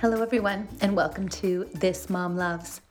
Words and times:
Hello, 0.00 0.22
everyone, 0.22 0.68
and 0.80 0.94
welcome 0.94 1.28
to 1.28 1.68
This 1.74 2.08
Mom 2.08 2.36
Loves. 2.36 2.82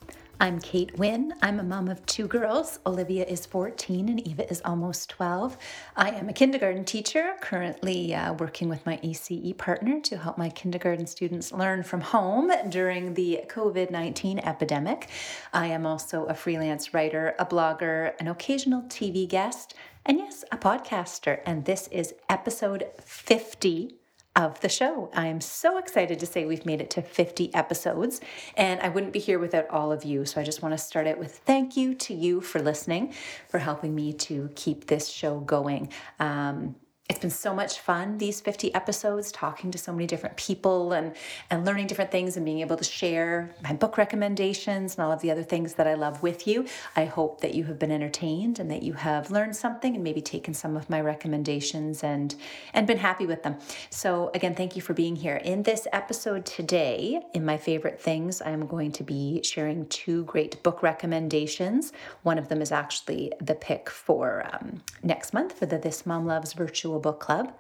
I'm 0.41 0.59
Kate 0.59 0.97
Wynn. 0.97 1.33
I'm 1.41 1.61
a 1.61 1.63
mom 1.63 1.87
of 1.87 2.05
two 2.05 2.27
girls. 2.27 2.79
Olivia 2.85 3.23
is 3.23 3.45
14 3.45 4.09
and 4.09 4.27
Eva 4.27 4.51
is 4.51 4.61
almost 4.65 5.09
12. 5.11 5.57
I 5.95 6.09
am 6.09 6.27
a 6.27 6.33
kindergarten 6.33 6.83
teacher, 6.83 7.35
currently 7.39 8.13
uh, 8.13 8.33
working 8.33 8.67
with 8.67 8.85
my 8.85 8.97
ECE 8.97 9.57
partner 9.57 10.01
to 10.01 10.17
help 10.17 10.37
my 10.37 10.49
kindergarten 10.49 11.07
students 11.07 11.53
learn 11.53 11.81
from 11.81 12.01
home 12.01 12.51
during 12.67 13.13
the 13.13 13.39
COVID 13.47 13.89
19 13.89 14.39
epidemic. 14.39 15.07
I 15.53 15.67
am 15.67 15.85
also 15.85 16.25
a 16.25 16.33
freelance 16.33 16.93
writer, 16.93 17.35
a 17.39 17.45
blogger, 17.45 18.15
an 18.19 18.27
occasional 18.27 18.81
TV 18.81 19.25
guest, 19.29 19.75
and 20.05 20.17
yes, 20.17 20.43
a 20.51 20.57
podcaster. 20.57 21.39
And 21.45 21.63
this 21.63 21.87
is 21.87 22.13
episode 22.27 22.87
50 22.99 23.96
of 24.37 24.59
the 24.61 24.69
show. 24.69 25.09
I 25.13 25.27
am 25.27 25.41
so 25.41 25.77
excited 25.77 26.19
to 26.19 26.27
say 26.27 26.45
we've 26.45 26.65
made 26.65 26.79
it 26.79 26.91
to 26.91 27.01
50 27.01 27.53
episodes, 27.55 28.21
and 28.55 28.79
I 28.81 28.89
wouldn't 28.89 29.11
be 29.11 29.19
here 29.19 29.39
without 29.39 29.67
all 29.69 29.91
of 29.91 30.05
you. 30.05 30.25
So 30.25 30.39
I 30.39 30.43
just 30.43 30.61
want 30.61 30.73
to 30.73 30.77
start 30.77 31.07
it 31.07 31.17
with 31.17 31.39
thank 31.39 31.75
you 31.75 31.95
to 31.95 32.13
you 32.13 32.39
for 32.39 32.61
listening, 32.61 33.13
for 33.49 33.57
helping 33.57 33.95
me 33.95 34.13
to 34.13 34.49
keep 34.55 34.85
this 34.85 35.09
show 35.09 35.39
going. 35.39 35.89
Um, 36.19 36.75
it's 37.09 37.19
been 37.19 37.29
so 37.29 37.53
much 37.53 37.79
fun 37.79 38.17
these 38.17 38.41
50 38.41 38.73
episodes 38.75 39.31
talking 39.31 39.71
to 39.71 39.77
so 39.77 39.93
many 39.93 40.05
different 40.05 40.35
people 40.35 40.91
and 40.91 41.15
and 41.49 41.65
learning 41.65 41.87
different 41.87 42.11
things 42.11 42.35
and 42.35 42.45
being 42.45 42.59
able 42.59 42.75
to 42.75 42.83
share 42.83 43.49
my 43.63 43.71
book 43.71 43.97
recommendations 43.97 44.95
and 44.95 45.05
all 45.05 45.11
of 45.11 45.21
the 45.21 45.31
other 45.31 45.43
things 45.43 45.75
that 45.75 45.87
I 45.87 45.93
love 45.93 46.21
with 46.21 46.45
you. 46.45 46.65
I 46.97 47.05
hope 47.05 47.39
that 47.41 47.53
you 47.53 47.63
have 47.65 47.79
been 47.79 47.91
entertained 47.91 48.59
and 48.59 48.69
that 48.71 48.83
you 48.83 48.93
have 48.93 49.31
learned 49.31 49.55
something 49.55 49.95
and 49.95 50.03
maybe 50.03 50.21
taken 50.21 50.53
some 50.53 50.75
of 50.75 50.89
my 50.89 50.99
recommendations 50.99 52.03
and 52.03 52.35
and 52.73 52.85
been 52.85 52.97
happy 52.97 53.25
with 53.25 53.41
them. 53.43 53.57
So 53.89 54.29
again, 54.33 54.53
thank 54.53 54.75
you 54.75 54.81
for 54.81 54.93
being 54.93 55.15
here. 55.15 55.37
In 55.37 55.63
this 55.63 55.87
episode 55.93 56.45
today, 56.45 57.21
in 57.33 57.45
my 57.45 57.57
favorite 57.57 58.01
things, 58.01 58.41
I 58.41 58.49
am 58.49 58.67
going 58.67 58.91
to 58.93 59.03
be 59.03 59.41
sharing 59.43 59.85
two 59.87 60.25
great 60.25 60.61
book 60.61 60.83
recommendations. 60.83 61.93
One 62.23 62.37
of 62.37 62.49
them 62.49 62.61
is 62.61 62.73
actually 62.73 63.31
the 63.39 63.55
pick 63.55 63.89
for 63.89 64.45
um, 64.51 64.81
next 65.03 65.33
month 65.33 65.57
for 65.57 65.65
the 65.65 65.77
This 65.77 66.05
Mom 66.05 66.25
Loves 66.25 66.51
virtual 66.51 66.96
Book 66.99 67.19
Club. 67.19 67.53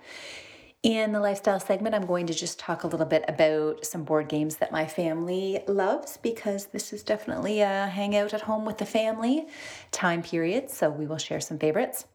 In 0.83 1.11
the 1.11 1.19
lifestyle 1.19 1.59
segment, 1.59 1.95
I'm 1.95 2.05
going 2.05 2.27
to 2.27 2.33
just 2.33 2.59
talk 2.59 2.83
a 2.83 2.87
little 2.87 3.05
bit 3.05 3.25
about 3.27 3.85
some 3.85 4.03
board 4.03 4.29
games 4.29 4.57
that 4.57 4.71
my 4.71 4.85
family 4.85 5.61
loves 5.67 6.17
because 6.17 6.67
this 6.67 6.93
is 6.93 7.03
definitely 7.03 7.61
a 7.61 7.87
hangout 7.87 8.33
at 8.33 8.41
home 8.41 8.63
with 8.63 8.77
the 8.77 8.85
family 8.85 9.47
time 9.91 10.21
period. 10.21 10.69
So 10.69 10.89
we 10.89 11.07
will 11.07 11.17
share 11.17 11.41
some 11.41 11.57
favorites. 11.57 12.05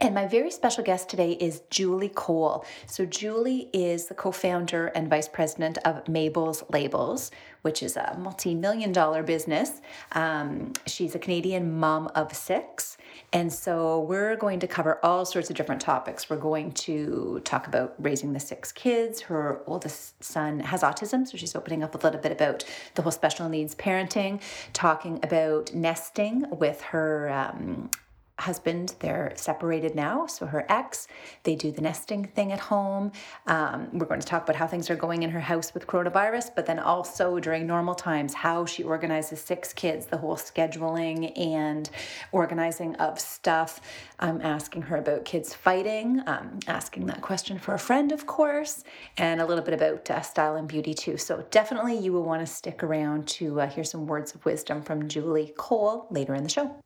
And 0.00 0.14
my 0.14 0.26
very 0.26 0.50
special 0.50 0.82
guest 0.82 1.08
today 1.08 1.32
is 1.32 1.62
Julie 1.70 2.10
Cole. 2.10 2.64
So, 2.86 3.06
Julie 3.06 3.70
is 3.72 4.06
the 4.06 4.14
co 4.14 4.32
founder 4.32 4.88
and 4.88 5.08
vice 5.08 5.28
president 5.28 5.78
of 5.84 6.08
Mabel's 6.08 6.64
Labels, 6.70 7.30
which 7.62 7.82
is 7.82 7.96
a 7.96 8.16
multi 8.18 8.54
million 8.54 8.92
dollar 8.92 9.22
business. 9.22 9.80
Um, 10.12 10.72
she's 10.86 11.14
a 11.14 11.20
Canadian 11.20 11.78
mom 11.78 12.08
of 12.16 12.34
six. 12.34 12.98
And 13.32 13.52
so, 13.52 14.00
we're 14.00 14.36
going 14.36 14.58
to 14.60 14.66
cover 14.66 14.98
all 15.04 15.24
sorts 15.24 15.50
of 15.50 15.56
different 15.56 15.80
topics. 15.80 16.28
We're 16.28 16.36
going 16.36 16.72
to 16.72 17.40
talk 17.44 17.68
about 17.68 17.94
raising 17.98 18.32
the 18.32 18.40
six 18.40 18.72
kids. 18.72 19.20
Her 19.22 19.62
oldest 19.66 20.22
son 20.22 20.60
has 20.60 20.82
autism, 20.82 21.26
so 21.26 21.36
she's 21.36 21.54
opening 21.54 21.84
up 21.84 21.94
a 21.94 21.98
little 21.98 22.20
bit 22.20 22.32
about 22.32 22.64
the 22.96 23.02
whole 23.02 23.12
special 23.12 23.48
needs 23.48 23.74
parenting, 23.76 24.42
talking 24.72 25.20
about 25.22 25.72
nesting 25.72 26.44
with 26.50 26.80
her. 26.82 27.30
Um, 27.30 27.90
husband, 28.38 28.94
they're 29.00 29.32
separated 29.34 29.94
now, 29.94 30.26
so 30.26 30.44
her 30.46 30.66
ex, 30.68 31.08
they 31.44 31.54
do 31.54 31.70
the 31.70 31.80
nesting 31.80 32.24
thing 32.24 32.52
at 32.52 32.60
home. 32.60 33.10
Um, 33.46 33.88
we're 33.92 34.06
going 34.06 34.20
to 34.20 34.26
talk 34.26 34.42
about 34.42 34.56
how 34.56 34.66
things 34.66 34.90
are 34.90 34.96
going 34.96 35.22
in 35.22 35.30
her 35.30 35.40
house 35.40 35.72
with 35.72 35.86
coronavirus, 35.86 36.50
but 36.54 36.66
then 36.66 36.78
also 36.78 37.40
during 37.40 37.66
normal 37.66 37.94
times, 37.94 38.34
how 38.34 38.66
she 38.66 38.82
organizes 38.82 39.40
six 39.40 39.72
kids, 39.72 40.06
the 40.06 40.18
whole 40.18 40.36
scheduling 40.36 41.32
and 41.38 41.88
organizing 42.32 42.94
of 42.96 43.18
stuff. 43.18 43.80
I'm 44.18 44.42
asking 44.42 44.82
her 44.82 44.98
about 44.98 45.24
kids 45.24 45.54
fighting, 45.54 46.22
um, 46.26 46.60
asking 46.66 47.06
that 47.06 47.22
question 47.22 47.58
for 47.58 47.72
a 47.72 47.78
friend, 47.78 48.12
of 48.12 48.26
course, 48.26 48.84
and 49.16 49.40
a 49.40 49.46
little 49.46 49.64
bit 49.64 49.74
about 49.74 50.10
uh, 50.10 50.20
style 50.20 50.56
and 50.56 50.68
beauty 50.68 50.92
too. 50.92 51.16
So 51.16 51.44
definitely 51.50 51.98
you 51.98 52.12
will 52.12 52.24
want 52.24 52.46
to 52.46 52.52
stick 52.52 52.82
around 52.82 53.28
to 53.28 53.62
uh, 53.62 53.66
hear 53.66 53.84
some 53.84 54.06
words 54.06 54.34
of 54.34 54.44
wisdom 54.44 54.82
from 54.82 55.08
Julie 55.08 55.54
Cole 55.56 56.06
later 56.10 56.34
in 56.34 56.42
the 56.42 56.50
show. 56.50 56.76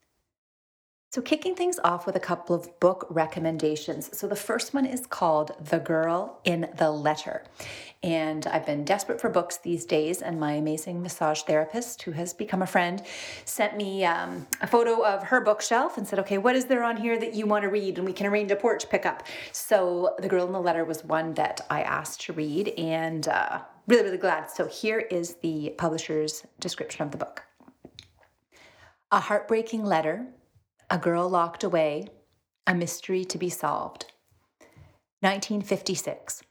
So, 1.13 1.21
kicking 1.21 1.57
things 1.57 1.81
off 1.83 2.07
with 2.07 2.15
a 2.15 2.21
couple 2.21 2.55
of 2.55 2.79
book 2.79 3.05
recommendations. 3.11 4.17
So, 4.17 4.29
the 4.29 4.37
first 4.37 4.73
one 4.73 4.87
is 4.87 5.07
called 5.07 5.51
The 5.61 5.81
Girl 5.81 6.39
in 6.45 6.71
the 6.79 6.93
Letter. 6.93 7.43
And 8.01 8.47
I've 8.47 8.65
been 8.65 8.85
desperate 8.85 9.21
for 9.21 9.29
books 9.29 9.57
these 9.57 9.85
days, 9.85 10.23
and 10.23 10.39
my 10.39 10.53
amazing 10.53 11.03
massage 11.03 11.43
therapist, 11.43 12.03
who 12.03 12.13
has 12.13 12.33
become 12.33 12.63
a 12.63 12.67
friend, 12.67 13.03
sent 13.45 13.77
me 13.77 14.05
um, 14.05 14.47
a 14.61 14.69
photo 14.69 15.05
of 15.05 15.25
her 15.25 15.41
bookshelf 15.41 15.99
and 15.99 16.07
said, 16.07 16.21
Okay, 16.21 16.39
what 16.39 16.55
is 16.55 16.67
there 16.67 16.85
on 16.85 16.97
here 16.97 17.19
that 17.19 17.35
you 17.35 17.45
want 17.45 17.65
to 17.65 17.71
read? 17.71 17.99
And 17.99 18.07
we 18.07 18.13
can 18.13 18.29
arrange 18.29 18.53
a 18.53 18.57
porch 18.57 18.89
pickup. 18.89 19.25
So, 19.51 20.15
The 20.21 20.29
Girl 20.29 20.47
in 20.47 20.53
the 20.53 20.61
Letter 20.61 20.85
was 20.85 21.03
one 21.03 21.35
that 21.35 21.61
I 21.71 21.83
asked 21.83 22.21
to 22.27 22.33
read, 22.33 22.69
and 22.79 23.27
uh, 23.27 23.63
really, 23.89 24.05
really 24.05 24.17
glad. 24.17 24.49
So, 24.49 24.69
here 24.69 25.01
is 25.01 25.35
the 25.43 25.75
publisher's 25.77 26.47
description 26.61 27.05
of 27.05 27.11
the 27.11 27.19
book. 27.19 27.43
A 29.11 29.19
heartbreaking 29.19 29.85
letter 29.85 30.29
a 30.93 30.99
Girl 30.99 31.29
Locked 31.29 31.63
Away, 31.63 32.09
A 32.67 32.75
Mystery 32.75 33.25
to 33.27 33.39
be 33.39 33.49
Solved. 33.49 34.07
1956. 35.21 36.43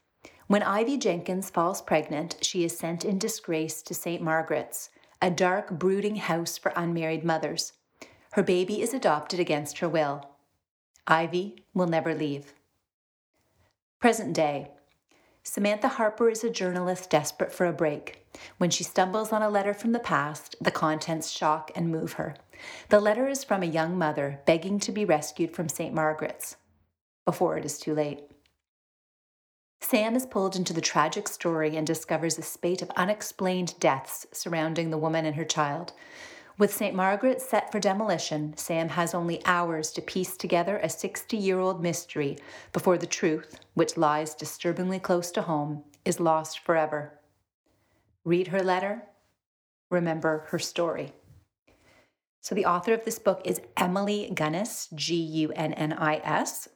When 0.46 0.62
Ivy 0.62 0.96
Jenkins 0.96 1.50
falls 1.50 1.82
pregnant, 1.82 2.38
she 2.40 2.64
is 2.64 2.76
sent 2.76 3.04
in 3.04 3.18
disgrace 3.18 3.82
to 3.82 3.92
St. 3.92 4.22
Margaret's, 4.22 4.88
a 5.20 5.30
dark, 5.30 5.72
brooding 5.72 6.16
house 6.16 6.56
for 6.56 6.72
unmarried 6.74 7.22
mothers. 7.22 7.74
Her 8.32 8.42
baby 8.42 8.80
is 8.80 8.94
adopted 8.94 9.40
against 9.40 9.80
her 9.80 9.88
will. 9.90 10.30
Ivy 11.06 11.66
will 11.74 11.86
never 11.86 12.14
leave. 12.14 12.54
Present 14.00 14.32
day. 14.32 14.70
Samantha 15.42 15.88
Harper 15.88 16.30
is 16.30 16.42
a 16.42 16.50
journalist 16.50 17.10
desperate 17.10 17.52
for 17.52 17.66
a 17.66 17.74
break. 17.74 18.26
When 18.56 18.70
she 18.70 18.84
stumbles 18.84 19.32
on 19.32 19.42
a 19.42 19.50
letter 19.50 19.74
from 19.74 19.92
the 19.92 19.98
past, 19.98 20.56
the 20.62 20.70
contents 20.70 21.30
shock 21.30 21.70
and 21.74 21.90
move 21.90 22.14
her. 22.14 22.36
The 22.88 23.00
letter 23.00 23.28
is 23.28 23.44
from 23.44 23.62
a 23.62 23.66
young 23.66 23.96
mother 23.96 24.40
begging 24.46 24.78
to 24.80 24.92
be 24.92 25.04
rescued 25.04 25.54
from 25.54 25.68
St. 25.68 25.94
Margaret's 25.94 26.56
before 27.24 27.56
it 27.56 27.64
is 27.64 27.78
too 27.78 27.94
late. 27.94 28.20
Sam 29.80 30.14
is 30.14 30.26
pulled 30.26 30.56
into 30.56 30.72
the 30.72 30.80
tragic 30.80 31.26
story 31.26 31.76
and 31.76 31.86
discovers 31.86 32.38
a 32.38 32.42
spate 32.42 32.82
of 32.82 32.90
unexplained 32.90 33.74
deaths 33.80 34.26
surrounding 34.32 34.90
the 34.90 34.98
woman 34.98 35.24
and 35.24 35.36
her 35.36 35.44
child. 35.44 35.92
With 36.58 36.74
St. 36.74 36.94
Margaret 36.94 37.40
set 37.40 37.72
for 37.72 37.80
demolition, 37.80 38.54
Sam 38.56 38.90
has 38.90 39.14
only 39.14 39.44
hours 39.46 39.90
to 39.92 40.02
piece 40.02 40.36
together 40.36 40.76
a 40.78 40.90
60 40.90 41.36
year 41.36 41.58
old 41.58 41.82
mystery 41.82 42.36
before 42.74 42.98
the 42.98 43.06
truth, 43.06 43.58
which 43.72 43.96
lies 43.96 44.34
disturbingly 44.34 44.98
close 44.98 45.30
to 45.30 45.42
home, 45.42 45.84
is 46.04 46.20
lost 46.20 46.58
forever. 46.58 47.18
Read 48.24 48.48
her 48.48 48.62
letter, 48.62 49.04
remember 49.90 50.44
her 50.48 50.58
story. 50.58 51.14
So, 52.40 52.54
the 52.54 52.64
author 52.64 52.94
of 52.94 53.04
this 53.04 53.18
book 53.18 53.42
is 53.44 53.60
Emily 53.76 54.30
Gunnis, 54.34 54.88
G 54.94 55.14
U 55.14 55.52
N 55.52 55.72
N 55.74 55.92
I 55.92 56.16
S. 56.24 56.68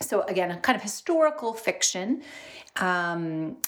So, 0.00 0.22
again, 0.22 0.50
a 0.50 0.56
kind 0.58 0.76
of 0.76 0.82
historical 0.82 1.52
fiction. 1.54 2.22
Um, 2.76 3.58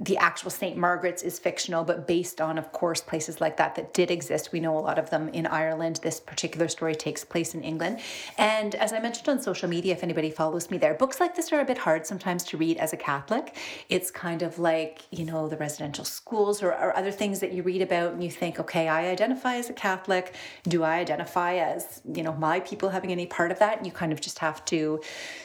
the 0.00 0.16
actual 0.16 0.50
St. 0.50 0.76
Margaret's 0.76 1.22
is 1.22 1.38
fictional, 1.38 1.84
but 1.84 2.06
based 2.06 2.40
on, 2.40 2.58
of 2.58 2.72
course, 2.72 3.00
places 3.00 3.40
like 3.40 3.56
that 3.58 3.76
that 3.76 3.94
did 3.94 4.10
exist. 4.10 4.50
We 4.50 4.58
know 4.58 4.76
a 4.76 4.80
lot 4.80 4.98
of 4.98 5.10
them 5.10 5.28
in 5.28 5.46
Ireland. 5.46 6.00
This 6.02 6.18
particular 6.18 6.66
story 6.66 6.96
takes 6.96 7.24
place 7.24 7.54
in 7.54 7.62
England. 7.62 8.00
And 8.36 8.74
as 8.74 8.92
I 8.92 8.98
mentioned 8.98 9.28
on 9.28 9.40
social 9.40 9.68
media, 9.68 9.92
if 9.92 10.02
anybody 10.02 10.30
follows 10.30 10.68
me 10.68 10.78
there, 10.78 10.94
books 10.94 11.20
like 11.20 11.36
this 11.36 11.52
are 11.52 11.60
a 11.60 11.64
bit 11.64 11.78
hard 11.78 12.06
sometimes 12.06 12.42
to 12.44 12.56
read 12.56 12.76
as 12.78 12.92
a 12.92 12.96
Catholic. 12.96 13.56
It's 13.88 14.10
kind 14.10 14.42
of 14.42 14.58
like, 14.58 15.02
you 15.12 15.24
know, 15.24 15.48
the 15.48 15.56
residential 15.56 16.04
schools 16.04 16.60
or, 16.60 16.72
or 16.72 16.96
other 16.96 17.12
things 17.12 17.38
that 17.38 17.52
you 17.52 17.62
read 17.62 17.82
about 17.82 18.14
and 18.14 18.24
you 18.24 18.30
think, 18.30 18.58
okay, 18.58 18.88
I 18.88 19.06
identify 19.06 19.56
as 19.56 19.70
a 19.70 19.74
Catholic. 19.74 20.34
Do 20.64 20.82
I 20.82 20.98
identify 20.98 21.54
as, 21.56 22.00
you 22.12 22.24
know, 22.24 22.32
my 22.32 22.58
people 22.60 22.88
having 22.88 23.12
any 23.12 23.26
part 23.26 23.52
of 23.52 23.60
that? 23.60 23.76
And 23.76 23.86
you 23.86 23.92
kind 23.92 24.12
of 24.12 24.20
just 24.20 24.40
have 24.40 24.64
to 24.66 25.00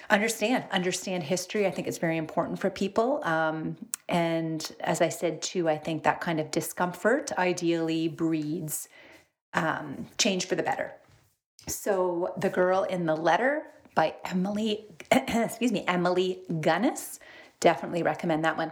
understand, 0.09 0.63
understand 0.71 1.21
history. 1.23 1.67
I 1.67 1.71
think 1.71 1.87
it's 1.87 1.99
very 1.99 2.17
important 2.17 2.57
for 2.57 2.71
people. 2.71 3.23
Um, 3.23 3.77
and 4.07 4.28
as 4.79 5.01
I 5.01 5.09
said 5.09 5.41
too, 5.41 5.69
I 5.69 5.77
think 5.77 6.03
that 6.03 6.21
kind 6.21 6.39
of 6.39 6.51
discomfort 6.51 7.31
ideally 7.37 8.07
breeds 8.07 8.87
um, 9.53 10.07
change 10.17 10.45
for 10.45 10.55
the 10.55 10.63
better. 10.63 10.93
So, 11.67 12.33
The 12.37 12.49
Girl 12.49 12.83
in 12.83 13.05
the 13.05 13.15
Letter 13.15 13.63
by 13.95 14.15
Emily, 14.25 14.85
excuse 15.11 15.71
me, 15.71 15.83
Emily 15.87 16.41
Gunnis. 16.61 17.19
Definitely 17.59 18.03
recommend 18.03 18.45
that 18.45 18.57
one. 18.57 18.71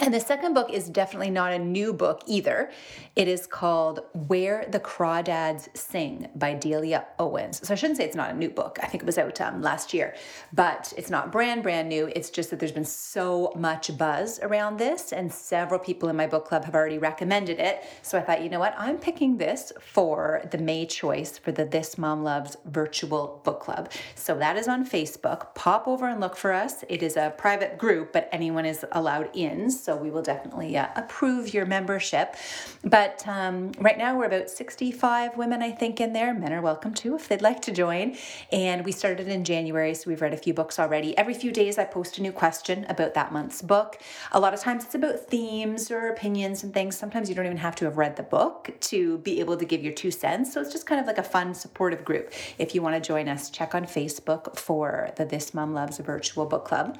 And 0.00 0.12
the 0.12 0.20
second 0.20 0.54
book 0.54 0.70
is 0.72 0.88
definitely 0.88 1.30
not 1.30 1.52
a 1.52 1.58
new 1.58 1.92
book 1.92 2.22
either. 2.26 2.70
It 3.16 3.28
is 3.28 3.46
called 3.46 4.00
Where 4.12 4.66
the 4.68 4.80
Crawdads 4.80 5.74
Sing 5.76 6.28
by 6.34 6.54
Delia 6.54 7.06
Owens. 7.18 7.66
So 7.66 7.72
I 7.72 7.76
shouldn't 7.76 7.98
say 7.98 8.04
it's 8.04 8.16
not 8.16 8.30
a 8.30 8.36
new 8.36 8.50
book. 8.50 8.78
I 8.82 8.86
think 8.86 9.02
it 9.02 9.06
was 9.06 9.18
out 9.18 9.40
um, 9.40 9.62
last 9.62 9.94
year, 9.94 10.14
but 10.52 10.92
it's 10.96 11.10
not 11.10 11.30
brand, 11.30 11.62
brand 11.62 11.88
new. 11.88 12.10
It's 12.14 12.30
just 12.30 12.50
that 12.50 12.58
there's 12.58 12.72
been 12.72 12.84
so 12.84 13.52
much 13.56 13.96
buzz 13.96 14.40
around 14.40 14.78
this, 14.78 15.12
and 15.12 15.32
several 15.32 15.78
people 15.78 16.08
in 16.08 16.16
my 16.16 16.26
book 16.26 16.46
club 16.46 16.64
have 16.64 16.74
already 16.74 16.98
recommended 16.98 17.58
it. 17.60 17.84
So 18.02 18.18
I 18.18 18.22
thought, 18.22 18.42
you 18.42 18.48
know 18.48 18.58
what? 18.58 18.74
I'm 18.76 18.98
picking 18.98 19.36
this 19.36 19.72
for 19.80 20.42
the 20.50 20.58
May 20.58 20.86
choice 20.86 21.38
for 21.38 21.52
the 21.52 21.64
This 21.64 21.96
Mom 21.98 22.24
Loves 22.24 22.56
virtual 22.64 23.40
book 23.44 23.60
club. 23.60 23.90
So 24.14 24.36
that 24.38 24.56
is 24.56 24.66
on 24.66 24.86
Facebook. 24.86 25.54
Pop 25.54 25.86
over 25.86 26.08
and 26.08 26.20
look 26.20 26.36
for 26.36 26.52
us. 26.52 26.84
It 26.88 27.02
is 27.02 27.16
a 27.16 27.32
private 27.36 27.78
group, 27.78 28.12
but 28.12 28.28
anyone 28.32 28.66
is 28.66 28.84
allowed 28.92 29.30
in 29.34 29.70
so 29.84 29.94
we 29.94 30.10
will 30.10 30.22
definitely 30.22 30.76
uh, 30.78 30.88
approve 30.96 31.52
your 31.52 31.66
membership. 31.66 32.36
But 32.82 33.22
um, 33.28 33.72
right 33.78 33.98
now 33.98 34.16
we're 34.16 34.24
about 34.24 34.48
65 34.48 35.36
women, 35.36 35.62
I 35.62 35.72
think, 35.72 36.00
in 36.00 36.14
there. 36.14 36.32
Men 36.32 36.54
are 36.54 36.62
welcome 36.62 36.94
too 36.94 37.14
if 37.16 37.28
they'd 37.28 37.42
like 37.42 37.60
to 37.62 37.72
join. 37.72 38.16
And 38.50 38.84
we 38.84 38.92
started 38.92 39.28
in 39.28 39.44
January, 39.44 39.94
so 39.94 40.08
we've 40.08 40.22
read 40.22 40.32
a 40.32 40.38
few 40.38 40.54
books 40.54 40.78
already. 40.78 41.16
Every 41.18 41.34
few 41.34 41.52
days 41.52 41.76
I 41.76 41.84
post 41.84 42.16
a 42.16 42.22
new 42.22 42.32
question 42.32 42.86
about 42.88 43.12
that 43.14 43.30
month's 43.30 43.60
book. 43.60 44.00
A 44.32 44.40
lot 44.40 44.54
of 44.54 44.60
times 44.60 44.84
it's 44.84 44.94
about 44.94 45.20
themes 45.20 45.90
or 45.90 46.08
opinions 46.08 46.64
and 46.64 46.72
things. 46.72 46.96
Sometimes 46.96 47.28
you 47.28 47.34
don't 47.34 47.46
even 47.46 47.58
have 47.58 47.76
to 47.76 47.84
have 47.84 47.98
read 47.98 48.16
the 48.16 48.22
book 48.22 48.70
to 48.80 49.18
be 49.18 49.40
able 49.40 49.58
to 49.58 49.66
give 49.66 49.82
your 49.82 49.92
two 49.92 50.10
cents. 50.10 50.54
So 50.54 50.62
it's 50.62 50.72
just 50.72 50.86
kind 50.86 51.00
of 51.00 51.06
like 51.06 51.18
a 51.18 51.22
fun, 51.22 51.52
supportive 51.52 52.04
group. 52.04 52.32
If 52.56 52.74
you 52.74 52.80
want 52.80 52.94
to 52.94 53.06
join 53.06 53.28
us, 53.28 53.50
check 53.50 53.74
on 53.74 53.84
Facebook 53.84 54.56
for 54.58 55.10
the 55.16 55.26
This 55.26 55.52
Mom 55.52 55.74
Loves 55.74 55.98
Virtual 55.98 56.46
Book 56.46 56.64
Club. 56.64 56.98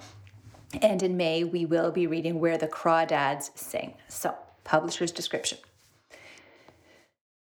And 0.82 1.03
in 1.03 1.17
May, 1.17 1.44
we 1.44 1.65
will 1.65 1.91
be 1.91 2.06
reading 2.06 2.41
Where 2.41 2.59
the 2.59 2.69
Crawdads 2.69 3.56
Sing. 3.56 3.94
So, 4.09 4.35
publisher's 4.65 5.12
description. 5.12 5.59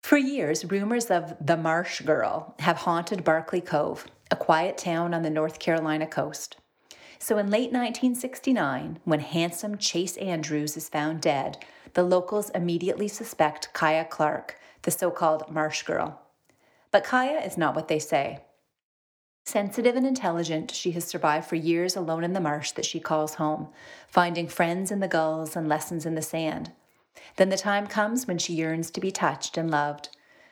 For 0.02 0.18
years, 0.18 0.66
rumors 0.66 1.10
of 1.10 1.34
the 1.40 1.58
Marsh 1.58 2.02
Girl 2.02 2.56
have 2.60 2.78
haunted 2.78 3.24
Barkley 3.24 3.62
Cove, 3.62 4.06
a 4.30 4.36
quiet 4.36 4.78
town 4.78 5.14
on 5.14 5.24
the 5.24 5.30
North 5.30 5.60
Carolina 5.60 6.06
coast. 6.06 6.58
So, 7.20 7.38
in 7.38 7.50
late 7.50 7.72
1969, 7.72 9.00
when 9.06 9.22
handsome 9.22 9.78
Chase 9.78 10.18
Andrews 10.18 10.76
is 10.76 10.90
found 10.90 11.22
dead, 11.22 11.58
the 11.94 12.04
locals 12.04 12.50
immediately 12.50 13.08
suspect 13.08 13.74
Kya 13.74 14.10
Clark, 14.10 14.58
the 14.82 14.92
so 14.92 15.10
called 15.10 15.50
Marsh 15.50 15.84
Girl. 15.84 16.20
But 16.92 17.06
Kya 17.06 17.48
is 17.48 17.58
not 17.58 17.76
what 17.76 17.88
they 17.88 18.00
say. 18.00 18.40
Sensitive 19.46 19.96
and 19.96 20.08
intelligent, 20.08 20.72
she 20.72 20.92
has 20.92 21.04
survived 21.04 21.48
for 21.48 21.56
years 21.56 21.96
alone 21.96 22.24
in 22.24 22.34
the 22.34 22.40
marsh 22.40 22.72
that 22.72 22.86
she 22.86 23.00
calls 23.00 23.36
home, 23.36 23.68
finding 24.08 24.48
friends 24.48 24.90
in 24.90 25.00
the 25.00 25.08
gulls 25.08 25.56
and 25.56 25.68
lessons 25.68 26.06
in 26.06 26.16
the 26.16 26.22
sand. 26.22 26.72
Then 27.36 27.50
the 27.50 27.58
time 27.58 27.88
comes 27.88 28.26
when 28.26 28.38
she 28.38 28.54
yearns 28.54 28.90
to 28.92 29.02
be 29.02 29.12
touched 29.12 29.58
and 29.58 29.70
loved. 29.70 30.10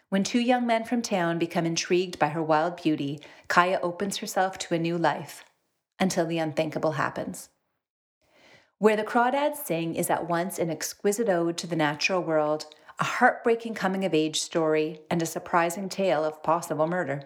When 0.10 0.24
two 0.24 0.42
young 0.42 0.68
men 0.68 0.84
from 0.84 1.02
town 1.02 1.40
become 1.40 1.66
intrigued 1.66 2.20
by 2.20 2.30
her 2.30 2.44
wild 2.44 2.82
beauty, 2.82 3.22
Kya 3.48 3.80
opens 3.82 4.18
herself 4.18 4.58
to 4.60 4.76
a 4.76 4.80
new 4.80 4.98
life 4.98 5.46
until 6.00 6.26
the 6.26 6.38
unthinkable 6.38 6.94
happens. 6.94 7.50
Where 8.78 8.98
the 8.98 9.04
Crawdads 9.04 9.64
Sing 9.64 9.96
is 9.96 10.10
at 10.10 10.28
once 10.28 10.60
an 10.60 10.70
exquisite 10.70 11.30
ode 11.30 11.58
to 11.60 11.68
the 11.68 11.76
natural 11.78 12.22
world, 12.22 12.66
a 13.00 13.06
heartbreaking 13.06 13.74
coming 13.74 14.04
of 14.04 14.14
age 14.14 14.42
story, 14.42 15.00
and 15.10 15.22
a 15.22 15.26
surprising 15.26 15.88
tale 15.88 16.26
of 16.26 16.44
possible 16.44 16.88
murder. 16.88 17.24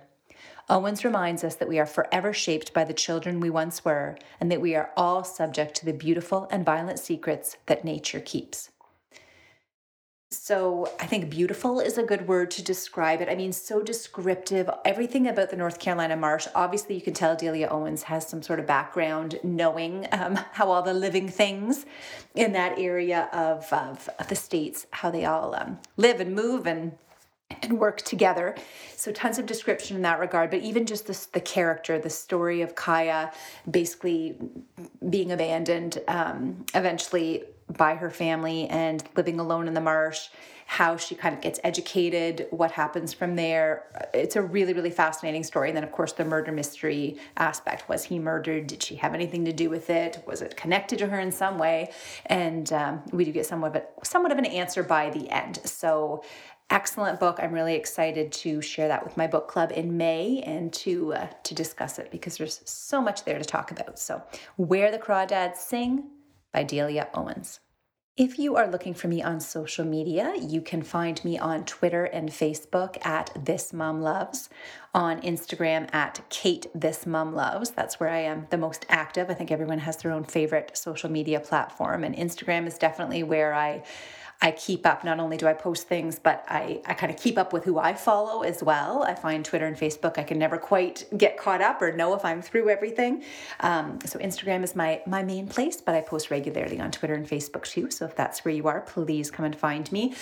Owens 0.68 1.06
reminds 1.06 1.44
us 1.44 1.56
that 1.56 1.68
we 1.68 1.78
are 1.78 1.86
forever 1.86 2.34
shaped 2.34 2.74
by 2.74 2.84
the 2.84 2.94
children 2.94 3.40
we 3.40 3.50
once 3.50 3.86
were, 3.86 4.18
and 4.40 4.52
that 4.52 4.62
we 4.62 4.76
are 4.76 4.90
all 4.98 5.24
subject 5.24 5.76
to 5.76 5.86
the 5.86 5.94
beautiful 5.94 6.48
and 6.50 6.66
violent 6.66 7.00
secrets 7.00 7.58
that 7.68 7.86
nature 7.86 8.20
keeps. 8.20 8.72
So, 10.32 10.92
I 11.00 11.06
think 11.06 11.30
beautiful 11.30 11.80
is 11.80 11.98
a 11.98 12.04
good 12.04 12.28
word 12.28 12.52
to 12.52 12.64
describe 12.64 13.22
it. 13.22 13.30
I 13.30 13.36
mean, 13.36 13.54
so 13.54 13.82
descriptive. 13.82 14.70
Everything 14.84 15.28
about 15.28 15.50
the 15.52 15.56
North 15.56 15.80
Carolina 15.80 16.18
marsh. 16.18 16.48
Obviously, 16.56 16.96
you 16.96 17.02
can 17.02 17.14
tell 17.14 17.36
Delia 17.36 17.68
Owens 17.68 18.04
has 18.04 18.28
some 18.28 18.42
sort 18.42 18.60
of 18.60 18.66
background 18.66 19.40
knowing 19.44 20.08
um, 20.12 20.36
how 20.54 20.72
all 20.72 20.82
the 20.82 20.94
living 20.94 21.30
things 21.30 21.86
in 22.34 22.54
that 22.54 22.78
area 22.80 23.30
of, 23.32 23.72
of, 23.72 24.10
of 24.20 24.28
the 24.28 24.36
states, 24.36 24.88
how 24.92 25.12
they 25.12 25.26
all 25.26 25.56
um, 25.56 25.80
live 25.96 26.20
and 26.20 26.34
move 26.34 26.66
and 26.66 26.98
and 27.50 27.80
work 27.80 28.02
together. 28.02 28.56
So 28.96 29.12
tons 29.12 29.38
of 29.38 29.46
description 29.46 29.96
in 29.96 30.02
that 30.04 30.20
regard, 30.20 30.50
but 30.50 30.62
even 30.62 30.86
just 30.86 31.34
the 31.34 31.40
character, 31.40 32.00
the 32.00 32.10
story 32.10 32.62
of 32.62 32.76
Kya 32.76 33.34
basically 33.70 34.38
being 35.10 35.32
abandoned 35.32 36.02
um, 36.08 36.66
eventually 36.74 37.44
by 37.78 37.96
her 37.96 38.10
family 38.10 38.68
and 38.68 39.04
living 39.16 39.40
alone 39.40 39.68
in 39.68 39.74
the 39.74 39.82
marsh, 39.82 40.30
how 40.68 40.98
she 40.98 41.14
kind 41.14 41.36
of 41.36 41.42
gets 41.42 41.60
educated, 41.64 42.48
what 42.50 42.72
happens 42.72 43.14
from 43.14 43.36
there. 43.36 44.10
It's 44.14 44.36
a 44.36 44.42
really, 44.42 44.74
really 44.74 44.90
fascinating 44.90 45.44
story. 45.44 45.70
And 45.70 45.78
then, 45.78 45.84
of 45.84 45.92
course, 45.92 46.14
the 46.14 46.26
murder 46.26 46.52
mystery 46.52 47.18
aspect. 47.38 47.88
Was 47.88 48.06
he 48.06 48.18
murdered? 48.18 48.68
Did 48.68 48.82
she 48.82 48.96
have 48.96 49.14
anything 49.14 49.46
to 49.46 49.54
do 49.54 49.70
with 49.70 49.92
it? 49.92 50.24
Was 50.26 50.42
it 50.42 50.58
connected 50.58 50.98
to 51.00 51.08
her 51.08 51.20
in 51.20 51.32
some 51.32 51.60
way? 51.60 51.92
And 52.26 52.72
um, 52.74 53.04
we 53.12 53.26
do 53.26 53.32
get 53.32 53.46
somewhat 53.46 53.76
of, 53.76 53.84
a, 53.84 54.06
somewhat 54.06 54.32
of 54.32 54.40
an 54.40 54.46
answer 54.46 54.82
by 54.82 55.12
the 55.12 55.30
end. 55.30 55.60
So 55.66 56.24
excellent 56.70 57.20
book. 57.20 57.40
I'm 57.42 57.54
really 57.54 57.76
excited 57.76 58.32
to 58.34 58.62
share 58.62 58.88
that 58.88 59.04
with 59.04 59.18
my 59.18 59.28
book 59.28 59.48
club 59.48 59.72
in 59.72 59.98
May 59.98 60.42
and 60.46 60.74
to 60.74 61.14
uh, 61.14 61.28
to 61.44 61.56
discuss 61.56 62.00
it 62.00 62.12
because 62.12 62.38
there's 62.38 62.62
so 62.66 63.02
much 63.02 63.26
there 63.26 63.38
to 63.38 63.46
talk 63.46 63.72
about. 63.72 64.00
So, 64.00 64.24
Where 64.58 64.92
the 64.92 64.98
Crawdads 64.98 65.58
Sing 65.58 66.10
by 66.52 66.64
Delia 66.64 67.10
Owens. 67.14 67.60
If 68.18 68.40
you 68.40 68.56
are 68.56 68.72
looking 68.72 68.94
for 68.94 69.10
me 69.10 69.22
on 69.22 69.42
social 69.42 69.84
media, 69.84 70.36
you 70.40 70.62
can 70.62 70.84
find 70.84 71.24
me 71.26 71.38
on 71.38 71.66
Twitter 71.66 72.06
and 72.06 72.30
Facebook 72.30 73.06
at 73.06 73.30
This 73.38 73.74
Mom 73.74 74.02
Loves, 74.02 74.48
on 74.94 75.20
Instagram 75.20 75.94
at 75.94 76.22
Kate 76.30 76.68
This 76.74 77.06
Mom 77.06 77.36
Loves. 77.36 77.72
That's 77.72 78.00
where 78.00 78.08
I 78.08 78.20
am 78.20 78.48
the 78.52 78.58
most 78.58 78.86
active. 78.88 79.30
I 79.30 79.34
think 79.34 79.52
everyone 79.52 79.80
has 79.80 79.98
their 79.98 80.14
own 80.14 80.24
favorite 80.24 80.78
social 80.78 81.12
media 81.12 81.42
platform, 81.42 82.06
and 82.06 82.16
Instagram 82.16 82.68
is 82.68 82.78
definitely 82.78 83.22
where 83.22 83.54
I 83.54 83.84
I 84.42 84.52
keep 84.52 84.86
up. 84.86 85.04
Not 85.04 85.20
only 85.20 85.38
do 85.38 85.48
I 85.48 85.54
post 85.54 85.88
things, 85.88 86.20
but 86.20 86.46
I, 86.48 86.82
I 86.86 86.94
kind 86.94 87.12
of 87.12 87.18
keep 87.18 87.38
up 87.38 87.54
with 87.54 87.64
who 87.64 87.80
I 87.80 87.94
follow 87.94 88.44
as 88.44 88.62
well. 88.62 89.04
I 89.04 89.16
find 89.16 89.44
Twitter 89.44 89.66
and 89.66 89.76
Facebook, 89.76 90.18
I 90.18 90.24
can 90.24 90.38
never 90.38 90.58
quite 90.58 91.06
get 91.18 91.38
caught 91.38 91.62
up 91.62 91.82
or 91.82 91.92
know 91.92 92.14
if 92.14 92.24
I'm 92.26 92.42
through 92.42 92.70
everything. 92.70 93.24
Um, 93.62 94.00
so 94.06 94.20
Instagram 94.20 94.64
is 94.64 94.76
my, 94.76 95.02
my 95.08 95.24
main 95.24 95.48
place, 95.48 95.82
but 95.82 95.96
I 95.96 96.02
post 96.02 96.30
regularly 96.32 96.80
on 96.80 96.92
Twitter 96.92 97.14
and 97.14 97.28
Facebook 97.28 97.66
too. 97.66 97.90
So 97.90 98.06
if 98.06 98.16
that's 98.16 98.44
where 98.46 98.54
you 98.54 98.68
are, 98.68 98.82
please 98.82 99.32
come 99.32 99.46
and 99.46 99.56
find 99.56 99.92
me. 99.92 100.14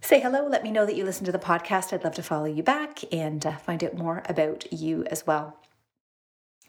Say 0.00 0.20
hello, 0.20 0.46
let 0.46 0.62
me 0.62 0.70
know 0.70 0.84
that 0.84 0.96
you 0.96 1.04
listen 1.04 1.24
to 1.24 1.32
the 1.32 1.38
podcast. 1.38 1.92
I'd 1.92 2.04
love 2.04 2.14
to 2.16 2.22
follow 2.22 2.44
you 2.44 2.62
back 2.62 3.00
and 3.12 3.44
uh, 3.46 3.56
find 3.56 3.82
out 3.82 3.96
more 3.96 4.22
about 4.28 4.70
you 4.72 5.04
as 5.04 5.26
well. 5.26 5.56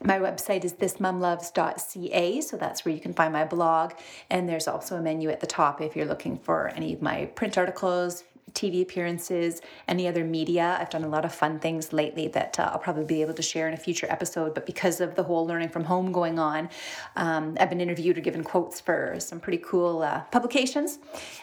My 0.02 0.18
website 0.18 0.64
is 0.64 0.74
thismomloves.ca, 0.74 2.40
so 2.42 2.56
that's 2.56 2.84
where 2.84 2.94
you 2.94 3.00
can 3.00 3.14
find 3.14 3.32
my 3.32 3.44
blog. 3.44 3.92
And 4.30 4.48
there's 4.48 4.68
also 4.68 4.96
a 4.96 5.00
menu 5.00 5.30
at 5.30 5.40
the 5.40 5.46
top 5.46 5.80
if 5.80 5.96
you're 5.96 6.06
looking 6.06 6.38
for 6.38 6.68
any 6.68 6.92
of 6.92 7.00
my 7.00 7.26
print 7.34 7.56
articles, 7.56 8.22
TV 8.52 8.80
appearances, 8.80 9.60
any 9.86 10.08
other 10.08 10.24
media. 10.24 10.78
I've 10.80 10.88
done 10.88 11.04
a 11.04 11.08
lot 11.08 11.24
of 11.24 11.34
fun 11.34 11.58
things 11.58 11.92
lately 11.92 12.28
that 12.28 12.58
uh, 12.58 12.70
I'll 12.72 12.78
probably 12.78 13.04
be 13.04 13.20
able 13.20 13.34
to 13.34 13.42
share 13.42 13.68
in 13.68 13.74
a 13.74 13.76
future 13.76 14.06
episode. 14.08 14.54
But 14.54 14.64
because 14.64 15.00
of 15.00 15.14
the 15.14 15.22
whole 15.24 15.46
learning 15.46 15.68
from 15.68 15.84
home 15.84 16.12
going 16.12 16.38
on, 16.38 16.70
um, 17.16 17.56
I've 17.60 17.68
been 17.68 17.80
interviewed 17.80 18.16
or 18.16 18.22
given 18.22 18.42
quotes 18.44 18.80
for 18.80 19.16
some 19.18 19.40
pretty 19.40 19.58
cool 19.58 20.02
uh, 20.02 20.22
publications, 20.30 21.00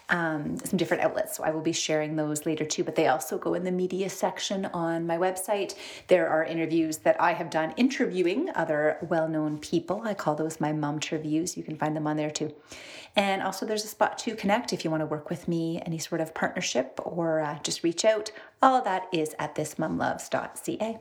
um, 0.09 0.57
some 0.63 0.77
different 0.77 1.03
outlets. 1.03 1.37
So 1.37 1.43
I 1.43 1.51
will 1.51 1.61
be 1.61 1.73
sharing 1.73 2.15
those 2.15 2.45
later 2.45 2.65
too. 2.65 2.83
But 2.83 2.95
they 2.95 3.07
also 3.07 3.37
go 3.37 3.53
in 3.53 3.63
the 3.63 3.71
media 3.71 4.09
section 4.09 4.65
on 4.67 5.05
my 5.05 5.17
website. 5.17 5.75
There 6.07 6.27
are 6.29 6.43
interviews 6.43 6.97
that 6.99 7.19
I 7.21 7.33
have 7.33 7.49
done 7.49 7.73
interviewing 7.77 8.49
other 8.55 8.97
well 9.09 9.27
known 9.27 9.59
people. 9.59 10.01
I 10.03 10.13
call 10.13 10.35
those 10.35 10.59
my 10.59 10.71
mom 10.71 10.99
reviews. 11.11 11.57
You 11.57 11.63
can 11.63 11.75
find 11.75 11.95
them 11.95 12.07
on 12.07 12.17
there 12.17 12.31
too. 12.31 12.53
And 13.15 13.43
also, 13.43 13.65
there's 13.65 13.85
a 13.85 13.89
spot 13.89 14.17
to 14.19 14.35
connect 14.35 14.73
if 14.73 14.83
you 14.83 14.89
want 14.89 15.01
to 15.01 15.05
work 15.05 15.29
with 15.29 15.47
me, 15.47 15.81
any 15.85 15.99
sort 15.99 16.19
of 16.19 16.33
partnership, 16.33 16.99
or 17.03 17.41
uh, 17.41 17.59
just 17.61 17.83
reach 17.83 18.03
out. 18.03 18.31
All 18.61 18.75
of 18.75 18.85
that 18.85 19.07
is 19.13 19.35
at 19.37 19.55
thismomloves.ca. 19.55 20.99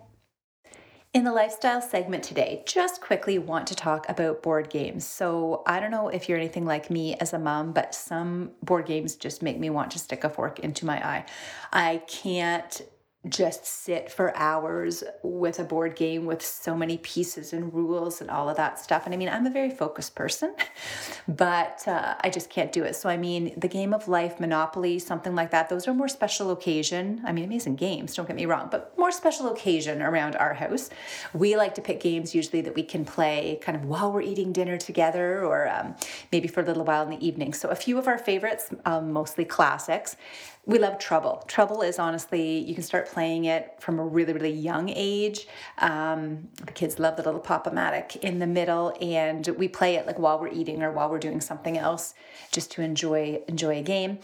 In 1.14 1.24
the 1.24 1.32
lifestyle 1.32 1.82
segment 1.82 2.24
today, 2.24 2.62
just 2.66 3.02
quickly 3.02 3.38
want 3.38 3.66
to 3.66 3.74
talk 3.74 4.08
about 4.08 4.42
board 4.42 4.68
games. 4.68 5.06
So, 5.06 5.62
I 5.66 5.80
don't 5.80 5.90
know 5.90 6.08
if 6.08 6.28
you're 6.28 6.38
anything 6.38 6.66
like 6.66 6.90
me 6.90 7.14
as 7.14 7.32
a 7.32 7.38
mom, 7.38 7.72
but 7.72 7.94
some 7.94 8.52
board 8.62 8.86
games 8.86 9.16
just 9.16 9.42
make 9.42 9.58
me 9.58 9.70
want 9.70 9.90
to 9.92 9.98
stick 9.98 10.24
a 10.24 10.30
fork 10.30 10.58
into 10.58 10.84
my 10.84 11.06
eye. 11.06 11.24
I 11.72 12.02
can't 12.08 12.82
just 13.28 13.64
sit 13.64 14.10
for 14.10 14.36
hours 14.36 15.04
with 15.22 15.60
a 15.60 15.64
board 15.64 15.94
game 15.94 16.26
with 16.26 16.44
so 16.44 16.76
many 16.76 16.98
pieces 16.98 17.52
and 17.52 17.72
rules 17.72 18.20
and 18.20 18.28
all 18.28 18.48
of 18.48 18.56
that 18.56 18.80
stuff. 18.80 19.04
And 19.04 19.14
I 19.14 19.16
mean, 19.16 19.28
I'm 19.28 19.46
a 19.46 19.50
very 19.50 19.70
focused 19.70 20.16
person, 20.16 20.56
but 21.28 21.86
uh, 21.86 22.16
I 22.20 22.30
just 22.30 22.50
can't 22.50 22.72
do 22.72 22.82
it. 22.82 22.96
So, 22.96 23.08
I 23.08 23.16
mean, 23.16 23.54
the 23.56 23.68
game 23.68 23.94
of 23.94 24.08
life, 24.08 24.40
Monopoly, 24.40 24.98
something 24.98 25.36
like 25.36 25.52
that, 25.52 25.68
those 25.68 25.86
are 25.86 25.94
more 25.94 26.08
special 26.08 26.50
occasion. 26.50 27.22
I 27.24 27.30
mean, 27.30 27.44
amazing 27.44 27.76
games, 27.76 28.14
don't 28.16 28.26
get 28.26 28.34
me 28.34 28.44
wrong, 28.44 28.68
but 28.72 28.96
more 28.98 29.12
special 29.12 29.52
occasion 29.52 30.02
around 30.02 30.34
our 30.34 30.54
house. 30.54 30.90
We 31.32 31.56
like 31.56 31.76
to 31.76 31.80
pick 31.80 32.00
games 32.00 32.34
usually 32.34 32.62
that 32.62 32.74
we 32.74 32.82
can 32.82 33.04
play 33.04 33.60
kind 33.62 33.76
of 33.76 33.84
while 33.84 34.10
we're 34.10 34.22
eating 34.22 34.52
dinner 34.52 34.78
together 34.78 35.44
or 35.44 35.68
um, 35.68 35.94
maybe 36.32 36.48
for 36.48 36.60
a 36.60 36.64
little 36.64 36.84
while 36.84 37.04
in 37.04 37.10
the 37.10 37.24
evening. 37.24 37.54
So, 37.54 37.68
a 37.68 37.76
few 37.76 37.98
of 37.98 38.08
our 38.08 38.18
favorites, 38.18 38.70
um, 38.84 39.12
mostly 39.12 39.44
classics. 39.44 40.16
We 40.64 40.78
love 40.78 40.98
Trouble. 40.98 41.42
Trouble 41.48 41.82
is 41.82 41.98
honestly, 41.98 42.58
you 42.58 42.74
can 42.74 42.84
start 42.84 43.08
playing 43.08 43.46
it 43.46 43.74
from 43.80 43.98
a 43.98 44.04
really, 44.04 44.32
really 44.32 44.52
young 44.52 44.90
age. 44.90 45.48
Um, 45.78 46.48
the 46.64 46.70
kids 46.70 47.00
love 47.00 47.16
the 47.16 47.24
little 47.24 47.40
Pop-O-Matic 47.40 48.16
in 48.20 48.38
the 48.38 48.46
middle, 48.46 48.96
and 49.00 49.44
we 49.58 49.66
play 49.66 49.96
it 49.96 50.06
like 50.06 50.20
while 50.20 50.38
we're 50.38 50.52
eating 50.52 50.84
or 50.84 50.92
while 50.92 51.10
we're 51.10 51.18
doing 51.18 51.40
something 51.40 51.76
else, 51.76 52.14
just 52.52 52.70
to 52.72 52.82
enjoy 52.82 53.40
enjoy 53.48 53.78
a 53.78 53.82
game. 53.82 54.20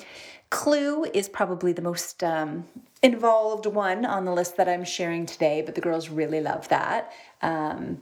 Clue 0.51 1.05
is 1.13 1.29
probably 1.29 1.73
the 1.73 1.83
most 1.83 2.23
um, 2.23 2.67
involved 3.03 3.67
one 3.67 4.05
on 4.05 4.25
the 4.25 4.33
list 4.33 4.57
that 4.59 4.69
I'm 4.69 4.85
sharing 4.85 5.27
today, 5.27 5.61
but 5.61 5.75
the 5.75 5.81
girls 5.81 6.09
really 6.09 6.41
love 6.41 6.69
that. 6.69 7.13
Um, 7.43 8.01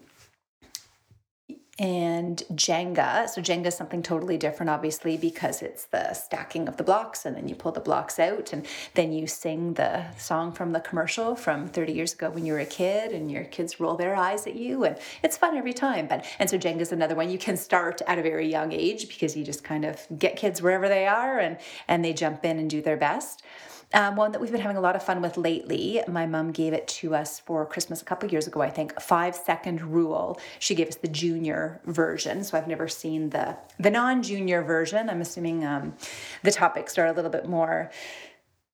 and 1.78 2.42
Jenga. 2.52 3.28
So 3.28 3.42
Jenga 3.42 3.66
is 3.66 3.74
something 3.74 4.02
totally 4.02 4.38
different, 4.38 4.70
obviously, 4.70 5.16
because 5.16 5.60
it's 5.60 5.84
the 5.86 6.14
stacking 6.14 6.68
of 6.68 6.78
the 6.78 6.84
blocks, 6.84 7.26
and 7.26 7.36
then 7.36 7.48
you 7.48 7.54
pull 7.54 7.72
the 7.72 7.80
blocks 7.80 8.18
out, 8.18 8.52
and 8.52 8.66
then 8.94 9.12
you 9.12 9.26
sing 9.26 9.74
the 9.74 10.10
song 10.16 10.52
from 10.52 10.72
the 10.72 10.80
commercial 10.80 11.36
from 11.36 11.68
30 11.68 11.92
years 11.92 12.14
ago 12.14 12.30
when 12.30 12.46
you 12.46 12.54
were 12.54 12.60
a 12.60 12.66
kid, 12.66 13.12
and 13.12 13.30
your 13.30 13.44
kids 13.44 13.78
roll 13.78 13.96
their 13.96 14.16
eyes 14.16 14.46
at 14.46 14.54
you, 14.54 14.84
and 14.84 14.98
it's 15.22 15.36
fun 15.36 15.56
every 15.56 15.74
time. 15.74 16.06
But 16.06 16.24
and 16.38 16.48
so 16.48 16.58
Jenga 16.58 16.80
is 16.80 16.92
another 16.92 17.14
one 17.14 17.30
you 17.30 17.38
can 17.38 17.56
start 17.56 18.00
at 18.06 18.18
a 18.18 18.22
very 18.22 18.48
young 18.48 18.72
age 18.72 19.08
because 19.08 19.36
you 19.36 19.44
just 19.44 19.62
kind 19.62 19.84
of 19.84 20.06
get 20.18 20.36
kids 20.36 20.62
wherever 20.62 20.88
they 20.88 21.06
are, 21.06 21.38
and 21.38 21.58
and 21.88 22.04
they 22.04 22.14
jump 22.14 22.44
in 22.44 22.58
and 22.58 22.70
do 22.70 22.80
their 22.80 22.96
best. 22.96 23.42
Um, 23.94 24.16
one 24.16 24.32
that 24.32 24.40
we've 24.40 24.50
been 24.50 24.60
having 24.60 24.76
a 24.76 24.80
lot 24.80 24.96
of 24.96 25.02
fun 25.02 25.22
with 25.22 25.36
lately. 25.36 26.02
My 26.08 26.26
mom 26.26 26.50
gave 26.50 26.72
it 26.72 26.88
to 26.88 27.14
us 27.14 27.38
for 27.38 27.64
Christmas 27.64 28.02
a 28.02 28.04
couple 28.04 28.28
years 28.28 28.46
ago, 28.46 28.60
I 28.60 28.68
think. 28.68 29.00
Five 29.00 29.36
second 29.36 29.80
rule. 29.80 30.40
She 30.58 30.74
gave 30.74 30.88
us 30.88 30.96
the 30.96 31.08
junior 31.08 31.80
version, 31.84 32.42
so 32.42 32.58
I've 32.58 32.68
never 32.68 32.88
seen 32.88 33.30
the 33.30 33.56
the 33.78 33.90
non 33.90 34.22
junior 34.22 34.62
version. 34.62 35.08
I'm 35.08 35.20
assuming 35.20 35.64
um, 35.64 35.94
the 36.42 36.50
topics 36.50 36.98
are 36.98 37.06
a 37.06 37.12
little 37.12 37.30
bit 37.30 37.48
more 37.48 37.90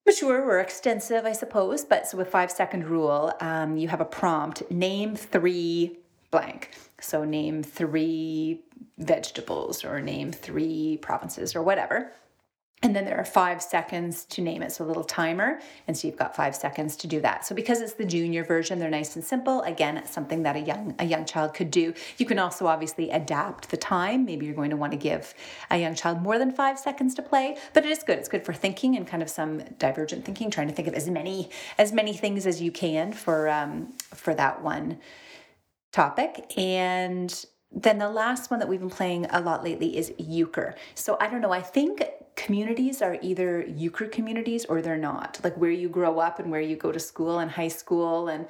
mature 0.06 0.42
or 0.42 0.60
extensive, 0.60 1.24
I 1.26 1.32
suppose. 1.32 1.84
But 1.84 2.08
so 2.08 2.16
with 2.16 2.28
five 2.28 2.50
second 2.50 2.88
rule, 2.88 3.32
um, 3.40 3.76
you 3.76 3.88
have 3.88 4.00
a 4.00 4.06
prompt: 4.06 4.70
name 4.70 5.14
three 5.14 5.98
blank. 6.30 6.70
So 7.00 7.24
name 7.24 7.62
three 7.62 8.62
vegetables 8.98 9.84
or 9.84 10.00
name 10.00 10.32
three 10.32 10.98
provinces 11.02 11.54
or 11.54 11.62
whatever. 11.62 12.12
And 12.84 12.96
then 12.96 13.04
there 13.04 13.16
are 13.16 13.24
five 13.24 13.62
seconds 13.62 14.24
to 14.26 14.40
name 14.40 14.60
it, 14.60 14.72
so 14.72 14.84
a 14.84 14.86
little 14.86 15.04
timer. 15.04 15.60
And 15.86 15.96
so 15.96 16.08
you've 16.08 16.16
got 16.16 16.34
five 16.34 16.56
seconds 16.56 16.96
to 16.96 17.06
do 17.06 17.20
that. 17.20 17.46
So 17.46 17.54
because 17.54 17.80
it's 17.80 17.92
the 17.92 18.04
junior 18.04 18.42
version, 18.42 18.80
they're 18.80 18.90
nice 18.90 19.14
and 19.14 19.24
simple. 19.24 19.62
Again, 19.62 19.96
it's 19.96 20.10
something 20.10 20.42
that 20.42 20.56
a 20.56 20.60
young 20.60 20.94
a 20.98 21.04
young 21.04 21.24
child 21.24 21.54
could 21.54 21.70
do. 21.70 21.94
You 22.18 22.26
can 22.26 22.40
also 22.40 22.66
obviously 22.66 23.10
adapt 23.10 23.70
the 23.70 23.76
time. 23.76 24.24
Maybe 24.24 24.46
you're 24.46 24.54
going 24.56 24.70
to 24.70 24.76
want 24.76 24.90
to 24.92 24.98
give 24.98 25.32
a 25.70 25.78
young 25.78 25.94
child 25.94 26.22
more 26.22 26.38
than 26.38 26.50
five 26.50 26.76
seconds 26.76 27.14
to 27.14 27.22
play, 27.22 27.56
but 27.72 27.84
it 27.84 27.90
is 27.90 28.02
good. 28.02 28.18
It's 28.18 28.28
good 28.28 28.44
for 28.44 28.52
thinking 28.52 28.96
and 28.96 29.06
kind 29.06 29.22
of 29.22 29.30
some 29.30 29.62
divergent 29.78 30.24
thinking, 30.24 30.50
trying 30.50 30.68
to 30.68 30.74
think 30.74 30.88
of 30.88 30.94
as 30.94 31.08
many 31.08 31.50
as 31.78 31.92
many 31.92 32.12
things 32.12 32.46
as 32.46 32.60
you 32.60 32.72
can 32.72 33.12
for 33.12 33.48
um, 33.48 33.92
for 34.12 34.34
that 34.34 34.60
one 34.60 34.98
topic. 35.92 36.52
And 36.56 37.44
then 37.70 37.98
the 37.98 38.10
last 38.10 38.50
one 38.50 38.58
that 38.60 38.68
we've 38.68 38.80
been 38.80 38.90
playing 38.90 39.26
a 39.26 39.40
lot 39.40 39.62
lately 39.62 39.96
is 39.96 40.12
euchre. 40.18 40.74
So 40.94 41.16
I 41.20 41.28
don't 41.28 41.40
know, 41.40 41.52
I 41.52 41.62
think 41.62 42.02
communities 42.34 43.02
are 43.02 43.18
either 43.20 43.64
euchre 43.66 44.06
communities 44.06 44.64
or 44.64 44.80
they're 44.80 44.96
not. 44.96 45.38
Like 45.44 45.56
where 45.56 45.70
you 45.70 45.88
grow 45.88 46.18
up 46.18 46.38
and 46.38 46.50
where 46.50 46.60
you 46.60 46.76
go 46.76 46.90
to 46.90 47.00
school 47.00 47.38
and 47.38 47.50
high 47.50 47.68
school 47.68 48.28
and 48.28 48.46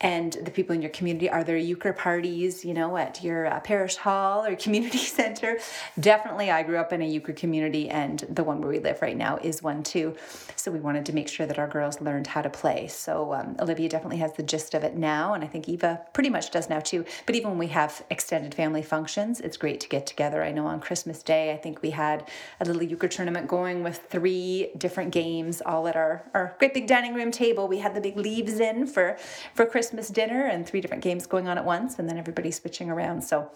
and 0.00 0.32
the 0.44 0.50
people 0.50 0.74
in 0.74 0.82
your 0.82 0.90
community 0.90 1.30
are 1.30 1.44
there 1.44 1.56
euchre 1.56 1.92
parties 1.92 2.64
you 2.64 2.74
know 2.74 2.96
at 2.96 3.22
your 3.22 3.46
uh, 3.46 3.60
parish 3.60 3.96
hall 3.96 4.44
or 4.44 4.54
community 4.56 4.98
center? 5.18 5.58
Definitely 5.98 6.50
i 6.50 6.62
grew 6.62 6.78
up 6.78 6.92
in 6.92 7.02
a 7.02 7.06
euchre 7.06 7.32
community 7.32 7.88
and 7.88 8.20
the 8.28 8.44
one 8.44 8.60
where 8.60 8.70
we 8.70 8.78
live 8.78 9.00
right 9.02 9.16
now 9.16 9.38
is 9.38 9.62
one 9.62 9.82
too. 9.82 10.14
So 10.56 10.70
we 10.70 10.80
wanted 10.80 11.06
to 11.06 11.12
make 11.12 11.28
sure 11.28 11.46
that 11.46 11.58
our 11.58 11.68
girls 11.68 12.00
learned 12.00 12.28
how 12.28 12.42
to 12.42 12.50
play. 12.50 12.86
So 12.88 13.34
um, 13.34 13.56
olivia 13.60 13.88
definitely 13.88 14.18
has 14.18 14.32
the 14.34 14.42
gist 14.42 14.74
of 14.74 14.84
it 14.84 14.96
now 14.96 15.34
and 15.34 15.42
i 15.42 15.46
think 15.46 15.68
eva 15.68 16.02
pretty 16.12 16.30
much 16.30 16.50
does 16.50 16.68
now 16.68 16.80
too. 16.80 17.04
But 17.26 17.34
even 17.34 17.50
when 17.50 17.58
we 17.58 17.68
have 17.68 18.04
extended 18.10 18.54
family 18.54 18.82
functions 18.82 19.40
it's 19.40 19.56
great 19.56 19.80
to 19.80 19.88
get 19.88 20.06
together. 20.06 20.42
I 20.42 20.52
know 20.52 20.66
on 20.66 20.80
christmas 20.80 21.22
day 21.22 21.52
i 21.52 21.56
think 21.56 21.82
we 21.82 21.90
had 21.90 22.28
a 22.60 22.64
little 22.64 22.82
euchre 22.82 23.08
tournament 23.08 23.23
going 23.46 23.82
with 23.82 23.98
three 24.08 24.70
different 24.76 25.12
games 25.12 25.62
all 25.64 25.88
at 25.88 25.96
our, 25.96 26.28
our 26.34 26.54
great 26.58 26.74
big 26.74 26.86
dining 26.86 27.14
room 27.14 27.30
table 27.30 27.68
we 27.68 27.78
had 27.78 27.94
the 27.94 28.00
big 28.00 28.16
leaves 28.16 28.60
in 28.60 28.86
for 28.86 29.16
for 29.54 29.64
christmas 29.64 29.94
Christmas 29.94 30.08
dinner 30.08 30.46
and 30.46 30.66
three 30.66 30.80
different 30.80 31.04
games 31.04 31.26
going 31.26 31.46
on 31.46 31.56
at 31.56 31.64
once, 31.64 31.98
and 31.98 32.08
then 32.08 32.18
everybody 32.18 32.50
switching 32.50 32.90
around. 32.90 33.22
So 33.22 33.48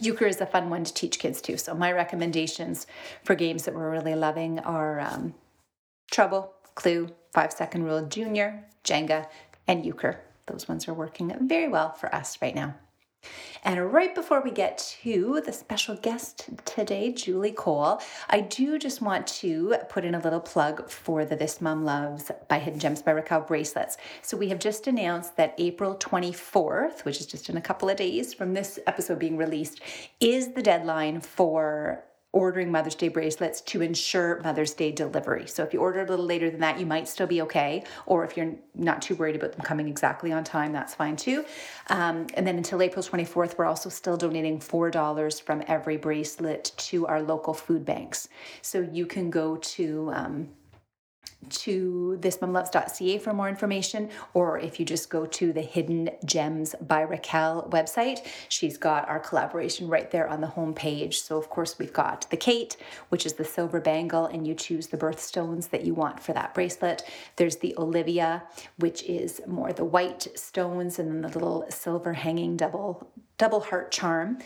Euchre 0.00 0.26
is 0.26 0.40
a 0.40 0.46
fun 0.46 0.70
one 0.70 0.82
to 0.82 0.92
teach 0.92 1.20
kids 1.20 1.40
too. 1.40 1.56
So 1.56 1.72
my 1.72 1.92
recommendations 1.92 2.86
for 3.22 3.36
games 3.36 3.64
that 3.64 3.74
we're 3.74 3.90
really 3.90 4.14
loving 4.14 4.58
are 4.60 4.98
um, 4.98 5.34
Trouble, 6.10 6.52
Clue, 6.74 7.10
Five 7.32 7.52
Second 7.52 7.84
Rule 7.84 8.04
Junior, 8.06 8.64
Jenga, 8.82 9.28
and 9.68 9.86
Euchre. 9.86 10.20
Those 10.46 10.66
ones 10.66 10.88
are 10.88 10.94
working 10.94 11.32
very 11.46 11.68
well 11.68 11.92
for 11.92 12.12
us 12.12 12.36
right 12.42 12.54
now. 12.54 12.74
And 13.64 13.92
right 13.92 14.14
before 14.14 14.40
we 14.40 14.50
get 14.50 14.78
to 15.02 15.42
the 15.44 15.52
special 15.52 15.96
guest 15.96 16.48
today, 16.64 17.12
Julie 17.12 17.52
Cole, 17.52 18.00
I 18.30 18.40
do 18.40 18.78
just 18.78 19.02
want 19.02 19.26
to 19.26 19.76
put 19.88 20.04
in 20.04 20.14
a 20.14 20.20
little 20.20 20.40
plug 20.40 20.88
for 20.88 21.24
the 21.24 21.36
This 21.36 21.60
Mom 21.60 21.84
Loves 21.84 22.30
by 22.48 22.60
Hidden 22.60 22.80
Gems 22.80 23.02
by 23.02 23.10
Raquel 23.10 23.40
bracelets. 23.40 23.96
So 24.22 24.36
we 24.36 24.48
have 24.48 24.58
just 24.58 24.86
announced 24.86 25.36
that 25.36 25.54
April 25.58 25.96
24th, 25.96 27.04
which 27.04 27.20
is 27.20 27.26
just 27.26 27.48
in 27.48 27.56
a 27.56 27.60
couple 27.60 27.90
of 27.90 27.96
days 27.96 28.32
from 28.32 28.54
this 28.54 28.78
episode 28.86 29.18
being 29.18 29.36
released, 29.36 29.80
is 30.20 30.54
the 30.54 30.62
deadline 30.62 31.20
for 31.20 32.04
ordering 32.32 32.70
Mother's 32.70 32.94
Day 32.94 33.08
bracelets 33.08 33.60
to 33.62 33.80
ensure 33.80 34.40
Mother's 34.42 34.74
Day 34.74 34.92
delivery. 34.92 35.46
So 35.46 35.62
if 35.62 35.72
you 35.72 35.80
order 35.80 36.02
a 36.02 36.06
little 36.06 36.24
later 36.24 36.50
than 36.50 36.60
that, 36.60 36.78
you 36.78 36.84
might 36.84 37.08
still 37.08 37.26
be 37.26 37.40
okay. 37.42 37.84
Or 38.04 38.24
if 38.24 38.36
you're 38.36 38.54
not 38.74 39.00
too 39.00 39.14
worried 39.14 39.36
about 39.36 39.52
them 39.52 39.62
coming 39.62 39.88
exactly 39.88 40.30
on 40.30 40.44
time, 40.44 40.72
that's 40.72 40.94
fine 40.94 41.16
too. 41.16 41.44
Um, 41.88 42.26
and 42.34 42.46
then 42.46 42.56
until 42.56 42.82
April 42.82 43.02
24th, 43.02 43.56
we're 43.56 43.64
also 43.64 43.88
still 43.88 44.16
donating 44.16 44.58
$4 44.58 45.42
from 45.42 45.62
every 45.66 45.96
bracelet 45.96 46.72
to 46.76 47.06
our 47.06 47.22
local 47.22 47.54
food 47.54 47.84
banks. 47.84 48.28
So 48.60 48.80
you 48.80 49.06
can 49.06 49.30
go 49.30 49.56
to 49.56 50.12
um, 50.14 50.48
to 51.50 52.18
thismomloves.ca 52.20 53.18
for 53.18 53.32
more 53.32 53.48
information, 53.48 54.10
or 54.34 54.58
if 54.58 54.78
you 54.78 54.86
just 54.86 55.08
go 55.08 55.26
to 55.26 55.52
the 55.52 55.62
Hidden 55.62 56.10
Gems 56.24 56.74
by 56.80 57.02
Raquel 57.02 57.68
website, 57.70 58.26
she's 58.48 58.76
got 58.76 59.08
our 59.08 59.20
collaboration 59.20 59.88
right 59.88 60.10
there 60.10 60.28
on 60.28 60.40
the 60.40 60.46
home 60.46 60.74
page. 60.74 61.20
So, 61.20 61.38
of 61.38 61.48
course, 61.48 61.78
we've 61.78 61.92
got 61.92 62.28
the 62.30 62.36
Kate, 62.36 62.76
which 63.08 63.24
is 63.24 63.34
the 63.34 63.44
silver 63.44 63.80
bangle, 63.80 64.26
and 64.26 64.46
you 64.46 64.54
choose 64.54 64.88
the 64.88 64.96
birthstones 64.96 65.70
that 65.70 65.84
you 65.84 65.94
want 65.94 66.20
for 66.20 66.32
that 66.32 66.54
bracelet. 66.54 67.02
There's 67.36 67.56
the 67.56 67.74
Olivia, 67.78 68.44
which 68.76 69.02
is 69.04 69.40
more 69.46 69.72
the 69.72 69.84
white 69.84 70.26
stones, 70.34 70.98
and 70.98 71.08
then 71.10 71.20
the 71.22 71.28
little 71.28 71.64
silver 71.70 72.12
hanging 72.14 72.56
double 72.56 73.10
double 73.38 73.60
heart 73.60 73.90
charm. 73.92 74.38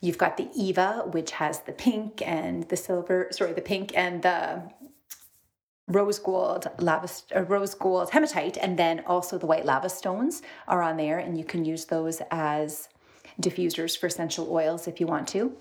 You've 0.00 0.18
got 0.18 0.36
the 0.36 0.48
Eva, 0.54 1.02
which 1.10 1.32
has 1.32 1.60
the 1.60 1.72
pink 1.72 2.22
and 2.24 2.62
the 2.68 2.76
silver, 2.76 3.28
sorry, 3.32 3.52
the 3.52 3.60
pink 3.60 3.90
and 3.96 4.22
the 4.22 4.62
rose 5.88 6.18
gold, 6.18 6.66
lava, 6.78 7.08
rose 7.48 7.74
gold 7.74 8.10
hematite, 8.10 8.56
and 8.58 8.78
then 8.78 9.02
also 9.06 9.38
the 9.38 9.46
white 9.46 9.64
lava 9.64 9.88
stones 9.88 10.42
are 10.66 10.82
on 10.82 10.96
there, 10.96 11.18
and 11.18 11.36
you 11.38 11.44
can 11.44 11.64
use 11.64 11.86
those 11.86 12.22
as 12.30 12.88
diffusers 13.40 13.98
for 13.98 14.06
essential 14.06 14.52
oils 14.52 14.86
if 14.86 15.00
you 15.00 15.06
want 15.06 15.26
to. 15.28 15.56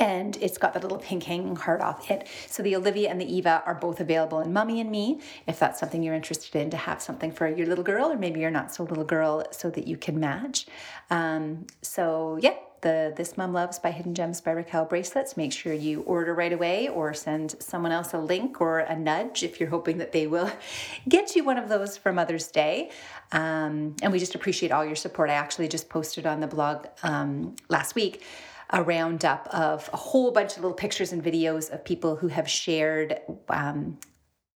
And 0.00 0.36
it's 0.38 0.58
got 0.58 0.74
the 0.74 0.80
little 0.80 0.98
pink 0.98 1.22
hanging 1.22 1.54
heart 1.54 1.80
off 1.80 2.10
it. 2.10 2.26
So 2.48 2.64
the 2.64 2.74
Olivia 2.74 3.10
and 3.10 3.20
the 3.20 3.32
Eva 3.32 3.62
are 3.64 3.76
both 3.76 4.00
available 4.00 4.40
in 4.40 4.52
Mummy 4.52 4.80
and 4.80 4.90
Me 4.90 5.20
if 5.46 5.60
that's 5.60 5.78
something 5.78 6.02
you're 6.02 6.16
interested 6.16 6.60
in 6.60 6.68
to 6.70 6.76
have 6.76 7.00
something 7.00 7.30
for 7.30 7.48
your 7.48 7.66
little 7.66 7.84
girl, 7.84 8.10
or 8.10 8.16
maybe 8.16 8.40
you're 8.40 8.50
not 8.50 8.74
so 8.74 8.82
little 8.82 9.04
girl 9.04 9.44
so 9.52 9.70
that 9.70 9.86
you 9.86 9.96
can 9.96 10.18
match. 10.18 10.66
Um, 11.10 11.68
so, 11.80 12.38
yeah, 12.42 12.56
the 12.80 13.12
This 13.16 13.36
Mom 13.36 13.52
Loves 13.52 13.78
by 13.78 13.90
Hidden 13.90 14.14
Gems 14.14 14.40
by 14.40 14.52
Raquel 14.52 14.84
bracelets. 14.84 15.36
Make 15.36 15.52
sure 15.52 15.72
you 15.72 16.02
order 16.02 16.34
right 16.34 16.52
away 16.52 16.88
or 16.88 17.14
send 17.14 17.54
someone 17.60 17.92
else 17.92 18.12
a 18.12 18.18
link 18.18 18.60
or 18.60 18.80
a 18.80 18.96
nudge 18.96 19.42
if 19.42 19.58
you're 19.58 19.68
hoping 19.68 19.98
that 19.98 20.12
they 20.12 20.26
will 20.26 20.50
get 21.08 21.34
you 21.36 21.44
one 21.44 21.58
of 21.58 21.68
those 21.68 21.96
for 21.96 22.12
Mother's 22.12 22.48
Day. 22.48 22.90
Um, 23.32 23.96
and 24.02 24.12
we 24.12 24.18
just 24.18 24.34
appreciate 24.34 24.72
all 24.72 24.84
your 24.84 24.96
support. 24.96 25.30
I 25.30 25.34
actually 25.34 25.68
just 25.68 25.88
posted 25.88 26.26
on 26.26 26.40
the 26.40 26.46
blog 26.46 26.86
um, 27.02 27.56
last 27.68 27.94
week 27.94 28.22
a 28.70 28.82
roundup 28.82 29.48
of 29.48 29.88
a 29.92 29.96
whole 29.96 30.30
bunch 30.30 30.56
of 30.56 30.62
little 30.62 30.76
pictures 30.76 31.12
and 31.12 31.24
videos 31.24 31.70
of 31.70 31.84
people 31.84 32.16
who 32.16 32.28
have 32.28 32.48
shared 32.48 33.20
um, 33.48 33.98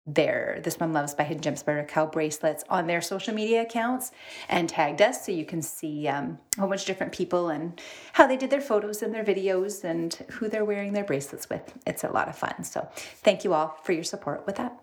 their 0.08 0.60
This 0.64 0.80
Mom 0.80 0.94
Loves 0.94 1.14
by 1.14 1.24
Hidden 1.24 1.44
Gems 1.44 1.64
by 1.64 1.74
Raquel 1.74 2.08
bracelets 2.08 2.64
on 2.70 2.88
their 2.88 3.02
social 3.02 3.34
media 3.34 3.62
accounts 3.62 4.12
and 4.50 4.68
tagged 4.68 5.02
us 5.02 5.26
so 5.26 5.32
you 5.32 5.46
can 5.46 5.62
see 5.62 6.08
um, 6.08 6.40
a 6.58 6.62
whole 6.62 6.70
bunch 6.70 6.82
of 6.82 6.88
different 6.88 7.14
people 7.14 7.50
and 7.50 7.80
how 8.14 8.26
they 8.26 8.38
did 8.38 8.50
their 8.50 8.62
photos 8.62 9.02
and 9.02 9.14
their 9.14 9.24
videos 9.24 9.84
and 9.84 10.14
who 10.32 10.50
they're 10.50 10.66
wearing 10.66 10.94
their 10.94 11.04
bracelets 11.04 11.50
with. 11.50 11.74
It's 11.86 12.04
a 12.04 12.10
lot 12.10 12.30
of 12.30 12.38
fun. 12.38 12.64
So 12.64 12.88
thank 12.96 13.44
you 13.44 13.54
all 13.54 13.78
for 13.84 13.92
your 13.92 14.04
support 14.04 14.46
with 14.46 14.56
that. 14.56 14.78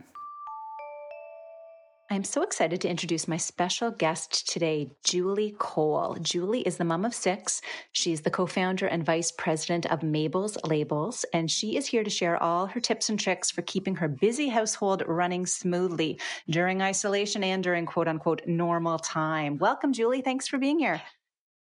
I'm 2.10 2.24
so 2.24 2.42
excited 2.42 2.80
to 2.80 2.88
introduce 2.88 3.28
my 3.28 3.36
special 3.36 3.90
guest 3.90 4.50
today, 4.50 4.90
Julie 5.04 5.54
Cole. 5.58 6.16
Julie 6.22 6.62
is 6.62 6.78
the 6.78 6.84
mom 6.84 7.04
of 7.04 7.14
six. 7.14 7.60
She's 7.92 8.22
the 8.22 8.30
co 8.30 8.46
founder 8.46 8.86
and 8.86 9.04
vice 9.04 9.30
president 9.30 9.84
of 9.84 10.02
Mabel's 10.02 10.56
Labels, 10.64 11.26
and 11.34 11.50
she 11.50 11.76
is 11.76 11.86
here 11.86 12.02
to 12.02 12.08
share 12.08 12.42
all 12.42 12.64
her 12.64 12.80
tips 12.80 13.10
and 13.10 13.20
tricks 13.20 13.50
for 13.50 13.60
keeping 13.60 13.96
her 13.96 14.08
busy 14.08 14.48
household 14.48 15.02
running 15.06 15.44
smoothly 15.44 16.18
during 16.48 16.80
isolation 16.80 17.44
and 17.44 17.62
during 17.62 17.84
quote 17.84 18.08
unquote 18.08 18.40
normal 18.46 18.98
time. 18.98 19.58
Welcome, 19.58 19.92
Julie. 19.92 20.22
Thanks 20.22 20.48
for 20.48 20.56
being 20.56 20.78
here. 20.78 21.02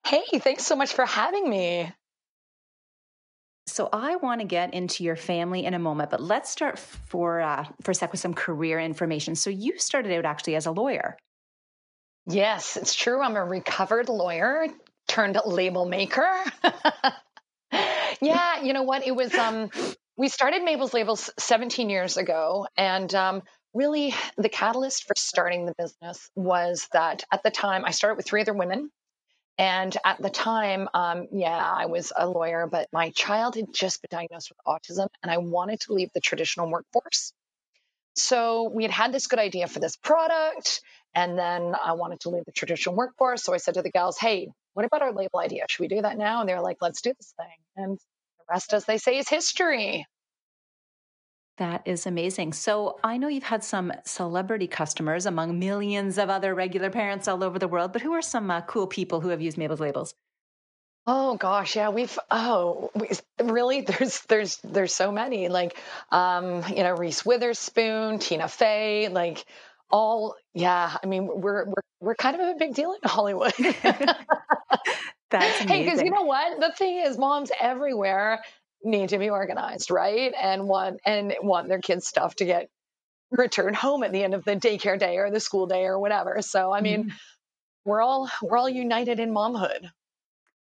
Hey, 0.06 0.38
thanks 0.38 0.64
so 0.64 0.76
much 0.76 0.92
for 0.92 1.06
having 1.06 1.50
me. 1.50 1.92
So 3.66 3.88
I 3.92 4.16
want 4.16 4.40
to 4.40 4.46
get 4.46 4.74
into 4.74 5.04
your 5.04 5.16
family 5.16 5.64
in 5.64 5.74
a 5.74 5.78
moment, 5.78 6.10
but 6.10 6.20
let's 6.20 6.50
start 6.50 6.78
for 6.78 7.40
uh, 7.40 7.66
for 7.82 7.90
a 7.90 7.94
sec 7.94 8.12
with 8.12 8.20
some 8.20 8.32
career 8.34 8.78
information. 8.78 9.34
So 9.34 9.50
you 9.50 9.78
started 9.78 10.12
out 10.12 10.24
actually 10.24 10.56
as 10.56 10.66
a 10.66 10.70
lawyer. 10.70 11.16
Yes, 12.26 12.76
it's 12.76 12.94
true. 12.94 13.20
I'm 13.20 13.36
a 13.36 13.44
recovered 13.44 14.08
lawyer 14.08 14.66
turned 15.08 15.38
label 15.44 15.86
maker. 15.86 16.28
yeah, 18.20 18.62
you 18.62 18.72
know 18.72 18.82
what? 18.82 19.06
It 19.06 19.14
was 19.14 19.34
um 19.34 19.70
we 20.16 20.28
started 20.28 20.62
Mabel's 20.62 20.94
Labels 20.94 21.30
17 21.38 21.90
years 21.90 22.16
ago 22.16 22.66
and 22.76 23.12
um 23.14 23.42
really 23.74 24.14
the 24.38 24.48
catalyst 24.48 25.06
for 25.06 25.14
starting 25.16 25.66
the 25.66 25.74
business 25.76 26.30
was 26.34 26.88
that 26.92 27.24
at 27.30 27.42
the 27.42 27.50
time 27.50 27.84
I 27.84 27.90
started 27.90 28.16
with 28.16 28.26
three 28.26 28.40
other 28.40 28.54
women 28.54 28.90
and 29.58 29.96
at 30.04 30.20
the 30.20 30.30
time, 30.30 30.88
um, 30.92 31.28
yeah, 31.32 31.56
I 31.56 31.86
was 31.86 32.12
a 32.16 32.28
lawyer, 32.28 32.66
but 32.66 32.88
my 32.92 33.10
child 33.10 33.56
had 33.56 33.72
just 33.72 34.02
been 34.02 34.08
diagnosed 34.10 34.50
with 34.50 34.58
autism 34.66 35.08
and 35.22 35.32
I 35.32 35.38
wanted 35.38 35.80
to 35.80 35.94
leave 35.94 36.10
the 36.14 36.20
traditional 36.20 36.70
workforce. 36.70 37.32
So 38.14 38.70
we 38.74 38.82
had 38.82 38.90
had 38.90 39.12
this 39.12 39.26
good 39.26 39.38
idea 39.38 39.66
for 39.66 39.78
this 39.78 39.96
product. 39.96 40.80
And 41.14 41.38
then 41.38 41.74
I 41.82 41.92
wanted 41.92 42.20
to 42.20 42.30
leave 42.30 42.44
the 42.44 42.52
traditional 42.52 42.94
workforce. 42.94 43.42
So 43.42 43.54
I 43.54 43.56
said 43.56 43.74
to 43.74 43.82
the 43.82 43.90
gals, 43.90 44.18
hey, 44.18 44.48
what 44.74 44.84
about 44.84 45.00
our 45.00 45.12
label 45.12 45.38
idea? 45.38 45.64
Should 45.70 45.82
we 45.82 45.88
do 45.88 46.02
that 46.02 46.18
now? 46.18 46.40
And 46.40 46.48
they're 46.48 46.60
like, 46.60 46.76
let's 46.82 47.00
do 47.00 47.12
this 47.16 47.32
thing. 47.38 47.56
And 47.76 47.92
the 47.96 48.44
rest, 48.50 48.74
as 48.74 48.84
they 48.84 48.98
say, 48.98 49.16
is 49.16 49.28
history. 49.28 50.06
That 51.58 51.82
is 51.86 52.06
amazing. 52.06 52.52
So 52.52 52.98
I 53.02 53.16
know 53.16 53.28
you've 53.28 53.42
had 53.42 53.64
some 53.64 53.92
celebrity 54.04 54.66
customers 54.66 55.24
among 55.24 55.58
millions 55.58 56.18
of 56.18 56.28
other 56.28 56.54
regular 56.54 56.90
parents 56.90 57.28
all 57.28 57.42
over 57.42 57.58
the 57.58 57.68
world, 57.68 57.92
but 57.92 58.02
who 58.02 58.12
are 58.12 58.22
some 58.22 58.50
uh, 58.50 58.60
cool 58.62 58.86
people 58.86 59.20
who 59.20 59.30
have 59.30 59.40
used 59.40 59.56
Mabel's 59.56 59.80
labels? 59.80 60.14
Oh 61.06 61.36
gosh, 61.36 61.76
yeah, 61.76 61.90
we've 61.90 62.18
oh 62.30 62.90
we, 62.94 63.08
really 63.42 63.80
there's 63.82 64.20
there's 64.22 64.58
there's 64.64 64.94
so 64.94 65.12
many 65.12 65.48
like 65.48 65.78
um 66.10 66.64
you 66.68 66.82
know 66.82 66.94
Reese 66.94 67.24
Witherspoon, 67.24 68.18
Tina 68.18 68.48
Fey, 68.48 69.08
like 69.08 69.44
all 69.90 70.34
yeah, 70.52 70.96
I 71.02 71.06
mean 71.06 71.26
we're 71.26 71.64
we're 71.66 71.82
we're 72.00 72.14
kind 72.16 72.38
of 72.38 72.48
a 72.48 72.58
big 72.58 72.74
deal 72.74 72.92
in 72.92 73.08
Hollywood. 73.08 73.54
That's 75.30 75.60
amazing. 75.60 75.68
Hey, 75.68 75.84
because 75.84 76.02
you 76.02 76.10
know 76.10 76.22
what? 76.22 76.60
The 76.60 76.72
thing 76.76 76.98
is, 76.98 77.16
moms 77.18 77.50
everywhere 77.60 78.42
need 78.82 79.10
to 79.10 79.18
be 79.18 79.30
organized, 79.30 79.90
right? 79.90 80.32
And 80.40 80.68
want 80.68 81.00
and 81.04 81.34
want 81.42 81.68
their 81.68 81.80
kids' 81.80 82.06
stuff 82.06 82.36
to 82.36 82.44
get 82.44 82.68
returned 83.30 83.76
home 83.76 84.02
at 84.02 84.12
the 84.12 84.22
end 84.22 84.34
of 84.34 84.44
the 84.44 84.56
daycare 84.56 84.98
day 84.98 85.16
or 85.16 85.30
the 85.30 85.40
school 85.40 85.66
day 85.66 85.84
or 85.84 85.98
whatever. 85.98 86.42
So 86.42 86.72
I 86.72 86.80
mean, 86.80 87.04
mm. 87.04 87.12
we're 87.84 88.00
all 88.00 88.30
we're 88.42 88.56
all 88.56 88.68
united 88.68 89.20
in 89.20 89.32
momhood. 89.32 89.88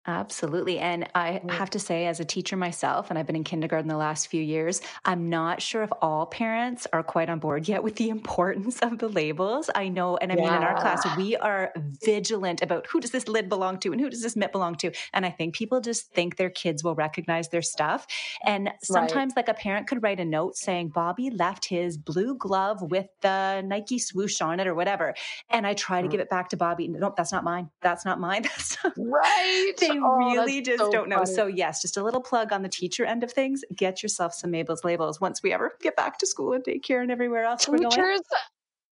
Absolutely. 0.05 0.79
And 0.79 1.09
I 1.15 1.41
have 1.49 1.69
to 1.71 1.79
say, 1.79 2.07
as 2.07 2.19
a 2.19 2.25
teacher 2.25 2.57
myself, 2.57 3.09
and 3.09 3.17
I've 3.17 3.25
been 3.25 3.37
in 3.37 3.45
kindergarten 3.45 3.87
the 3.87 3.95
last 3.97 4.27
few 4.27 4.41
years, 4.41 4.81
I'm 5.05 5.29
not 5.29 5.61
sure 5.61 5.83
if 5.83 5.91
all 6.01 6.25
parents 6.25 6.85
are 6.91 7.03
quite 7.03 7.29
on 7.29 7.39
board 7.39 7.67
yet 7.67 7.83
with 7.83 7.95
the 7.95 8.09
importance 8.17 8.79
of 8.79 8.97
the 8.99 9.07
labels. 9.07 9.69
I 9.73 9.87
know, 9.87 10.17
and 10.17 10.31
I 10.31 10.35
mean, 10.35 10.45
in 10.45 10.63
our 10.63 10.79
class, 10.79 11.05
we 11.15 11.37
are 11.37 11.71
vigilant 12.03 12.61
about 12.61 12.87
who 12.87 12.99
does 12.99 13.11
this 13.11 13.27
lid 13.27 13.47
belong 13.47 13.79
to 13.79 13.91
and 13.91 14.01
who 14.01 14.09
does 14.09 14.21
this 14.21 14.35
mitt 14.35 14.51
belong 14.51 14.75
to. 14.75 14.91
And 15.13 15.25
I 15.25 15.29
think 15.29 15.55
people 15.55 15.79
just 15.79 16.11
think 16.11 16.35
their 16.35 16.49
kids 16.49 16.83
will 16.83 16.95
recognize 16.95 17.49
their 17.49 17.61
stuff. 17.61 18.05
And 18.45 18.71
sometimes, 18.81 19.33
right. 19.35 19.47
like 19.47 19.55
a 19.55 19.59
parent 19.59 19.87
could 19.87 20.03
write 20.03 20.19
a 20.19 20.25
note 20.25 20.57
saying, 20.57 20.89
Bobby 20.89 21.29
left 21.29 21.65
his 21.65 21.97
blue 21.97 22.35
glove 22.35 22.81
with 22.81 23.07
the 23.21 23.61
Nike 23.61 23.99
swoosh 23.99 24.41
on 24.41 24.59
it 24.59 24.67
or 24.67 24.75
whatever. 24.75 25.13
And 25.49 25.65
I 25.65 25.75
try 25.75 26.01
to 26.01 26.07
mm. 26.07 26.11
give 26.11 26.19
it 26.19 26.29
back 26.29 26.49
to 26.49 26.57
Bobby. 26.57 26.89
Nope, 26.89 27.15
that's 27.15 27.31
not 27.31 27.43
mine. 27.45 27.69
That's 27.81 28.03
not 28.03 28.19
mine. 28.19 28.43
That's 28.53 28.77
not- 28.83 28.93
right 28.97 29.73
they 29.92 29.92
oh, 30.01 30.17
really 30.17 30.61
just 30.61 30.79
so 30.79 30.91
don't 30.91 31.09
know. 31.09 31.17
Funny. 31.17 31.33
So 31.33 31.47
yes, 31.47 31.81
just 31.81 31.97
a 31.97 32.03
little 32.03 32.21
plug 32.21 32.51
on 32.51 32.61
the 32.61 32.69
teacher 32.69 33.05
end 33.05 33.23
of 33.23 33.31
things. 33.31 33.61
Get 33.75 34.03
yourself 34.03 34.33
some 34.33 34.51
Mabel's 34.51 34.83
labels 34.83 35.19
once 35.19 35.43
we 35.43 35.51
ever 35.53 35.73
get 35.81 35.95
back 35.95 36.19
to 36.19 36.27
school 36.27 36.53
and 36.53 36.63
daycare 36.63 37.01
and 37.01 37.11
everywhere 37.11 37.43
else. 37.43 37.65
Teachers, 37.65 38.21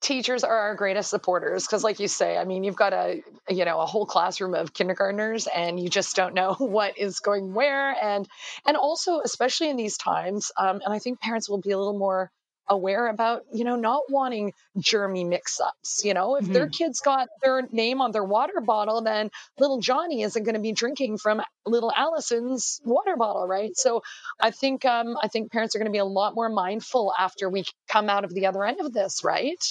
teachers 0.00 0.44
are 0.44 0.56
our 0.56 0.74
greatest 0.74 1.10
supporters 1.10 1.66
because, 1.66 1.82
like 1.82 2.00
you 2.00 2.08
say, 2.08 2.36
I 2.36 2.44
mean, 2.44 2.64
you've 2.64 2.76
got 2.76 2.92
a 2.92 3.22
you 3.48 3.64
know 3.64 3.80
a 3.80 3.86
whole 3.86 4.06
classroom 4.06 4.54
of 4.54 4.72
kindergartners, 4.72 5.46
and 5.46 5.78
you 5.78 5.88
just 5.88 6.16
don't 6.16 6.34
know 6.34 6.54
what 6.58 6.98
is 6.98 7.20
going 7.20 7.54
where, 7.54 7.90
and 7.90 8.28
and 8.66 8.76
also 8.76 9.20
especially 9.20 9.70
in 9.70 9.76
these 9.76 9.96
times, 9.96 10.52
um, 10.56 10.80
and 10.84 10.92
I 10.92 10.98
think 10.98 11.20
parents 11.20 11.48
will 11.48 11.60
be 11.60 11.70
a 11.70 11.78
little 11.78 11.98
more 11.98 12.30
aware 12.68 13.08
about, 13.08 13.44
you 13.52 13.64
know, 13.64 13.76
not 13.76 14.02
wanting 14.08 14.52
germy 14.78 15.26
mix 15.26 15.60
ups. 15.60 16.02
You 16.04 16.14
know, 16.14 16.36
if 16.36 16.44
mm-hmm. 16.44 16.52
their 16.52 16.68
kids 16.68 17.00
got 17.00 17.28
their 17.42 17.62
name 17.70 18.00
on 18.00 18.12
their 18.12 18.24
water 18.24 18.60
bottle, 18.60 19.02
then 19.02 19.30
little 19.58 19.80
Johnny 19.80 20.22
isn't 20.22 20.42
going 20.42 20.54
to 20.54 20.60
be 20.60 20.72
drinking 20.72 21.18
from 21.18 21.42
little 21.66 21.92
Allison's 21.94 22.80
water 22.84 23.16
bottle, 23.16 23.46
right? 23.46 23.76
So 23.76 24.02
I 24.40 24.50
think, 24.50 24.84
um, 24.84 25.16
I 25.22 25.28
think 25.28 25.52
parents 25.52 25.74
are 25.74 25.78
going 25.78 25.90
to 25.90 25.92
be 25.92 25.98
a 25.98 26.04
lot 26.04 26.34
more 26.34 26.48
mindful 26.48 27.12
after 27.18 27.48
we 27.48 27.64
come 27.88 28.08
out 28.08 28.24
of 28.24 28.34
the 28.34 28.46
other 28.46 28.64
end 28.64 28.80
of 28.80 28.92
this, 28.92 29.22
right? 29.24 29.62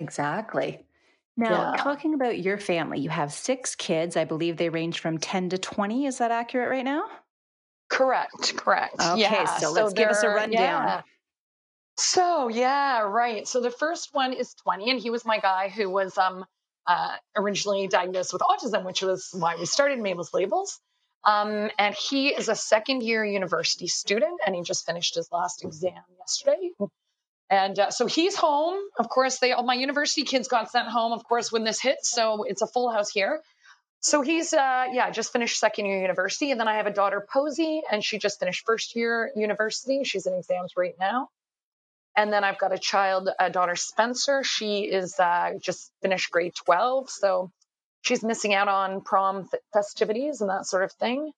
Exactly. 0.00 0.84
Now, 1.36 1.72
yeah. 1.72 1.82
talking 1.82 2.14
about 2.14 2.38
your 2.38 2.58
family, 2.58 3.00
you 3.00 3.10
have 3.10 3.32
six 3.32 3.74
kids. 3.74 4.16
I 4.16 4.24
believe 4.24 4.56
they 4.56 4.68
range 4.68 5.00
from 5.00 5.18
10 5.18 5.50
to 5.50 5.58
20. 5.58 6.06
Is 6.06 6.18
that 6.18 6.30
accurate 6.30 6.70
right 6.70 6.84
now? 6.84 7.04
Correct, 7.90 8.56
correct. 8.56 8.94
Okay, 9.00 9.20
yeah. 9.20 9.44
so 9.58 9.72
let's 9.72 9.90
so 9.90 9.94
give 9.94 10.08
us 10.08 10.22
a 10.22 10.28
rundown. 10.28 10.52
Yeah. 10.58 11.02
So 11.96 12.48
yeah, 12.48 13.02
right. 13.02 13.46
So 13.46 13.60
the 13.60 13.70
first 13.70 14.10
one 14.12 14.32
is 14.32 14.54
20, 14.64 14.90
and 14.90 15.00
he 15.00 15.10
was 15.10 15.24
my 15.24 15.38
guy 15.38 15.68
who 15.68 15.88
was 15.90 16.16
um 16.18 16.44
uh, 16.86 17.16
originally 17.36 17.88
diagnosed 17.88 18.32
with 18.32 18.42
autism, 18.42 18.84
which 18.84 19.02
was 19.02 19.30
why 19.32 19.56
we 19.56 19.66
started 19.66 19.98
Mabel's 19.98 20.34
Labels. 20.34 20.78
Um, 21.24 21.70
and 21.78 21.94
he 21.94 22.28
is 22.28 22.48
a 22.50 22.54
second 22.54 23.02
year 23.02 23.24
university 23.24 23.86
student, 23.86 24.40
and 24.46 24.54
he 24.54 24.62
just 24.62 24.84
finished 24.84 25.14
his 25.14 25.28
last 25.32 25.64
exam 25.64 26.02
yesterday. 26.18 26.70
And 27.48 27.78
uh, 27.78 27.90
so 27.90 28.06
he's 28.06 28.36
home. 28.36 28.78
Of 28.98 29.08
course, 29.08 29.38
they 29.38 29.52
all 29.52 29.64
my 29.64 29.74
university 29.74 30.24
kids 30.24 30.48
got 30.48 30.70
sent 30.70 30.88
home. 30.88 31.12
Of 31.12 31.24
course, 31.24 31.50
when 31.52 31.64
this 31.64 31.80
hit, 31.80 31.98
so 32.02 32.42
it's 32.42 32.62
a 32.62 32.66
full 32.66 32.90
house 32.90 33.10
here. 33.10 33.40
So 34.00 34.20
he's 34.20 34.52
uh, 34.52 34.86
yeah, 34.92 35.10
just 35.10 35.32
finished 35.32 35.58
second 35.58 35.86
year 35.86 36.00
university, 36.00 36.50
and 36.50 36.60
then 36.60 36.68
I 36.68 36.76
have 36.76 36.86
a 36.86 36.92
daughter 36.92 37.26
Posey, 37.32 37.82
and 37.90 38.04
she 38.04 38.18
just 38.18 38.38
finished 38.38 38.64
first 38.66 38.94
year 38.96 39.30
university. 39.36 40.04
She's 40.04 40.26
in 40.26 40.34
exams 40.34 40.72
right 40.76 40.94
now. 41.00 41.28
And 42.16 42.32
then 42.32 42.44
I've 42.44 42.58
got 42.58 42.72
a 42.72 42.78
child, 42.78 43.28
a 43.38 43.50
daughter, 43.50 43.74
Spencer. 43.76 44.44
She 44.44 44.82
is 44.82 45.18
uh, 45.18 45.52
just 45.60 45.90
finished 46.00 46.30
grade 46.30 46.54
12. 46.54 47.10
So 47.10 47.50
she's 48.02 48.22
missing 48.22 48.54
out 48.54 48.68
on 48.68 49.00
prom 49.00 49.48
festivities 49.72 50.40
and 50.40 50.50
that 50.50 50.66
sort 50.66 50.84
of 50.84 50.92
thing. 50.92 51.32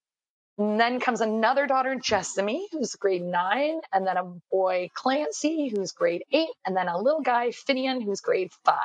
And 0.59 0.81
then 0.81 1.01
comes 1.01 1.21
another 1.21 1.67
daughter, 1.67 1.97
Jessamy, 1.97 2.67
who's 2.73 2.95
grade 2.95 3.23
nine, 3.23 3.81
and 3.93 4.07
then 4.07 4.17
a 4.17 4.25
boy, 4.51 4.89
Clancy, 4.95 5.69
who's 5.69 5.93
grade 5.93 6.25
eight, 6.33 6.49
and 6.65 6.75
then 6.75 6.89
a 6.89 6.99
little 6.99 7.21
guy, 7.21 7.49
Finian, 7.49 8.03
who's 8.03 8.23
grade 8.23 8.51
five. 8.65 8.79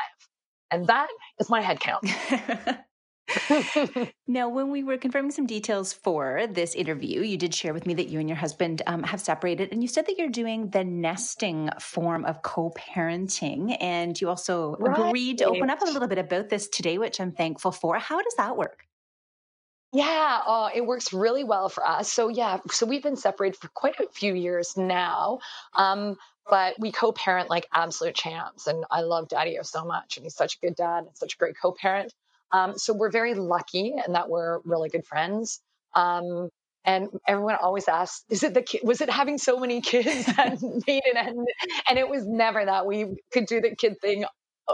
And 0.70 0.88
that 0.88 1.08
is 1.40 1.50
my 1.50 1.62
head 1.62 1.80
count. 1.80 2.06
now, 4.28 4.50
when 4.50 4.72
we 4.72 4.84
were 4.84 4.98
confirming 4.98 5.32
some 5.32 5.46
details 5.46 5.94
for 5.94 6.48
this 6.48 6.76
interview, 6.76 7.22
you 7.22 7.38
did 7.38 7.54
share 7.54 7.74
with 7.74 7.86
me 7.86 7.94
that 7.96 8.10
you 8.10 8.20
and 8.20 8.30
your 8.30 8.38
husband 8.38 8.82
um, 8.88 9.04
have 9.04 9.22
separated, 9.22 9.72
and 9.72 9.82
you 9.82 9.88
said 9.88 10.06
that 10.08 10.18
you're 10.18 10.30
doing 10.30 10.70
the 10.70 10.84
nesting 10.84 11.70
form 11.80 12.26
of 12.26 12.42
co 12.42 12.72
parenting. 12.72 13.76
And 13.80 14.20
you 14.20 14.30
also 14.30 14.76
right. 14.80 14.98
agreed 14.98 15.40
to 15.40 15.46
open 15.46 15.70
up 15.70 15.82
a 15.82 15.86
little 15.86 16.08
bit 16.08 16.18
about 16.18 16.50
this 16.50 16.68
today, 16.68 16.98
which 16.98 17.20
I'm 17.20 17.32
thankful 17.32 17.72
for. 17.72 17.98
How 18.00 18.22
does 18.22 18.36
that 18.38 18.58
work? 18.58 18.86
Yeah, 19.94 20.40
uh, 20.46 20.70
it 20.74 20.86
works 20.86 21.12
really 21.12 21.44
well 21.44 21.68
for 21.68 21.86
us. 21.86 22.10
So 22.10 22.30
yeah, 22.30 22.60
so 22.70 22.86
we've 22.86 23.04
been 23.04 23.18
separated 23.18 23.60
for 23.60 23.68
quite 23.68 24.00
a 24.00 24.08
few 24.14 24.34
years 24.34 24.78
now. 24.78 25.40
Um, 25.74 26.16
but 26.50 26.76
we 26.80 26.92
co-parent 26.92 27.50
like 27.50 27.68
absolute 27.74 28.16
champs 28.16 28.68
and 28.68 28.84
i 28.90 29.02
love 29.02 29.28
daddy 29.28 29.58
so 29.62 29.86
much 29.86 30.18
and 30.18 30.26
he's 30.26 30.36
such 30.36 30.56
a 30.56 30.66
good 30.66 30.76
dad 30.76 31.00
and 31.00 31.16
such 31.16 31.36
a 31.36 31.38
great 31.38 31.56
co-parent 31.60 32.14
um, 32.52 32.78
so 32.78 32.94
we're 32.94 33.12
very 33.12 33.34
lucky 33.34 33.94
in 34.06 34.14
that 34.14 34.30
we're 34.30 34.60
really 34.66 34.90
good 34.90 35.06
friends. 35.06 35.62
Um, 35.96 36.50
and 36.84 37.10
everyone 37.28 37.56
always 37.62 37.88
asks, 37.88 38.24
"Is 38.30 38.44
it 38.44 38.54
the 38.54 38.64
kid? 38.64 38.82
Was 38.84 39.02
it 39.02 39.10
having 39.10 39.38
so 39.38 39.60
many 39.60 39.82
kids 39.82 40.26
that 40.26 40.62
made 40.62 41.04
it 41.06 41.16
end?" 41.16 41.48
And 41.88 42.00
it 42.00 42.10
was 42.10 42.26
never 42.26 42.66
that. 42.66 42.86
We 42.86 43.18
could 43.32 43.46
do 43.46 43.62
the 43.62 43.76
kid 43.76 44.02
thing 44.02 44.26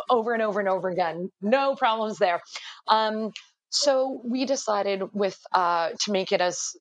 over 0.09 0.33
and 0.33 0.41
over 0.41 0.59
and 0.59 0.69
over 0.69 0.89
again. 0.89 1.29
No 1.41 1.75
problems 1.75 2.17
there. 2.17 2.41
Um, 2.87 3.31
so 3.69 4.21
we 4.23 4.45
decided 4.45 5.03
with 5.13 5.37
uh, 5.53 5.89
to 6.01 6.11
make 6.11 6.31
it 6.31 6.41
as 6.41 6.75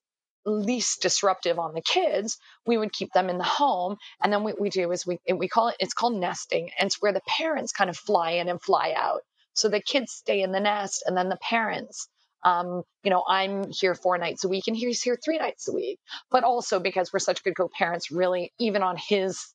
least 0.45 1.01
disruptive 1.01 1.59
on 1.59 1.73
the 1.73 1.81
kids, 1.81 2.37
we 2.65 2.77
would 2.77 2.93
keep 2.93 3.11
them 3.11 3.29
in 3.29 3.37
the 3.37 3.43
home. 3.43 3.97
And 4.23 4.31
then 4.31 4.43
what 4.43 4.59
we 4.59 4.69
do 4.69 4.91
is 4.91 5.05
we 5.05 5.19
we 5.33 5.47
call 5.49 5.69
it 5.69 5.75
it's 5.79 5.93
called 5.93 6.15
nesting, 6.15 6.69
and 6.79 6.87
it's 6.87 7.01
where 7.01 7.13
the 7.13 7.21
parents 7.27 7.73
kind 7.73 7.89
of 7.89 7.97
fly 7.97 8.31
in 8.31 8.47
and 8.49 8.61
fly 8.61 8.93
out. 8.95 9.21
So 9.57 9.69
the 9.69 9.81
kids 9.81 10.13
stay 10.13 10.41
in 10.41 10.51
the 10.51 10.59
nest, 10.59 11.03
and 11.05 11.17
then 11.17 11.29
the 11.29 11.37
parents 11.37 12.07
um, 12.43 12.83
you 13.03 13.11
know, 13.11 13.23
I'm 13.27 13.71
here 13.71 13.95
four 13.95 14.17
nights 14.17 14.43
a 14.43 14.47
week 14.47 14.65
and 14.67 14.75
he's 14.75 15.01
here 15.01 15.17
three 15.23 15.37
nights 15.37 15.67
a 15.67 15.73
week. 15.73 15.99
But 16.31 16.43
also 16.43 16.79
because 16.79 17.11
we're 17.11 17.19
such 17.19 17.43
good 17.43 17.55
co-parents, 17.57 18.11
really, 18.11 18.53
even 18.59 18.83
on 18.83 18.95
his 18.97 19.53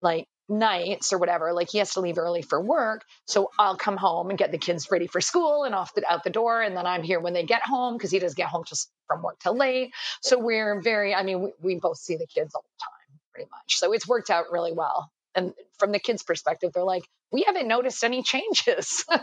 like 0.00 0.26
nights 0.48 1.12
or 1.12 1.18
whatever, 1.18 1.52
like 1.52 1.70
he 1.70 1.78
has 1.78 1.92
to 1.94 2.00
leave 2.00 2.18
early 2.18 2.42
for 2.42 2.60
work. 2.60 3.02
So 3.26 3.50
I'll 3.58 3.76
come 3.76 3.96
home 3.96 4.30
and 4.30 4.38
get 4.38 4.52
the 4.52 4.58
kids 4.58 4.88
ready 4.90 5.06
for 5.06 5.20
school 5.20 5.64
and 5.64 5.74
off 5.74 5.94
the, 5.94 6.10
out 6.10 6.24
the 6.24 6.30
door. 6.30 6.62
And 6.62 6.76
then 6.76 6.86
I'm 6.86 7.02
here 7.02 7.20
when 7.20 7.34
they 7.34 7.44
get 7.44 7.62
home 7.62 7.96
because 7.96 8.10
he 8.10 8.18
does 8.18 8.34
get 8.34 8.48
home 8.48 8.64
just 8.66 8.90
from 9.06 9.22
work 9.22 9.38
till 9.40 9.56
late. 9.56 9.92
So 10.22 10.38
we're 10.38 10.80
very, 10.80 11.14
I 11.14 11.22
mean, 11.22 11.42
we, 11.42 11.52
we 11.60 11.74
both 11.76 11.98
see 11.98 12.16
the 12.16 12.26
kids 12.26 12.54
all 12.54 12.62
the 12.62 12.82
time 12.82 13.20
pretty 13.34 13.50
much. 13.50 13.76
So 13.76 13.92
it's 13.92 14.08
worked 14.08 14.30
out 14.30 14.46
really 14.50 14.72
well. 14.72 15.10
And 15.34 15.52
from 15.78 15.92
the 15.92 15.98
kids' 15.98 16.22
perspective, 16.22 16.72
they're 16.74 16.84
like, 16.84 17.04
we 17.30 17.42
haven't 17.42 17.68
noticed 17.68 18.02
any 18.02 18.22
changes. 18.22 19.04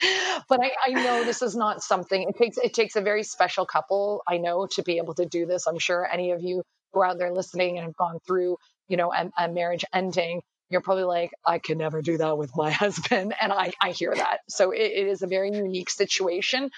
but 0.48 0.60
I, 0.60 0.72
I, 0.86 0.90
know 0.90 1.24
this 1.24 1.40
is 1.40 1.56
not 1.56 1.82
something 1.82 2.28
it 2.28 2.36
takes 2.36 2.58
it 2.58 2.74
takes 2.74 2.96
a 2.96 3.00
very 3.00 3.22
special 3.22 3.64
couple 3.64 4.22
i 4.28 4.36
know 4.36 4.66
to 4.72 4.82
be 4.82 4.98
able 4.98 5.14
to 5.14 5.24
do 5.24 5.46
this. 5.46 5.66
I'm 5.66 5.78
sure 5.78 6.06
any 6.06 6.32
of 6.32 6.42
you 6.42 6.62
who 6.92 7.00
are 7.00 7.06
out 7.06 7.18
there 7.18 7.32
listening 7.32 7.78
and 7.78 7.86
have 7.86 7.96
gone 7.96 8.18
through 8.26 8.58
you 8.88 8.98
know 8.98 9.12
a, 9.12 9.30
a 9.38 9.48
marriage 9.48 9.84
ending 9.94 10.42
you're 10.68 10.82
probably 10.82 11.04
like 11.04 11.30
i 11.46 11.58
can 11.58 11.78
never 11.78 12.02
do 12.02 12.18
that 12.18 12.36
with 12.36 12.54
my 12.54 12.70
husband 12.82 13.34
and 13.40 13.52
i, 13.52 13.72
I 13.80 13.90
hear 13.92 14.14
that. 14.14 14.40
So 14.48 14.72
it, 14.72 14.82
it 14.82 15.06
is 15.06 15.22
a 15.22 15.26
very 15.26 15.50
unique 15.50 15.90
situation. 15.90 16.70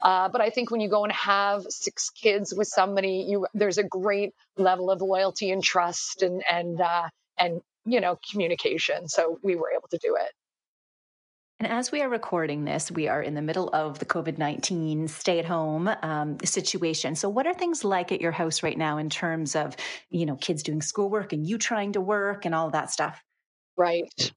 Uh, 0.00 0.28
but 0.28 0.40
I 0.40 0.50
think 0.50 0.70
when 0.70 0.80
you 0.80 0.88
go 0.88 1.02
and 1.02 1.12
have 1.12 1.64
six 1.70 2.10
kids 2.10 2.54
with 2.56 2.68
somebody, 2.68 3.26
you 3.28 3.46
there's 3.54 3.78
a 3.78 3.82
great 3.82 4.32
level 4.56 4.90
of 4.90 5.00
loyalty 5.00 5.50
and 5.50 5.62
trust 5.62 6.22
and 6.22 6.44
and 6.48 6.80
uh, 6.80 7.08
and 7.38 7.60
you 7.84 8.00
know 8.00 8.18
communication. 8.30 9.08
So 9.08 9.38
we 9.42 9.56
were 9.56 9.70
able 9.72 9.88
to 9.90 9.98
do 9.98 10.16
it. 10.18 10.30
And 11.60 11.72
as 11.72 11.90
we 11.90 12.02
are 12.02 12.08
recording 12.08 12.64
this, 12.64 12.88
we 12.90 13.08
are 13.08 13.20
in 13.20 13.34
the 13.34 13.42
middle 13.42 13.68
of 13.72 13.98
the 13.98 14.04
COVID 14.04 14.38
19 14.38 15.08
stay 15.08 15.40
at 15.40 15.44
home 15.44 15.88
um, 16.02 16.38
situation. 16.44 17.16
So, 17.16 17.28
what 17.28 17.48
are 17.48 17.54
things 17.54 17.84
like 17.84 18.12
at 18.12 18.20
your 18.20 18.30
house 18.30 18.62
right 18.62 18.78
now 18.78 18.98
in 18.98 19.10
terms 19.10 19.56
of, 19.56 19.74
you 20.08 20.24
know, 20.24 20.36
kids 20.36 20.62
doing 20.62 20.82
schoolwork 20.82 21.32
and 21.32 21.44
you 21.44 21.58
trying 21.58 21.92
to 21.94 22.00
work 22.00 22.44
and 22.44 22.54
all 22.54 22.66
of 22.66 22.72
that 22.72 22.92
stuff? 22.92 23.20
Right. 23.76 24.32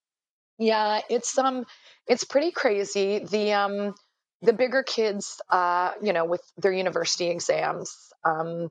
Yeah, 0.58 1.02
it's 1.10 1.38
um 1.38 1.66
it's 2.08 2.24
pretty 2.24 2.52
crazy. 2.52 3.20
The 3.20 3.54
um 3.54 3.96
the 4.42 4.54
bigger 4.54 4.84
kids 4.84 5.42
uh, 5.50 5.94
you 6.02 6.14
know, 6.14 6.26
with 6.26 6.42
their 6.58 6.72
university 6.72 7.30
exams, 7.30 7.96
um, 8.24 8.70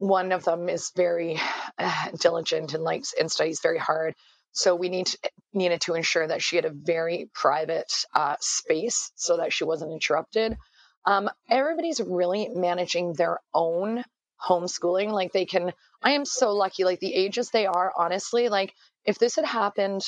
one 0.00 0.32
of 0.32 0.44
them 0.44 0.70
is 0.70 0.92
very 0.96 1.38
uh, 1.78 2.08
diligent 2.18 2.72
and 2.72 2.82
likes 2.82 3.12
and 3.12 3.30
studies 3.30 3.60
very 3.60 3.78
hard. 3.78 4.14
So 4.52 4.74
we 4.74 4.88
need 4.88 5.06
to, 5.06 5.18
needed 5.52 5.82
to 5.82 5.94
ensure 5.94 6.26
that 6.26 6.42
she 6.42 6.56
had 6.56 6.64
a 6.64 6.72
very 6.72 7.28
private 7.34 7.92
uh, 8.14 8.36
space 8.40 9.12
so 9.14 9.36
that 9.36 9.52
she 9.52 9.64
wasn't 9.64 9.92
interrupted. 9.92 10.56
Um, 11.04 11.28
everybody's 11.50 12.00
really 12.00 12.48
managing 12.48 13.12
their 13.12 13.40
own 13.52 14.02
homeschooling. 14.42 15.12
Like 15.12 15.32
they 15.32 15.44
can, 15.44 15.72
I 16.02 16.12
am 16.12 16.24
so 16.24 16.54
lucky, 16.54 16.84
like 16.84 17.00
the 17.00 17.14
ages 17.14 17.50
they 17.50 17.66
are, 17.66 17.92
honestly, 17.94 18.48
like 18.48 18.72
if 19.04 19.18
this 19.18 19.36
had 19.36 19.44
happened, 19.44 20.02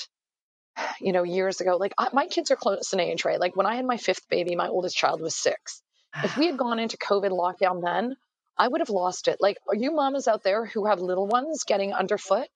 you 1.00 1.12
know, 1.12 1.22
years 1.22 1.60
ago, 1.60 1.76
like 1.76 1.92
I, 1.98 2.08
my 2.14 2.26
kids 2.26 2.50
are 2.50 2.56
close 2.56 2.94
in 2.94 3.00
age, 3.00 3.26
right? 3.26 3.38
Like 3.38 3.56
when 3.56 3.66
I 3.66 3.76
had 3.76 3.84
my 3.84 3.98
fifth 3.98 4.26
baby, 4.30 4.56
my 4.56 4.68
oldest 4.68 4.96
child 4.96 5.20
was 5.20 5.36
six. 5.36 5.82
If 6.24 6.38
we 6.38 6.46
had 6.46 6.56
gone 6.56 6.78
into 6.78 6.96
COVID 6.96 7.30
lockdown 7.30 7.82
then, 7.82 8.16
I 8.56 8.68
would 8.68 8.80
have 8.80 8.90
lost 8.90 9.28
it. 9.28 9.38
Like, 9.40 9.56
are 9.68 9.74
you 9.74 9.92
mamas 9.92 10.28
out 10.28 10.42
there 10.42 10.66
who 10.66 10.86
have 10.86 11.00
little 11.00 11.26
ones 11.26 11.64
getting 11.64 11.92
underfoot? 11.92 12.46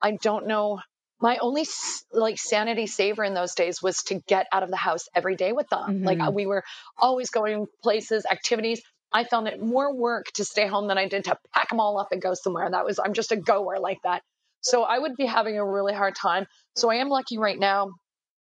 I 0.00 0.12
don't 0.12 0.46
know 0.46 0.80
my 1.22 1.38
only 1.40 1.64
like 2.12 2.36
sanity 2.36 2.88
saver 2.88 3.22
in 3.22 3.32
those 3.32 3.54
days 3.54 3.80
was 3.80 4.02
to 4.02 4.20
get 4.26 4.48
out 4.52 4.64
of 4.64 4.70
the 4.70 4.76
house 4.76 5.08
every 5.14 5.36
day 5.36 5.52
with 5.52 5.68
them. 5.68 5.80
Mm-hmm. 5.80 6.04
Like 6.04 6.32
we 6.32 6.46
were 6.46 6.64
always 6.98 7.30
going 7.30 7.66
places, 7.82 8.26
activities. 8.28 8.82
I 9.12 9.24
found 9.24 9.46
it 9.46 9.62
more 9.62 9.94
work 9.94 10.26
to 10.34 10.44
stay 10.44 10.66
home 10.66 10.88
than 10.88 10.98
I 10.98 11.06
did 11.06 11.24
to 11.24 11.38
pack 11.54 11.68
them 11.68 11.78
all 11.78 11.98
up 11.98 12.08
and 12.10 12.20
go 12.20 12.34
somewhere. 12.34 12.68
That 12.68 12.84
was, 12.84 12.98
I'm 12.98 13.12
just 13.12 13.30
a 13.30 13.36
goer 13.36 13.78
like 13.78 13.98
that. 14.02 14.22
So 14.62 14.82
I 14.82 14.98
would 14.98 15.16
be 15.16 15.26
having 15.26 15.56
a 15.58 15.64
really 15.64 15.94
hard 15.94 16.16
time. 16.16 16.46
So 16.74 16.90
I 16.90 16.96
am 16.96 17.08
lucky 17.08 17.38
right 17.38 17.58
now, 17.58 17.92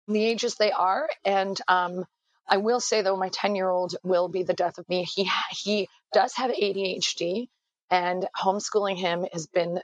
the 0.08 0.26
ages 0.26 0.56
they 0.56 0.72
are. 0.72 1.08
And 1.24 1.60
um, 1.68 2.06
I 2.48 2.58
will 2.58 2.80
say 2.80 3.02
though, 3.02 3.18
my 3.18 3.30
10 3.30 3.56
year 3.56 3.70
old 3.70 3.96
will 4.04 4.28
be 4.28 4.44
the 4.44 4.54
death 4.54 4.78
of 4.78 4.88
me. 4.90 5.04
He, 5.04 5.30
he 5.52 5.88
does 6.14 6.34
have 6.36 6.52
ADHD 6.52 7.48
and 7.90 8.28
homeschooling 8.36 8.98
him 8.98 9.26
has 9.32 9.48
been 9.48 9.80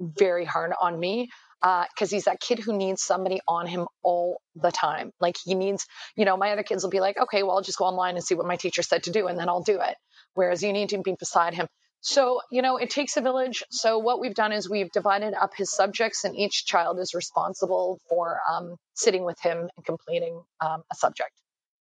very 0.00 0.44
hard 0.44 0.72
on 0.80 0.98
me 0.98 1.28
because 1.60 2.12
uh, 2.12 2.16
he's 2.16 2.24
that 2.24 2.40
kid 2.40 2.58
who 2.58 2.76
needs 2.76 3.02
somebody 3.02 3.40
on 3.46 3.66
him 3.66 3.86
all 4.02 4.40
the 4.56 4.72
time. 4.72 5.12
Like 5.20 5.36
he 5.44 5.54
needs, 5.54 5.86
you 6.16 6.24
know, 6.24 6.36
my 6.36 6.50
other 6.52 6.64
kids 6.64 6.82
will 6.82 6.90
be 6.90 7.00
like, 7.00 7.16
okay, 7.18 7.42
well, 7.42 7.56
I'll 7.56 7.62
just 7.62 7.78
go 7.78 7.84
online 7.84 8.16
and 8.16 8.24
see 8.24 8.34
what 8.34 8.46
my 8.46 8.56
teacher 8.56 8.82
said 8.82 9.04
to 9.04 9.10
do, 9.12 9.28
and 9.28 9.38
then 9.38 9.48
I'll 9.48 9.62
do 9.62 9.80
it. 9.80 9.96
Whereas 10.34 10.62
you 10.62 10.72
need 10.72 10.88
to 10.90 10.98
be 10.98 11.14
beside 11.18 11.54
him. 11.54 11.68
So, 12.00 12.40
you 12.50 12.62
know, 12.62 12.78
it 12.78 12.90
takes 12.90 13.16
a 13.16 13.20
village. 13.20 13.62
So, 13.70 13.98
what 13.98 14.20
we've 14.20 14.34
done 14.34 14.50
is 14.52 14.68
we've 14.68 14.90
divided 14.90 15.34
up 15.34 15.52
his 15.56 15.72
subjects, 15.72 16.24
and 16.24 16.36
each 16.36 16.66
child 16.66 16.98
is 16.98 17.14
responsible 17.14 18.00
for 18.08 18.40
um, 18.50 18.74
sitting 18.94 19.24
with 19.24 19.40
him 19.40 19.68
and 19.76 19.86
completing 19.86 20.42
um, 20.60 20.82
a 20.90 20.96
subject. 20.96 21.30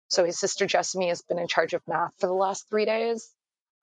So, 0.09 0.25
his 0.25 0.39
sister 0.39 0.67
Jessamy 0.67 1.09
has 1.09 1.23
been 1.23 1.39
in 1.39 1.49
charge 1.49 1.75
of 1.75 1.83
math 1.87 2.13
for 2.19 2.27
the 2.27 2.35
last 2.35 2.69
three 2.69 2.85
days. 2.85 3.31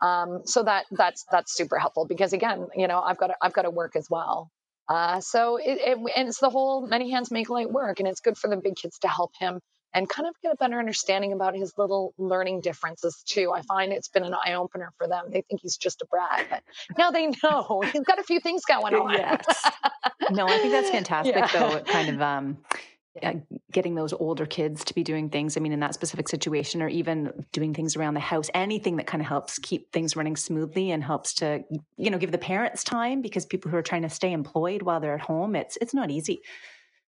Um, 0.01 0.41
so 0.45 0.63
that 0.63 0.85
that's 0.91 1.25
that's 1.31 1.55
super 1.55 1.79
helpful 1.79 2.05
because 2.05 2.33
again, 2.33 2.67
you 2.75 2.87
know, 2.87 2.99
I've 2.99 3.17
got 3.17 3.27
to, 3.27 3.35
I've 3.41 3.53
got 3.53 3.61
to 3.61 3.69
work 3.69 3.95
as 3.95 4.09
well. 4.09 4.51
Uh, 4.89 5.21
so 5.21 5.55
it, 5.55 5.79
it, 5.79 5.97
and 5.97 6.27
it's 6.27 6.39
the 6.39 6.49
whole 6.49 6.85
many 6.85 7.09
hands 7.09 7.31
make 7.31 7.49
light 7.49 7.71
work, 7.71 7.99
and 7.99 8.07
it's 8.07 8.19
good 8.19 8.37
for 8.37 8.49
the 8.49 8.57
big 8.57 8.75
kids 8.75 8.99
to 8.99 9.07
help 9.07 9.31
him 9.39 9.61
and 9.93 10.09
kind 10.09 10.27
of 10.27 10.33
get 10.41 10.51
a 10.51 10.55
better 10.55 10.79
understanding 10.79 11.33
about 11.33 11.55
his 11.55 11.73
little 11.77 12.13
learning 12.17 12.61
differences 12.61 13.23
too. 13.25 13.51
I 13.53 13.61
find 13.61 13.93
it's 13.93 14.09
been 14.09 14.23
an 14.23 14.33
eye 14.33 14.55
opener 14.55 14.91
for 14.97 15.07
them. 15.07 15.25
They 15.29 15.41
think 15.41 15.61
he's 15.61 15.77
just 15.77 16.01
a 16.01 16.05
brat, 16.05 16.47
but 16.49 16.63
now 16.97 17.11
they 17.11 17.27
know 17.43 17.81
he's 17.91 18.03
got 18.03 18.19
a 18.19 18.23
few 18.23 18.39
things 18.39 18.65
going 18.65 18.93
on. 18.93 19.13
Yes. 19.13 19.71
no, 20.31 20.47
I 20.47 20.57
think 20.57 20.71
that's 20.71 20.89
fantastic 20.91 21.35
yeah. 21.35 21.47
though. 21.47 21.79
Kind 21.81 22.09
of 22.09 22.21
um, 22.21 22.57
getting 23.71 23.95
those 23.95 24.13
older 24.13 24.45
kids 24.45 24.83
to 24.85 24.93
be 24.93 25.03
doing 25.03 25.29
things. 25.29 25.55
I 25.55 25.59
mean, 25.59 25.71
in 25.71 25.79
that 25.81 25.93
specific 25.93 26.27
situation, 26.29 26.81
or 26.81 26.87
even 26.87 27.45
doing 27.51 27.73
things 27.73 27.95
around 27.95 28.15
the 28.15 28.19
house, 28.19 28.49
anything 28.53 28.97
that 28.97 29.07
kind 29.07 29.21
of 29.21 29.27
helps 29.27 29.59
keep 29.59 29.91
things 29.91 30.15
running 30.15 30.35
smoothly 30.35 30.91
and 30.91 31.03
helps 31.03 31.35
to, 31.35 31.63
you 31.97 32.09
know, 32.09 32.17
give 32.17 32.31
the 32.31 32.37
parents 32.37 32.83
time 32.83 33.21
because 33.21 33.45
people 33.45 33.69
who 33.69 33.77
are 33.77 33.83
trying 33.83 34.01
to 34.01 34.09
stay 34.09 34.31
employed 34.31 34.81
while 34.81 34.99
they're 34.99 35.15
at 35.15 35.21
home, 35.21 35.55
it's 35.55 35.77
it's 35.77 35.93
not 35.93 36.09
easy. 36.11 36.41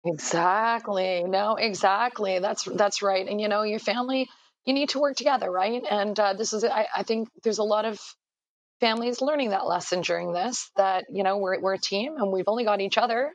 Exactly. 0.04 1.24
No, 1.24 1.56
exactly. 1.56 2.38
That's 2.38 2.64
that's 2.64 3.02
right. 3.02 3.26
And 3.26 3.40
you 3.40 3.48
know, 3.48 3.62
your 3.62 3.80
family, 3.80 4.28
you 4.64 4.74
need 4.74 4.90
to 4.90 5.00
work 5.00 5.16
together, 5.16 5.50
right? 5.50 5.82
And 5.90 6.18
uh, 6.18 6.34
this 6.34 6.52
is, 6.52 6.64
I, 6.64 6.86
I 6.94 7.02
think, 7.02 7.28
there's 7.42 7.58
a 7.58 7.64
lot 7.64 7.84
of 7.84 7.98
families 8.80 9.20
learning 9.20 9.50
that 9.50 9.66
lesson 9.66 10.02
during 10.02 10.32
this. 10.32 10.70
That 10.76 11.06
you 11.10 11.24
know, 11.24 11.38
we're 11.38 11.60
we're 11.60 11.74
a 11.74 11.78
team, 11.78 12.14
and 12.18 12.30
we've 12.32 12.48
only 12.48 12.64
got 12.64 12.80
each 12.80 12.98
other 12.98 13.32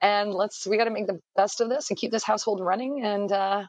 and 0.00 0.32
let's 0.32 0.66
we 0.66 0.76
got 0.76 0.84
to 0.84 0.90
make 0.90 1.06
the 1.06 1.20
best 1.36 1.60
of 1.60 1.68
this 1.68 1.90
and 1.90 1.98
keep 1.98 2.12
this 2.12 2.24
household 2.24 2.60
running 2.60 3.02
and 3.04 3.30
uh, 3.32 3.64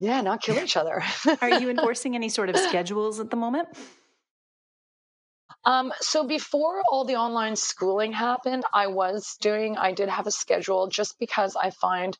yeah, 0.00 0.20
not 0.20 0.42
kill 0.42 0.58
each 0.62 0.76
other. 0.76 1.02
Are 1.42 1.50
you 1.50 1.70
enforcing 1.76 2.14
any 2.14 2.28
sort 2.28 2.48
of 2.48 2.58
schedules 2.58 3.20
at 3.20 3.30
the 3.30 3.36
moment? 3.36 3.68
Um, 5.64 5.92
so 6.00 6.26
before 6.26 6.82
all 6.90 7.04
the 7.04 7.16
online 7.16 7.56
schooling 7.56 8.12
happened, 8.12 8.64
I 8.72 8.86
was 8.86 9.36
doing, 9.40 9.76
I 9.76 9.92
did 9.92 10.08
have 10.08 10.26
a 10.26 10.30
schedule 10.30 10.86
just 10.88 11.18
because 11.18 11.56
I 11.56 11.70
find 11.70 12.16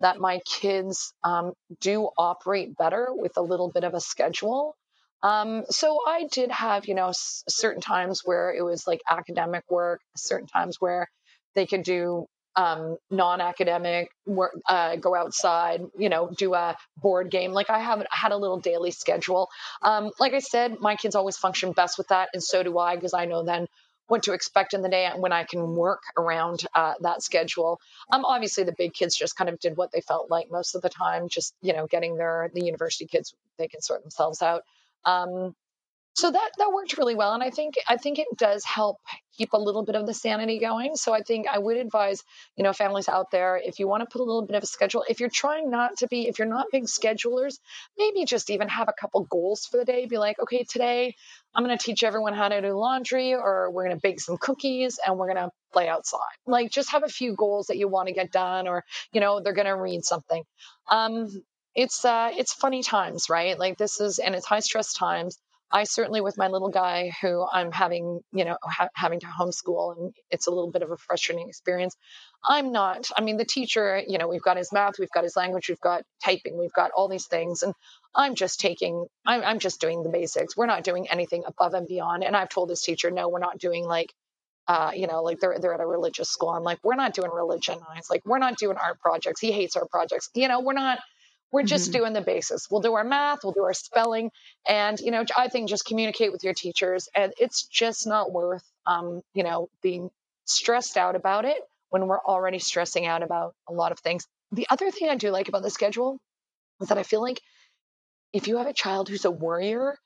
that 0.00 0.18
my 0.18 0.40
kids 0.46 1.12
um, 1.22 1.52
do 1.80 2.08
operate 2.18 2.76
better 2.76 3.08
with 3.10 3.36
a 3.36 3.42
little 3.42 3.70
bit 3.70 3.84
of 3.84 3.94
a 3.94 4.00
schedule. 4.00 4.76
Um, 5.22 5.64
so 5.68 6.00
I 6.06 6.26
did 6.32 6.50
have, 6.50 6.86
you 6.88 6.94
know, 6.94 7.08
s- 7.08 7.44
certain 7.48 7.82
times 7.82 8.22
where 8.24 8.52
it 8.52 8.62
was 8.62 8.86
like 8.86 9.00
academic 9.08 9.64
work, 9.70 10.00
certain 10.16 10.48
times 10.48 10.76
where 10.80 11.08
they 11.54 11.66
could 11.66 11.82
do 11.82 12.26
um, 12.56 12.96
non-academic 13.10 14.10
work, 14.26 14.52
uh, 14.68 14.96
go 14.96 15.14
outside, 15.14 15.82
you 15.96 16.08
know, 16.08 16.30
do 16.36 16.54
a 16.54 16.76
board 17.00 17.30
game. 17.30 17.52
Like 17.52 17.70
I 17.70 17.78
have 17.78 18.04
had 18.10 18.32
a 18.32 18.36
little 18.36 18.58
daily 18.58 18.90
schedule. 18.90 19.48
Um, 19.82 20.10
like 20.18 20.34
I 20.34 20.40
said, 20.40 20.80
my 20.80 20.96
kids 20.96 21.14
always 21.14 21.36
function 21.36 21.72
best 21.72 21.98
with 21.98 22.08
that, 22.08 22.30
and 22.32 22.42
so 22.42 22.62
do 22.62 22.78
I 22.78 22.96
because 22.96 23.14
I 23.14 23.26
know 23.26 23.44
then 23.44 23.66
what 24.10 24.24
to 24.24 24.32
expect 24.32 24.74
in 24.74 24.82
the 24.82 24.88
day 24.88 25.04
and 25.04 25.22
when 25.22 25.32
I 25.32 25.44
can 25.44 25.76
work 25.76 26.02
around 26.18 26.66
uh, 26.74 26.94
that 27.00 27.22
schedule. 27.22 27.78
Um, 28.12 28.24
obviously 28.24 28.64
the 28.64 28.74
big 28.76 28.92
kids 28.92 29.16
just 29.16 29.36
kind 29.36 29.48
of 29.48 29.60
did 29.60 29.76
what 29.76 29.92
they 29.92 30.00
felt 30.00 30.28
like 30.28 30.50
most 30.50 30.74
of 30.74 30.82
the 30.82 30.88
time, 30.88 31.28
just 31.28 31.54
you 31.62 31.72
know, 31.72 31.86
getting 31.86 32.16
their 32.16 32.50
the 32.52 32.64
university 32.64 33.06
kids 33.06 33.32
they 33.56 33.68
can 33.68 33.80
sort 33.80 34.02
themselves 34.02 34.42
out. 34.42 34.64
Um, 35.04 35.54
so 36.14 36.30
that 36.30 36.50
that 36.58 36.72
worked 36.72 36.98
really 36.98 37.14
well 37.14 37.34
and 37.34 37.42
i 37.42 37.50
think 37.50 37.74
i 37.88 37.96
think 37.96 38.18
it 38.18 38.26
does 38.36 38.64
help 38.64 38.98
keep 39.36 39.52
a 39.52 39.58
little 39.58 39.84
bit 39.84 39.94
of 39.94 40.06
the 40.06 40.12
sanity 40.12 40.58
going. 40.58 40.96
So 40.96 41.14
i 41.14 41.20
think 41.20 41.46
i 41.48 41.58
would 41.58 41.76
advise 41.76 42.22
you 42.56 42.64
know 42.64 42.72
families 42.72 43.08
out 43.08 43.30
there 43.30 43.60
if 43.62 43.78
you 43.78 43.88
want 43.88 44.02
to 44.02 44.06
put 44.06 44.20
a 44.20 44.24
little 44.24 44.44
bit 44.44 44.56
of 44.56 44.62
a 44.62 44.66
schedule 44.66 45.04
if 45.08 45.20
you're 45.20 45.30
trying 45.30 45.70
not 45.70 45.98
to 45.98 46.08
be 46.08 46.28
if 46.28 46.38
you're 46.38 46.48
not 46.48 46.66
big 46.70 46.84
schedulers 46.84 47.58
maybe 47.98 48.24
just 48.24 48.50
even 48.50 48.68
have 48.68 48.88
a 48.88 48.92
couple 49.00 49.24
goals 49.24 49.66
for 49.70 49.78
the 49.78 49.84
day. 49.84 50.06
Be 50.06 50.18
like 50.18 50.38
okay 50.40 50.64
today 50.64 51.14
i'm 51.54 51.64
going 51.64 51.76
to 51.76 51.82
teach 51.82 52.02
everyone 52.02 52.34
how 52.34 52.48
to 52.48 52.60
do 52.60 52.72
laundry 52.72 53.34
or 53.34 53.70
we're 53.70 53.84
going 53.84 53.96
to 53.96 54.00
bake 54.02 54.20
some 54.20 54.36
cookies 54.36 54.98
and 55.04 55.16
we're 55.16 55.32
going 55.32 55.44
to 55.44 55.50
play 55.72 55.88
outside. 55.88 56.18
Like 56.46 56.70
just 56.70 56.90
have 56.90 57.04
a 57.04 57.08
few 57.08 57.34
goals 57.34 57.68
that 57.68 57.76
you 57.76 57.88
want 57.88 58.08
to 58.08 58.14
get 58.14 58.32
done 58.32 58.66
or 58.68 58.84
you 59.12 59.20
know 59.20 59.40
they're 59.40 59.52
going 59.52 59.66
to 59.66 59.76
read 59.76 60.04
something. 60.04 60.42
Um 60.90 61.28
it's 61.74 62.04
uh 62.04 62.30
it's 62.36 62.52
funny 62.52 62.82
times 62.82 63.30
right? 63.30 63.58
Like 63.58 63.78
this 63.78 64.00
is 64.00 64.18
and 64.18 64.34
it's 64.34 64.46
high 64.46 64.60
stress 64.60 64.92
times 64.92 65.38
I 65.72 65.84
certainly, 65.84 66.20
with 66.20 66.36
my 66.36 66.48
little 66.48 66.68
guy 66.68 67.12
who 67.22 67.46
I'm 67.50 67.70
having, 67.70 68.20
you 68.32 68.44
know, 68.44 68.56
ha- 68.62 68.88
having 68.94 69.20
to 69.20 69.26
homeschool, 69.26 69.96
and 69.96 70.14
it's 70.30 70.46
a 70.48 70.50
little 70.50 70.70
bit 70.70 70.82
of 70.82 70.90
a 70.90 70.96
frustrating 70.96 71.48
experience. 71.48 71.96
I'm 72.44 72.72
not, 72.72 73.08
I 73.16 73.22
mean, 73.22 73.36
the 73.36 73.44
teacher, 73.44 74.02
you 74.06 74.18
know, 74.18 74.26
we've 74.26 74.42
got 74.42 74.56
his 74.56 74.72
math, 74.72 74.98
we've 74.98 75.10
got 75.14 75.24
his 75.24 75.36
language, 75.36 75.68
we've 75.68 75.80
got 75.80 76.02
typing, 76.24 76.58
we've 76.58 76.72
got 76.72 76.90
all 76.90 77.08
these 77.08 77.26
things. 77.26 77.62
And 77.62 77.74
I'm 78.14 78.34
just 78.34 78.58
taking, 78.60 79.06
I'm, 79.24 79.42
I'm 79.44 79.58
just 79.60 79.80
doing 79.80 80.02
the 80.02 80.08
basics. 80.08 80.56
We're 80.56 80.66
not 80.66 80.82
doing 80.82 81.08
anything 81.08 81.44
above 81.46 81.74
and 81.74 81.86
beyond. 81.86 82.24
And 82.24 82.36
I've 82.36 82.48
told 82.48 82.68
this 82.68 82.82
teacher, 82.82 83.10
no, 83.10 83.28
we're 83.28 83.38
not 83.38 83.58
doing 83.58 83.84
like, 83.84 84.12
uh, 84.66 84.92
you 84.94 85.06
know, 85.06 85.22
like 85.22 85.40
they're 85.40 85.58
they're 85.60 85.74
at 85.74 85.80
a 85.80 85.86
religious 85.86 86.30
school. 86.30 86.50
I'm 86.50 86.62
like, 86.62 86.78
we're 86.82 86.94
not 86.94 87.14
doing 87.14 87.30
religion. 87.32 87.78
I 87.88 88.00
like, 88.10 88.22
we're 88.24 88.38
not 88.38 88.56
doing 88.56 88.76
art 88.76 89.00
projects. 89.00 89.40
He 89.40 89.52
hates 89.52 89.76
our 89.76 89.86
projects. 89.86 90.30
You 90.34 90.48
know, 90.48 90.60
we're 90.60 90.74
not 90.74 90.98
we're 91.52 91.62
just 91.62 91.90
mm-hmm. 91.90 91.98
doing 91.98 92.12
the 92.12 92.20
basics. 92.20 92.70
We'll 92.70 92.80
do 92.80 92.94
our 92.94 93.04
math, 93.04 93.40
we'll 93.42 93.52
do 93.52 93.64
our 93.64 93.74
spelling, 93.74 94.30
and 94.66 94.98
you 95.00 95.10
know, 95.10 95.24
I 95.36 95.48
think 95.48 95.68
just 95.68 95.84
communicate 95.84 96.32
with 96.32 96.44
your 96.44 96.54
teachers. 96.54 97.08
And 97.14 97.32
it's 97.38 97.66
just 97.66 98.06
not 98.06 98.32
worth, 98.32 98.64
um, 98.86 99.22
you 99.34 99.42
know, 99.42 99.68
being 99.82 100.10
stressed 100.44 100.96
out 100.96 101.16
about 101.16 101.44
it 101.44 101.58
when 101.90 102.06
we're 102.06 102.20
already 102.20 102.58
stressing 102.58 103.06
out 103.06 103.22
about 103.22 103.54
a 103.68 103.72
lot 103.72 103.92
of 103.92 103.98
things. 103.98 104.26
The 104.52 104.66
other 104.70 104.90
thing 104.90 105.08
I 105.08 105.16
do 105.16 105.30
like 105.30 105.48
about 105.48 105.62
the 105.62 105.70
schedule 105.70 106.18
is 106.80 106.88
that 106.88 106.98
I 106.98 107.02
feel 107.02 107.20
like 107.20 107.40
if 108.32 108.48
you 108.48 108.58
have 108.58 108.66
a 108.66 108.72
child 108.72 109.08
who's 109.08 109.24
a 109.24 109.30
worrier, 109.30 109.98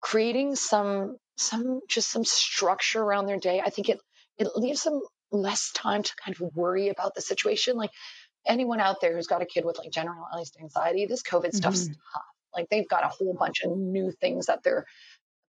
creating 0.00 0.54
some 0.56 1.16
some 1.36 1.80
just 1.88 2.08
some 2.08 2.24
structure 2.24 3.02
around 3.02 3.26
their 3.26 3.38
day, 3.38 3.60
I 3.64 3.70
think 3.70 3.88
it 3.88 4.00
it 4.38 4.48
leaves 4.56 4.82
them 4.82 5.00
less 5.32 5.72
time 5.72 6.02
to 6.02 6.12
kind 6.24 6.36
of 6.40 6.54
worry 6.54 6.88
about 6.88 7.14
the 7.14 7.20
situation. 7.20 7.76
Like 7.76 7.90
anyone 8.46 8.80
out 8.80 9.00
there 9.00 9.14
who's 9.14 9.26
got 9.26 9.42
a 9.42 9.46
kid 9.46 9.64
with 9.64 9.78
like 9.78 9.90
generalized 9.90 10.56
anxiety, 10.60 11.06
this 11.06 11.22
COVID 11.22 11.46
mm-hmm. 11.46 11.56
stuff's 11.56 11.86
tough. 11.86 12.22
Like 12.54 12.68
they've 12.70 12.88
got 12.88 13.04
a 13.04 13.08
whole 13.08 13.34
bunch 13.38 13.62
of 13.64 13.76
new 13.76 14.12
things 14.20 14.46
that 14.46 14.62
they're 14.62 14.86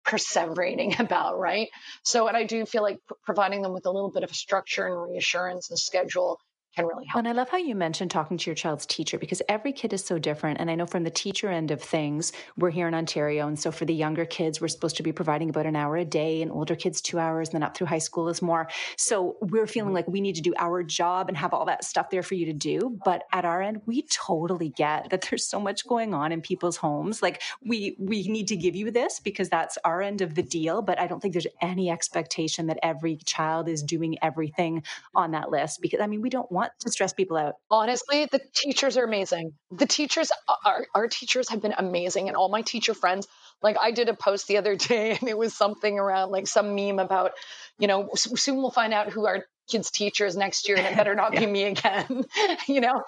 perseverating 0.07 0.99
about, 1.01 1.39
right? 1.39 1.69
So, 2.05 2.29
and 2.29 2.37
I 2.37 2.45
do 2.45 2.65
feel 2.67 2.83
like 2.83 2.99
p- 3.09 3.15
providing 3.25 3.63
them 3.63 3.73
with 3.73 3.87
a 3.87 3.91
little 3.91 4.11
bit 4.11 4.25
of 4.25 4.31
a 4.31 4.35
structure 4.35 4.87
and 4.87 5.11
reassurance 5.11 5.71
and 5.71 5.79
schedule 5.79 6.39
can 6.75 6.87
really 6.87 7.07
help. 7.07 7.19
And 7.19 7.29
I 7.29 7.33
love 7.33 7.51
how 7.51 7.59
you 7.59 7.75
mentioned 7.75 8.11
talking 8.11 8.39
to 8.39 8.51
your 8.51 8.55
child's 8.55 8.87
teacher 8.87 9.19
because 9.19 9.43
every 9.49 9.73
kid 9.73 9.93
is 9.93 10.05
so 10.05 10.19
different. 10.19 10.61
And 10.61 10.71
I 10.71 10.75
know 10.75 10.87
from 10.87 11.05
the 11.05 11.11
teacher 11.11 11.51
end 11.51 11.71
of 11.71 11.83
things, 11.83 12.33
we're 12.57 12.71
here 12.71 12.89
in 12.89 12.95
Ontario. 12.95 13.47
And 13.47 13.59
so 13.59 13.71
for 13.71 13.85
the 13.85 13.95
younger 13.95 14.25
kids, 14.25 14.61
we're 14.61 14.69
supposed 14.69 14.97
to 14.97 15.03
be 15.03 15.13
providing 15.13 15.51
about 15.51 15.67
an 15.67 15.77
hour 15.77 15.97
a 15.97 16.05
day 16.05 16.43
and 16.43 16.51
older 16.51 16.75
kids, 16.75 17.01
two 17.01 17.19
hours, 17.19 17.49
and 17.49 17.55
then 17.55 17.63
up 17.63 17.77
through 17.77 17.89
high 17.89 17.99
school 17.99 18.29
is 18.29 18.41
more. 18.41 18.69
So 18.97 19.37
we're 19.41 19.67
feeling 19.67 19.89
mm-hmm. 19.89 19.97
like 19.97 20.09
we 20.09 20.21
need 20.21 20.37
to 20.37 20.43
do 20.43 20.55
our 20.59 20.83
job 20.83 21.29
and 21.29 21.37
have 21.37 21.53
all 21.53 21.67
that 21.67 21.85
stuff 21.85 22.11
there 22.11 22.23
for 22.23 22.35
you 22.35 22.47
to 22.47 22.53
do. 22.53 22.99
But 23.05 23.25
at 23.33 23.45
our 23.45 23.61
end, 23.61 23.83
we 23.87 24.03
totally 24.03 24.71
get 24.71 25.11
that 25.11 25.27
there's 25.31 25.47
so 25.47 25.61
much 25.61 25.87
going 25.87 26.15
on 26.15 26.33
in 26.33 26.41
people's 26.41 26.77
homes. 26.77 27.23
Like 27.23 27.43
we, 27.65 27.97
we 27.99 28.29
need 28.29 28.49
to 28.49 28.57
give 28.57 28.75
you 28.75 28.91
this 28.91 29.21
because 29.21 29.49
that's 29.49 29.79
our 29.85 30.01
end 30.01 30.21
of 30.21 30.35
the 30.35 30.43
deal. 30.43 30.83
But 30.83 30.99
I 30.99 31.07
don't 31.07 31.21
think 31.21 31.35
there's 31.35 31.47
any 31.61 31.91
expectation 31.91 32.67
that 32.67 32.79
every 32.83 33.17
child 33.17 33.69
is 33.69 33.83
doing 33.83 34.17
everything 34.23 34.83
on 35.15 35.33
that 35.33 35.51
list 35.51 35.81
because 35.83 36.01
I 36.01 36.07
mean, 36.07 36.23
we 36.23 36.31
don't 36.31 36.51
want 36.51 36.62
want 36.63 36.73
to 36.81 36.91
stress 36.91 37.13
people 37.13 37.37
out? 37.37 37.55
Honestly, 37.71 38.27
the 38.31 38.41
teachers 38.55 38.97
are 38.97 39.05
amazing. 39.05 39.53
The 39.71 39.87
teachers, 39.87 40.31
our, 40.65 40.87
our 40.95 41.09
teachers 41.09 41.49
have 41.51 41.61
been 41.61 41.75
amazing. 41.77 42.29
And 42.29 42.37
all 42.37 42.49
my 42.49 42.63
teacher 42.63 42.95
friends, 42.95 43.27
like 43.63 43.77
I 43.81 43.91
did 43.91 44.09
a 44.09 44.15
post 44.15 44.49
the 44.49 44.59
other 44.59 44.77
day 44.91 45.13
and 45.19 45.29
it 45.29 45.37
was 45.37 45.55
something 45.55 45.99
around 45.99 46.31
like 46.31 46.47
some 46.47 46.75
meme 46.75 46.99
about, 46.99 47.33
you 47.79 47.89
know, 47.89 48.11
soon 48.15 48.57
we'll 48.57 48.71
find 48.71 48.95
out 48.95 49.11
who 49.11 49.27
our 49.27 49.45
kids' 49.71 49.91
teachers 49.91 50.37
next 50.37 50.69
year 50.69 50.77
and 50.77 50.87
it 50.87 50.97
better 50.97 51.15
not 51.23 51.35
yeah. 51.35 51.41
be 51.41 51.47
me 51.47 51.65
again, 51.65 52.25
you 52.69 52.81
know, 52.81 53.03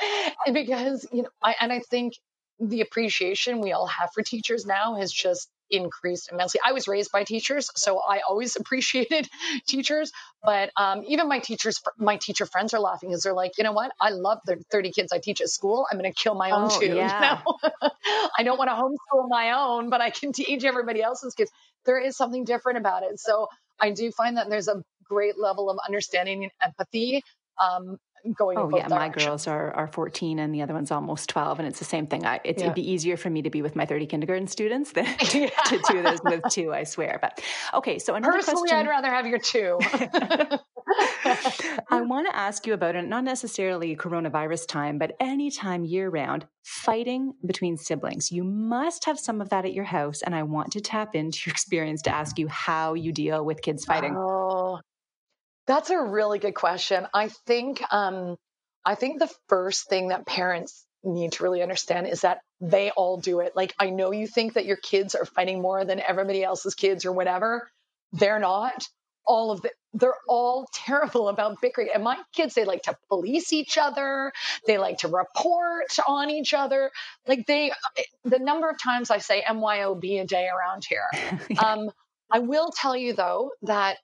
and 0.46 0.54
because, 0.54 1.06
you 1.12 1.22
know, 1.22 1.30
I, 1.42 1.54
and 1.60 1.72
I 1.72 1.80
think 1.80 2.14
the 2.60 2.80
appreciation 2.80 3.60
we 3.60 3.72
all 3.72 3.86
have 3.86 4.10
for 4.14 4.22
teachers 4.22 4.64
now 4.64 4.96
has 4.96 5.12
just 5.12 5.48
increased 5.70 6.30
immensely. 6.32 6.60
I 6.64 6.72
was 6.72 6.88
raised 6.88 7.10
by 7.12 7.24
teachers, 7.24 7.70
so 7.74 7.98
I 7.98 8.20
always 8.28 8.56
appreciated 8.60 9.28
teachers. 9.66 10.12
But 10.42 10.70
um, 10.76 11.02
even 11.06 11.28
my 11.28 11.38
teachers, 11.38 11.80
my 11.98 12.16
teacher 12.16 12.46
friends 12.46 12.74
are 12.74 12.80
laughing 12.80 13.10
because 13.10 13.22
they're 13.22 13.34
like, 13.34 13.52
you 13.58 13.64
know 13.64 13.72
what? 13.72 13.92
I 14.00 14.10
love 14.10 14.38
the 14.46 14.62
30 14.70 14.92
kids 14.92 15.12
I 15.12 15.18
teach 15.18 15.40
at 15.40 15.48
school. 15.48 15.86
I'm 15.90 15.98
going 15.98 16.10
to 16.10 16.16
kill 16.16 16.34
my 16.34 16.50
own 16.50 16.68
oh, 16.70 16.80
too. 16.80 16.86
Yeah. 16.94 17.42
I 18.38 18.42
don't 18.42 18.58
want 18.58 18.70
to 18.70 18.74
homeschool 18.74 19.28
my 19.28 19.52
own, 19.52 19.90
but 19.90 20.00
I 20.00 20.10
can 20.10 20.32
teach 20.32 20.64
everybody 20.64 21.02
else's 21.02 21.34
kids. 21.34 21.50
There 21.84 21.98
is 21.98 22.16
something 22.16 22.44
different 22.44 22.78
about 22.78 23.02
it. 23.02 23.18
So 23.18 23.48
I 23.80 23.90
do 23.90 24.10
find 24.12 24.36
that 24.36 24.48
there's 24.48 24.68
a 24.68 24.82
great 25.04 25.38
level 25.38 25.70
of 25.70 25.78
understanding 25.86 26.44
and 26.44 26.52
empathy 26.62 27.22
um, 27.62 27.98
going. 28.32 28.58
Oh 28.58 28.70
yeah, 28.74 28.88
my 28.88 29.08
girls 29.08 29.46
are 29.46 29.72
are 29.72 29.88
14 29.88 30.38
and 30.38 30.54
the 30.54 30.62
other 30.62 30.74
one's 30.74 30.90
almost 30.90 31.28
12, 31.28 31.58
and 31.58 31.68
it's 31.68 31.78
the 31.78 31.84
same 31.84 32.06
thing. 32.06 32.24
I, 32.24 32.40
it, 32.44 32.62
would 32.62 32.74
be 32.74 32.90
easier 32.90 33.16
for 33.16 33.30
me 33.30 33.42
to 33.42 33.50
be 33.50 33.62
with 33.62 33.76
my 33.76 33.84
30 33.86 34.06
kindergarten 34.06 34.46
students 34.46 34.92
than 34.92 35.04
to, 35.18 35.38
yeah. 35.38 35.48
to 35.66 35.82
do 35.90 36.02
this 36.02 36.20
with 36.24 36.42
two. 36.50 36.72
I 36.72 36.84
swear. 36.84 37.18
But 37.20 37.40
okay, 37.74 37.98
so 37.98 38.14
another 38.14 38.38
personally, 38.38 38.68
question. 38.68 38.78
I'd 38.78 38.88
rather 38.88 39.10
have 39.10 39.26
your 39.26 39.38
two. 39.38 39.78
I 41.90 42.02
want 42.02 42.28
to 42.28 42.36
ask 42.36 42.66
you 42.66 42.74
about 42.74 42.94
it, 42.96 43.02
not 43.06 43.24
necessarily 43.24 43.96
coronavirus 43.96 44.68
time, 44.68 44.98
but 44.98 45.16
any 45.20 45.50
time 45.50 45.84
year 45.84 46.08
round, 46.08 46.46
fighting 46.62 47.34
between 47.44 47.76
siblings. 47.76 48.30
You 48.30 48.44
must 48.44 49.04
have 49.04 49.18
some 49.18 49.40
of 49.40 49.50
that 49.50 49.64
at 49.64 49.72
your 49.72 49.84
house, 49.84 50.22
and 50.22 50.34
I 50.34 50.42
want 50.42 50.72
to 50.72 50.80
tap 50.80 51.14
into 51.14 51.40
your 51.46 51.52
experience 51.52 52.02
to 52.02 52.14
ask 52.14 52.38
you 52.38 52.48
how 52.48 52.94
you 52.94 53.12
deal 53.12 53.44
with 53.44 53.62
kids 53.62 53.84
fighting. 53.84 54.14
Oh, 54.16 54.80
that's 55.66 55.90
a 55.90 56.00
really 56.00 56.38
good 56.38 56.54
question. 56.54 57.06
I 57.14 57.28
think 57.46 57.82
um, 57.92 58.36
I 58.84 58.94
think 58.94 59.18
the 59.18 59.32
first 59.48 59.88
thing 59.88 60.08
that 60.08 60.26
parents 60.26 60.84
need 61.02 61.32
to 61.32 61.42
really 61.42 61.62
understand 61.62 62.06
is 62.06 62.22
that 62.22 62.40
they 62.60 62.90
all 62.90 63.18
do 63.18 63.40
it. 63.40 63.54
Like 63.54 63.74
I 63.78 63.90
know 63.90 64.12
you 64.12 64.26
think 64.26 64.54
that 64.54 64.66
your 64.66 64.76
kids 64.76 65.14
are 65.14 65.24
fighting 65.24 65.60
more 65.60 65.84
than 65.84 66.00
everybody 66.00 66.42
else's 66.42 66.74
kids 66.74 67.04
or 67.04 67.12
whatever. 67.12 67.68
They're 68.12 68.38
not. 68.38 68.86
All 69.26 69.50
of 69.50 69.62
the 69.62 69.70
they're 69.94 70.14
all 70.28 70.68
terrible 70.74 71.28
about 71.28 71.60
bickering. 71.62 71.88
And 71.94 72.04
my 72.04 72.18
kids, 72.34 72.54
they 72.54 72.64
like 72.64 72.82
to 72.82 72.96
police 73.08 73.52
each 73.52 73.78
other. 73.78 74.32
They 74.66 74.76
like 74.76 74.98
to 74.98 75.08
report 75.08 75.96
on 76.06 76.30
each 76.30 76.52
other. 76.52 76.90
Like 77.26 77.46
they, 77.46 77.72
the 78.24 78.38
number 78.38 78.68
of 78.68 78.76
times 78.82 79.10
I 79.10 79.18
say 79.18 79.42
MYOB 79.48 80.20
a 80.20 80.26
day 80.26 80.48
around 80.48 80.84
here. 80.86 81.06
yeah. 81.48 81.58
um, 81.58 81.90
I 82.30 82.40
will 82.40 82.70
tell 82.70 82.96
you 82.96 83.14
though 83.14 83.52
that 83.62 83.96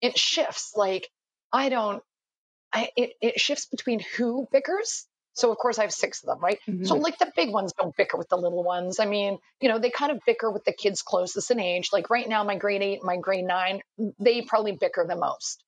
it 0.00 0.18
shifts. 0.18 0.72
Like 0.76 1.08
I 1.52 1.68
don't, 1.68 2.02
I, 2.72 2.90
it, 2.96 3.10
it 3.20 3.40
shifts 3.40 3.66
between 3.66 4.00
who 4.16 4.46
bickers. 4.52 5.06
So 5.34 5.50
of 5.52 5.58
course 5.58 5.78
I 5.78 5.82
have 5.82 5.92
six 5.92 6.22
of 6.22 6.28
them, 6.28 6.40
right? 6.40 6.58
Mm-hmm. 6.66 6.84
So 6.84 6.94
like 6.94 7.18
the 7.18 7.30
big 7.36 7.50
ones 7.50 7.74
don't 7.78 7.94
bicker 7.96 8.16
with 8.16 8.28
the 8.28 8.36
little 8.36 8.64
ones. 8.64 8.98
I 8.98 9.06
mean, 9.06 9.38
you 9.60 9.68
know, 9.68 9.78
they 9.78 9.90
kind 9.90 10.10
of 10.10 10.20
bicker 10.26 10.50
with 10.50 10.64
the 10.64 10.72
kids 10.72 11.02
closest 11.02 11.50
in 11.50 11.60
age. 11.60 11.90
Like 11.92 12.08
right 12.10 12.28
now, 12.28 12.42
my 12.44 12.56
grade 12.56 12.82
eight, 12.82 13.04
my 13.04 13.18
grade 13.18 13.44
nine, 13.44 13.80
they 14.18 14.42
probably 14.42 14.72
bicker 14.72 15.04
the 15.06 15.16
most. 15.16 15.62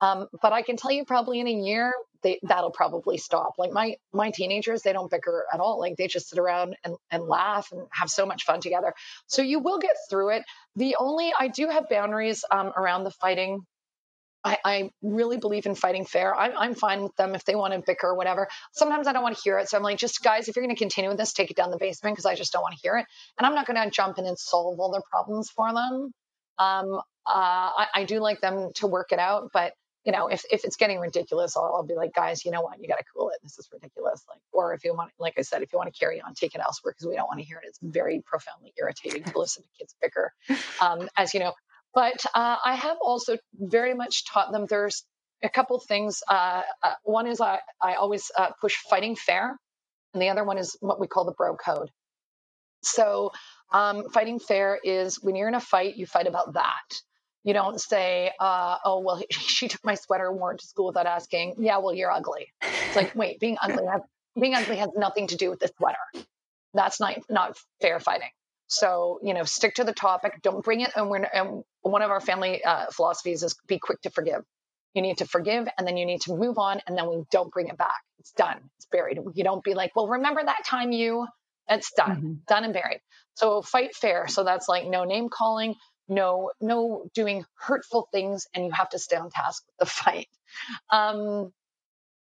Um, 0.00 0.26
but 0.42 0.52
I 0.52 0.62
can 0.62 0.76
tell 0.76 0.90
you 0.90 1.04
probably 1.04 1.40
in 1.40 1.46
a 1.46 1.52
year, 1.52 1.92
they, 2.22 2.38
that'll 2.42 2.70
probably 2.70 3.18
stop. 3.18 3.54
Like 3.58 3.72
my, 3.72 3.96
my 4.12 4.30
teenagers, 4.30 4.82
they 4.82 4.92
don't 4.92 5.10
bicker 5.10 5.46
at 5.52 5.60
all. 5.60 5.78
Like 5.78 5.96
they 5.96 6.06
just 6.06 6.28
sit 6.28 6.38
around 6.38 6.76
and, 6.84 6.96
and 7.10 7.24
laugh 7.24 7.68
and 7.72 7.86
have 7.90 8.10
so 8.10 8.26
much 8.26 8.44
fun 8.44 8.60
together. 8.60 8.92
So 9.26 9.42
you 9.42 9.60
will 9.60 9.78
get 9.78 9.96
through 10.10 10.36
it. 10.36 10.42
The 10.74 10.96
only, 10.98 11.32
I 11.38 11.48
do 11.48 11.68
have 11.68 11.88
boundaries 11.88 12.44
um, 12.50 12.72
around 12.76 13.04
the 13.04 13.10
fighting. 13.10 13.60
I, 14.44 14.58
I, 14.64 14.90
really 15.02 15.38
believe 15.38 15.66
in 15.66 15.74
fighting 15.74 16.04
fair. 16.04 16.32
I'm, 16.32 16.52
I'm 16.56 16.74
fine 16.74 17.02
with 17.02 17.16
them 17.16 17.34
if 17.34 17.44
they 17.44 17.56
want 17.56 17.74
to 17.74 17.82
bicker 17.84 18.06
or 18.06 18.14
whatever. 18.14 18.46
Sometimes 18.72 19.08
I 19.08 19.12
don't 19.12 19.24
want 19.24 19.36
to 19.36 19.42
hear 19.42 19.58
it. 19.58 19.68
So 19.68 19.76
I'm 19.76 19.82
like, 19.82 19.98
just 19.98 20.22
guys, 20.22 20.48
if 20.48 20.54
you're 20.54 20.64
going 20.64 20.74
to 20.74 20.78
continue 20.78 21.10
with 21.10 21.18
this, 21.18 21.32
take 21.32 21.50
it 21.50 21.56
down 21.56 21.72
the 21.72 21.78
basement 21.78 22.14
because 22.14 22.26
I 22.26 22.36
just 22.36 22.52
don't 22.52 22.62
want 22.62 22.74
to 22.74 22.80
hear 22.80 22.96
it. 22.96 23.06
And 23.38 23.46
I'm 23.46 23.56
not 23.56 23.66
going 23.66 23.82
to 23.82 23.90
jump 23.90 24.18
in 24.18 24.26
and 24.26 24.38
solve 24.38 24.78
all 24.78 24.92
their 24.92 25.02
problems 25.10 25.50
for 25.50 25.72
them. 25.72 26.12
Um, 26.58 27.00
uh, 27.26 27.70
I, 27.82 27.86
I 27.94 28.04
do 28.04 28.20
like 28.20 28.40
them 28.40 28.70
to 28.76 28.86
work 28.86 29.10
it 29.10 29.18
out, 29.18 29.50
but 29.52 29.72
you 30.06 30.12
know, 30.12 30.28
if, 30.28 30.44
if 30.52 30.64
it's 30.64 30.76
getting 30.76 31.00
ridiculous, 31.00 31.56
I'll, 31.56 31.74
I'll 31.76 31.84
be 31.86 31.96
like, 31.96 32.14
guys, 32.14 32.44
you 32.46 32.52
know 32.52 32.62
what? 32.62 32.80
You 32.80 32.88
got 32.88 32.98
to 32.98 33.04
cool 33.14 33.30
it. 33.30 33.38
This 33.44 33.58
is 33.58 33.68
ridiculous. 33.72 34.24
Like, 34.30 34.40
or 34.52 34.74
if 34.74 34.84
you 34.84 34.94
want, 34.94 35.12
like 35.20 35.34
I 35.38 35.42
said, 35.42 35.62
if 35.62 35.72
you 35.72 35.78
want 35.78 35.92
to 35.94 35.98
carry 35.98 36.22
on, 36.22 36.34
take 36.34 36.54
it 36.54 36.62
elsewhere 36.62 36.94
because 36.94 37.08
we 37.08 37.16
don't 37.16 37.28
want 37.28 37.40
to 37.40 37.46
hear 37.46 37.58
it. 37.58 37.64
It's 37.68 37.80
very 37.82 38.22
profoundly 38.26 38.74
irritating 38.78 39.24
to 39.24 39.38
listen 39.38 39.64
to 39.64 39.70
kids 39.78 39.96
bicker. 40.02 40.32
Um, 40.82 41.08
as 41.16 41.34
you 41.34 41.40
know, 41.40 41.54
but 41.94 42.24
uh, 42.34 42.56
I 42.64 42.74
have 42.76 42.98
also 43.02 43.38
very 43.54 43.94
much 43.94 44.26
taught 44.26 44.52
them 44.52 44.66
there's 44.68 45.04
a 45.42 45.48
couple 45.50 45.80
things. 45.80 46.22
Uh, 46.28 46.62
uh, 46.82 46.94
one 47.04 47.26
is 47.28 47.40
I, 47.40 47.60
I 47.82 47.94
always 47.94 48.30
uh, 48.38 48.50
push 48.60 48.76
fighting 48.90 49.16
fair, 49.16 49.56
and 50.14 50.22
the 50.22 50.30
other 50.30 50.44
one 50.44 50.58
is 50.58 50.76
what 50.80 51.00
we 51.00 51.08
call 51.08 51.24
the 51.26 51.32
bro 51.32 51.56
code. 51.56 51.90
So 52.82 53.32
Um, 53.72 54.10
fighting 54.10 54.38
fair 54.40 54.78
is 54.82 55.22
when 55.22 55.36
you're 55.36 55.48
in 55.48 55.54
a 55.54 55.60
fight, 55.60 55.96
you 55.96 56.06
fight 56.06 56.28
about 56.28 56.54
that. 56.54 56.88
You 57.46 57.52
don't 57.52 57.80
say, 57.80 58.32
uh, 58.40 58.76
"Oh, 58.84 58.98
well, 58.98 59.22
she 59.30 59.68
took 59.68 59.84
my 59.84 59.94
sweater 59.94 60.28
and 60.28 60.36
wore 60.38 60.52
it 60.52 60.58
to 60.58 60.66
school 60.66 60.88
without 60.88 61.06
asking." 61.06 61.54
Yeah, 61.58 61.78
well, 61.78 61.94
you're 61.94 62.10
ugly. 62.10 62.52
It's 62.60 62.96
like, 62.96 63.14
wait, 63.14 63.38
being 63.38 63.56
ugly 63.62 63.86
has, 63.86 64.02
being 64.38 64.54
ugly 64.54 64.76
has 64.76 64.90
nothing 64.96 65.28
to 65.28 65.36
do 65.36 65.48
with 65.48 65.60
the 65.60 65.70
sweater. 65.78 66.26
That's 66.74 66.98
not 66.98 67.18
not 67.30 67.56
fair 67.80 68.00
fighting. 68.00 68.30
So 68.66 69.20
you 69.22 69.32
know, 69.32 69.44
stick 69.44 69.76
to 69.76 69.84
the 69.84 69.92
topic. 69.92 70.40
Don't 70.42 70.64
bring 70.64 70.80
it. 70.80 70.90
And 70.96 71.08
we're 71.08 71.22
and 71.22 71.62
one 71.82 72.02
of 72.02 72.10
our 72.10 72.20
family 72.20 72.64
uh, 72.64 72.86
philosophies 72.90 73.44
is 73.44 73.54
be 73.68 73.78
quick 73.78 74.02
to 74.02 74.10
forgive. 74.10 74.42
You 74.94 75.02
need 75.02 75.18
to 75.18 75.26
forgive, 75.26 75.68
and 75.78 75.86
then 75.86 75.96
you 75.96 76.04
need 76.04 76.22
to 76.22 76.34
move 76.34 76.58
on, 76.58 76.80
and 76.84 76.98
then 76.98 77.08
we 77.08 77.22
don't 77.30 77.52
bring 77.52 77.68
it 77.68 77.78
back. 77.78 78.00
It's 78.18 78.32
done. 78.32 78.58
It's 78.78 78.86
buried. 78.86 79.20
You 79.34 79.44
don't 79.44 79.62
be 79.62 79.74
like, 79.74 79.94
well, 79.94 80.08
remember 80.08 80.42
that 80.44 80.64
time 80.64 80.90
you. 80.90 81.28
It's 81.68 81.92
done, 81.92 82.16
mm-hmm. 82.16 82.32
done 82.48 82.64
and 82.64 82.72
buried. 82.72 83.00
So 83.34 83.60
fight 83.62 83.94
fair. 83.94 84.26
So 84.28 84.42
that's 84.42 84.68
like 84.68 84.86
no 84.86 85.04
name 85.04 85.28
calling, 85.28 85.74
no 86.08 86.50
no 86.60 87.10
doing 87.14 87.44
hurtful 87.54 88.08
things, 88.12 88.46
and 88.54 88.64
you 88.64 88.72
have 88.72 88.90
to 88.90 88.98
stay 88.98 89.16
on 89.16 89.30
task 89.30 89.64
with 89.66 89.76
the 89.78 89.86
fight. 90.02 90.28
Um, 90.90 91.52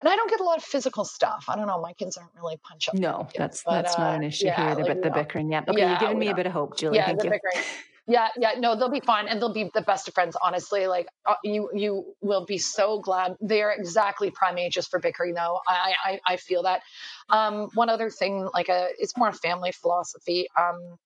and 0.02 0.10
I 0.10 0.16
don't 0.16 0.30
get 0.30 0.40
a 0.40 0.44
lot 0.44 0.58
of 0.58 0.64
physical 0.64 1.06
stuff. 1.06 1.46
I 1.48 1.56
don't 1.56 1.68
know. 1.68 1.80
My 1.80 1.94
kids 1.94 2.18
aren't 2.18 2.32
really 2.36 2.58
punch 2.68 2.90
up. 2.90 2.96
No, 2.96 3.28
that's 3.36 3.64
but, 3.64 3.84
that's 3.84 3.96
uh, 3.96 4.04
not 4.04 4.16
an 4.16 4.24
issue 4.24 4.48
yeah, 4.48 4.76
here. 4.76 4.84
Like, 4.84 4.88
but 4.88 5.04
the 5.04 5.12
bickering, 5.12 5.52
yeah. 5.52 5.64
Okay, 5.68 5.80
yeah, 5.80 5.92
you're 5.92 6.00
giving 6.00 6.20
me 6.20 6.30
a 6.30 6.36
bit 6.36 6.48
of 6.48 6.54
hope, 6.54 6.76
Julie. 6.76 6.98
Yeah, 6.98 7.06
Thank 7.06 7.24
you. 7.24 7.30
Bickering. 7.30 7.64
Yeah, 8.08 8.30
yeah, 8.36 8.54
no, 8.58 8.76
they'll 8.76 8.90
be 8.90 9.00
fine, 9.00 9.28
and 9.28 9.40
they'll 9.40 9.54
be 9.54 9.70
the 9.76 9.82
best 9.82 10.08
of 10.08 10.16
friends. 10.16 10.36
Honestly, 10.42 10.88
like 10.88 11.08
uh, 11.26 11.36
you, 11.44 11.70
you 11.74 12.16
will 12.20 12.46
be 12.46 12.58
so 12.58 13.00
glad. 13.00 13.36
They 13.42 13.62
are 13.62 13.72
exactly 13.72 14.32
prime 14.32 14.58
ages 14.58 14.88
for 14.88 15.00
bickering, 15.00 15.36
though. 15.36 15.60
I, 15.68 15.94
I, 16.04 16.20
I 16.26 16.38
feel 16.38 16.64
that. 16.64 16.82
Um, 17.30 17.70
one 17.76 17.90
other 17.90 18.10
thing, 18.10 18.50
like 18.56 18.70
a, 18.70 18.88
it's 18.98 19.16
more 19.16 19.30
a 19.30 19.34
family 19.34 19.72
philosophy. 19.72 20.48
Um, 20.60 20.98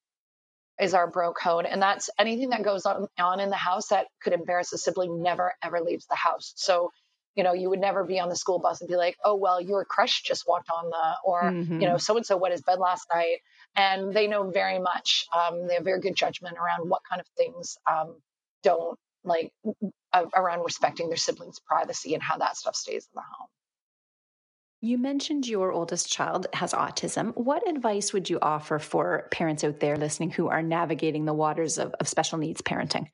is 0.79 0.93
our 0.93 1.09
bro 1.09 1.33
code, 1.33 1.65
and 1.65 1.81
that's 1.81 2.09
anything 2.19 2.49
that 2.49 2.63
goes 2.63 2.85
on, 2.85 3.07
on 3.17 3.39
in 3.39 3.49
the 3.49 3.55
house 3.55 3.87
that 3.87 4.07
could 4.21 4.33
embarrass 4.33 4.73
a 4.73 4.77
sibling 4.77 5.21
never 5.21 5.53
ever 5.63 5.81
leaves 5.81 6.05
the 6.07 6.15
house. 6.15 6.53
So 6.55 6.91
you 7.35 7.43
know, 7.43 7.53
you 7.53 7.69
would 7.69 7.79
never 7.79 8.03
be 8.05 8.19
on 8.19 8.29
the 8.29 8.35
school 8.35 8.59
bus 8.59 8.81
and 8.81 8.87
be 8.87 8.95
like, 8.95 9.17
oh, 9.23 9.35
well, 9.35 9.59
your 9.59 9.83
crush 9.83 10.23
just 10.23 10.47
walked 10.47 10.69
on 10.71 10.89
the, 10.89 11.15
or, 11.23 11.43
mm-hmm. 11.43 11.81
you 11.81 11.87
know, 11.87 11.97
so 11.97 12.15
and 12.15 12.25
so 12.25 12.37
went 12.37 12.53
his 12.53 12.61
bed 12.61 12.79
last 12.79 13.07
night. 13.13 13.39
And 13.75 14.13
they 14.13 14.27
know 14.27 14.49
very 14.49 14.79
much, 14.79 15.25
um, 15.35 15.67
they 15.67 15.73
have 15.73 15.83
very 15.83 15.99
good 15.99 16.15
judgment 16.15 16.55
around 16.57 16.89
what 16.89 17.01
kind 17.09 17.19
of 17.19 17.27
things 17.35 17.77
um, 17.91 18.15
don't 18.63 18.97
like 19.25 19.51
uh, 20.13 20.25
around 20.33 20.63
respecting 20.63 21.09
their 21.09 21.17
siblings' 21.17 21.59
privacy 21.59 22.13
and 22.13 22.23
how 22.23 22.37
that 22.37 22.55
stuff 22.55 22.75
stays 22.75 23.05
in 23.13 23.15
the 23.15 23.21
home. 23.21 23.49
You 24.85 24.99
mentioned 24.99 25.47
your 25.47 25.71
oldest 25.71 26.11
child 26.11 26.45
has 26.53 26.71
autism. 26.71 27.35
What 27.35 27.67
advice 27.67 28.13
would 28.13 28.29
you 28.29 28.37
offer 28.39 28.77
for 28.77 29.27
parents 29.31 29.63
out 29.63 29.79
there 29.79 29.97
listening 29.97 30.29
who 30.29 30.47
are 30.47 30.61
navigating 30.61 31.25
the 31.25 31.33
waters 31.33 31.79
of, 31.79 31.95
of 31.99 32.07
special 32.07 32.37
needs 32.37 32.61
parenting? 32.61 33.07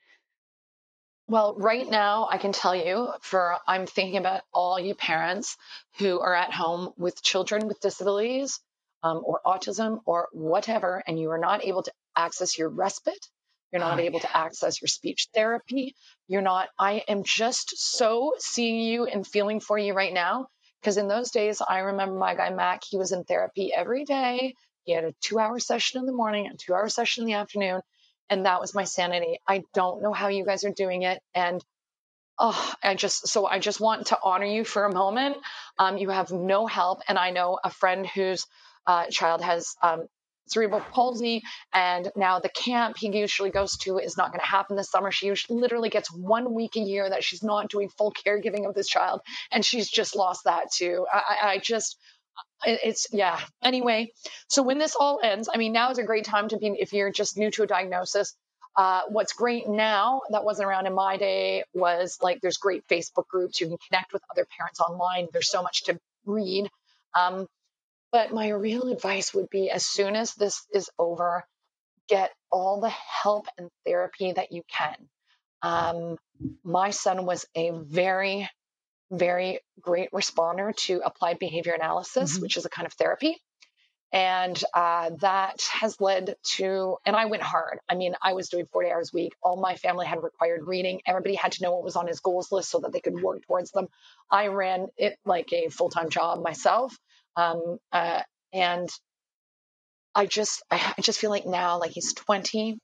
Well, 1.30 1.56
right 1.58 1.90
now, 1.90 2.28
I 2.30 2.40
can 2.40 2.52
tell 2.52 2.76
you 2.76 3.14
for 3.22 3.56
I'm 3.66 3.86
thinking 3.86 4.18
about 4.18 4.42
all 4.54 4.82
you 4.82 4.96
parents 4.96 5.56
who 5.98 6.20
are 6.20 6.36
at 6.36 6.52
home 6.52 6.90
with 6.98 7.24
children 7.24 7.70
with 7.70 7.80
disabilities 7.80 8.60
um, 9.02 9.22
or 9.24 9.40
autism 9.46 10.02
or 10.06 10.28
whatever, 10.34 11.02
and 11.08 11.18
you 11.18 11.32
are 11.32 11.40
not 11.40 11.64
able 11.64 11.84
to 11.84 11.92
access 12.18 12.58
your 12.58 12.68
respite. 12.68 13.26
You're 13.72 13.80
not 13.80 13.98
oh, 13.98 14.02
able 14.02 14.20
yeah. 14.20 14.28
to 14.28 14.38
access 14.38 14.82
your 14.82 14.90
speech 14.90 15.30
therapy. 15.34 15.96
You're 16.28 16.42
not, 16.42 16.68
I 16.78 17.06
am 17.08 17.24
just 17.24 17.78
so 17.78 18.34
seeing 18.40 18.82
you 18.82 19.06
and 19.06 19.26
feeling 19.26 19.62
for 19.62 19.78
you 19.78 19.94
right 19.94 20.14
now. 20.14 20.48
Because 20.82 20.98
in 20.98 21.08
those 21.08 21.32
days, 21.32 21.62
I 21.67 21.80
remember 21.80 22.15
my 22.15 22.36
guy 22.36 22.50
Mac, 22.52 22.84
he 22.84 22.98
was 22.98 23.12
in 23.12 23.24
therapy 23.24 23.72
every 23.74 24.06
day. 24.06 24.56
He 24.84 24.94
had 24.94 25.06
a 25.06 25.13
two 25.22 25.39
hour 25.39 25.60
session 25.60 26.00
in 26.00 26.08
the 26.08 26.13
morning, 26.13 26.48
a 26.48 26.58
two 26.58 26.74
hour 26.74 26.89
session 26.89 27.24
in 27.24 27.28
the 27.28 27.36
afternoon 27.36 27.82
and 28.32 28.46
that 28.46 28.62
was 28.62 28.74
my 28.74 28.86
sanity. 28.86 29.39
I 29.48 29.63
don't 29.74 30.02
know 30.02 30.13
how 30.13 30.30
you 30.30 30.46
guys 30.46 30.63
are 30.63 30.72
doing 30.72 31.04
it. 31.04 31.22
And 31.36 31.63
oh, 32.39 32.74
I 32.82 32.96
just, 32.96 33.28
so 33.28 33.46
I 33.46 33.60
just 33.60 33.82
want 33.82 34.08
to 34.08 34.17
honor 34.24 34.46
you 34.46 34.63
for 34.63 34.86
a 34.86 34.94
moment. 34.94 35.38
Um, 35.78 35.98
you 35.98 36.10
have 36.10 36.32
no 36.32 36.65
help. 36.65 37.02
And 37.08 37.17
I 37.17 37.32
know 37.32 37.60
a 37.63 37.70
friend 37.70 38.08
whose 38.08 38.48
uh, 38.88 39.08
child 39.08 39.41
has 39.41 39.76
um, 39.84 40.08
cerebral 40.48 40.82
palsy, 40.82 41.42
and 41.74 42.12
now 42.16 42.40
the 42.40 42.50
camp 42.50 42.98
he 42.98 43.16
usually 43.18 43.52
goes 43.52 43.78
to 43.78 43.98
is 43.98 44.18
not 44.18 44.32
going 44.32 44.42
to 44.42 44.46
happen 44.46 44.76
this 44.76 44.90
summer. 44.90 45.12
She 45.12 45.28
usually, 45.28 45.60
literally 45.60 45.90
gets 45.90 46.12
one 46.12 46.54
week 46.54 46.76
a 46.76 46.80
year 46.80 47.10
that 47.10 47.24
she's 47.24 47.44
not 47.44 47.70
doing 47.70 47.90
full 47.90 48.14
caregiving 48.14 48.68
of 48.68 48.76
this 48.76 48.88
child, 48.88 49.22
and 49.52 49.64
she's 49.66 49.90
just 49.90 50.16
lost 50.16 50.44
that 50.46 50.72
too. 50.72 51.06
I, 51.12 51.54
I 51.54 51.58
just, 51.60 51.98
it's 52.66 53.08
yeah. 53.12 53.40
Anyway 53.64 54.12
so 54.48 54.64
when 54.64 54.78
this 54.78 54.96
all 54.96 55.20
ends 55.24 55.50
i 55.54 55.58
mean 55.58 55.74
now 55.74 55.92
is 55.92 55.98
a 55.98 56.04
great 56.04 56.26
time 56.26 56.48
to 56.50 56.58
be 56.58 56.68
if 56.80 56.94
you're 56.94 57.12
just 57.12 57.38
new 57.38 57.52
to 57.52 57.64
a 57.64 57.68
diagnosis. 57.68 58.36
Uh, 58.76 59.02
what's 59.10 59.34
great 59.34 59.68
now 59.68 60.22
that 60.30 60.46
wasn't 60.46 60.66
around 60.68 60.88
in 60.88 60.96
my 60.96 61.18
day 61.18 61.64
was 61.74 62.18
like 62.22 62.40
there's 62.42 62.58
great 62.58 62.88
facebook 62.88 63.28
groups. 63.28 63.60
You 63.60 63.68
can 63.68 63.78
connect 63.90 64.14
with 64.14 64.22
other 64.32 64.46
parents 64.58 64.80
online. 64.80 65.28
There's 65.34 65.50
so 65.50 65.62
much 65.62 65.84
to 65.86 66.00
read. 66.26 66.70
Um, 67.14 67.48
but 68.12 68.34
my 68.34 68.50
real 68.50 68.91
advice 68.91 69.34
would 69.34 69.50
be 69.50 69.69
as 69.69 69.86
soon 69.86 70.15
as 70.15 70.34
this 70.36 70.65
is 70.74 70.89
over 70.97 71.43
get 72.10 72.32
all 72.52 72.82
the 72.82 72.89
help 72.89 73.47
and 73.58 73.69
therapy 73.86 74.34
that 74.34 74.52
you 74.52 74.63
can 74.69 74.95
um, 75.62 76.17
my 76.63 76.89
son 76.89 77.26
was 77.26 77.45
a 77.56 77.71
very 77.71 78.50
very 79.12 79.60
great 79.80 80.10
responder 80.12 80.76
to 80.76 81.02
applied 81.04 81.38
behavior 81.38 81.74
analysis, 81.74 82.34
mm-hmm. 82.34 82.41
which 82.41 82.58
is 82.58 82.65
a 82.65 82.69
kind 82.69 82.86
of 82.86 82.93
therapy. 82.93 83.38
And 84.13 84.62
uh, 84.74 85.12
that 85.21 85.62
has 85.71 86.02
led 86.02 86.36
to, 86.56 86.97
and 87.06 87.15
I 87.15 87.26
went 87.26 87.43
hard. 87.43 87.80
I 87.88 87.95
mean, 87.95 88.13
I 88.21 88.34
was 88.34 88.50
doing 88.50 88.65
40 88.71 88.91
hours 88.91 89.12
a 89.13 89.15
week. 89.15 89.34
All 89.41 89.56
my 89.56 89.76
family 89.76 90.06
had 90.06 90.21
required 90.21 90.67
reading. 90.67 91.02
Everybody 91.06 91.36
had 91.36 91.54
to 91.54 91.63
know 91.63 91.71
what 91.71 91.84
was 91.84 91.95
on 91.95 92.08
his 92.08 92.19
goals 92.19 92.52
list 92.52 92.69
so 92.69 92.80
that 92.80 92.91
they 92.91 93.00
could 93.00 93.21
work 93.21 93.45
towards 93.47 93.71
them. 93.71 93.88
I 94.30 94.47
ran 94.47 94.88
it 94.97 95.17
like 95.24 95.54
a 95.54 95.69
full 95.69 95.89
time 95.89 96.10
job 96.10 96.43
myself. 96.43 96.97
Um, 97.36 97.78
uh, 97.91 98.22
and 98.54 98.89
I 100.13 100.26
just, 100.26 100.63
I, 100.70 100.96
just 101.02 101.20
feel 101.20 101.30
like 101.30 101.46
now, 101.46 101.80
like 101.80 101.91
he's 101.91 102.13
20 102.13 102.78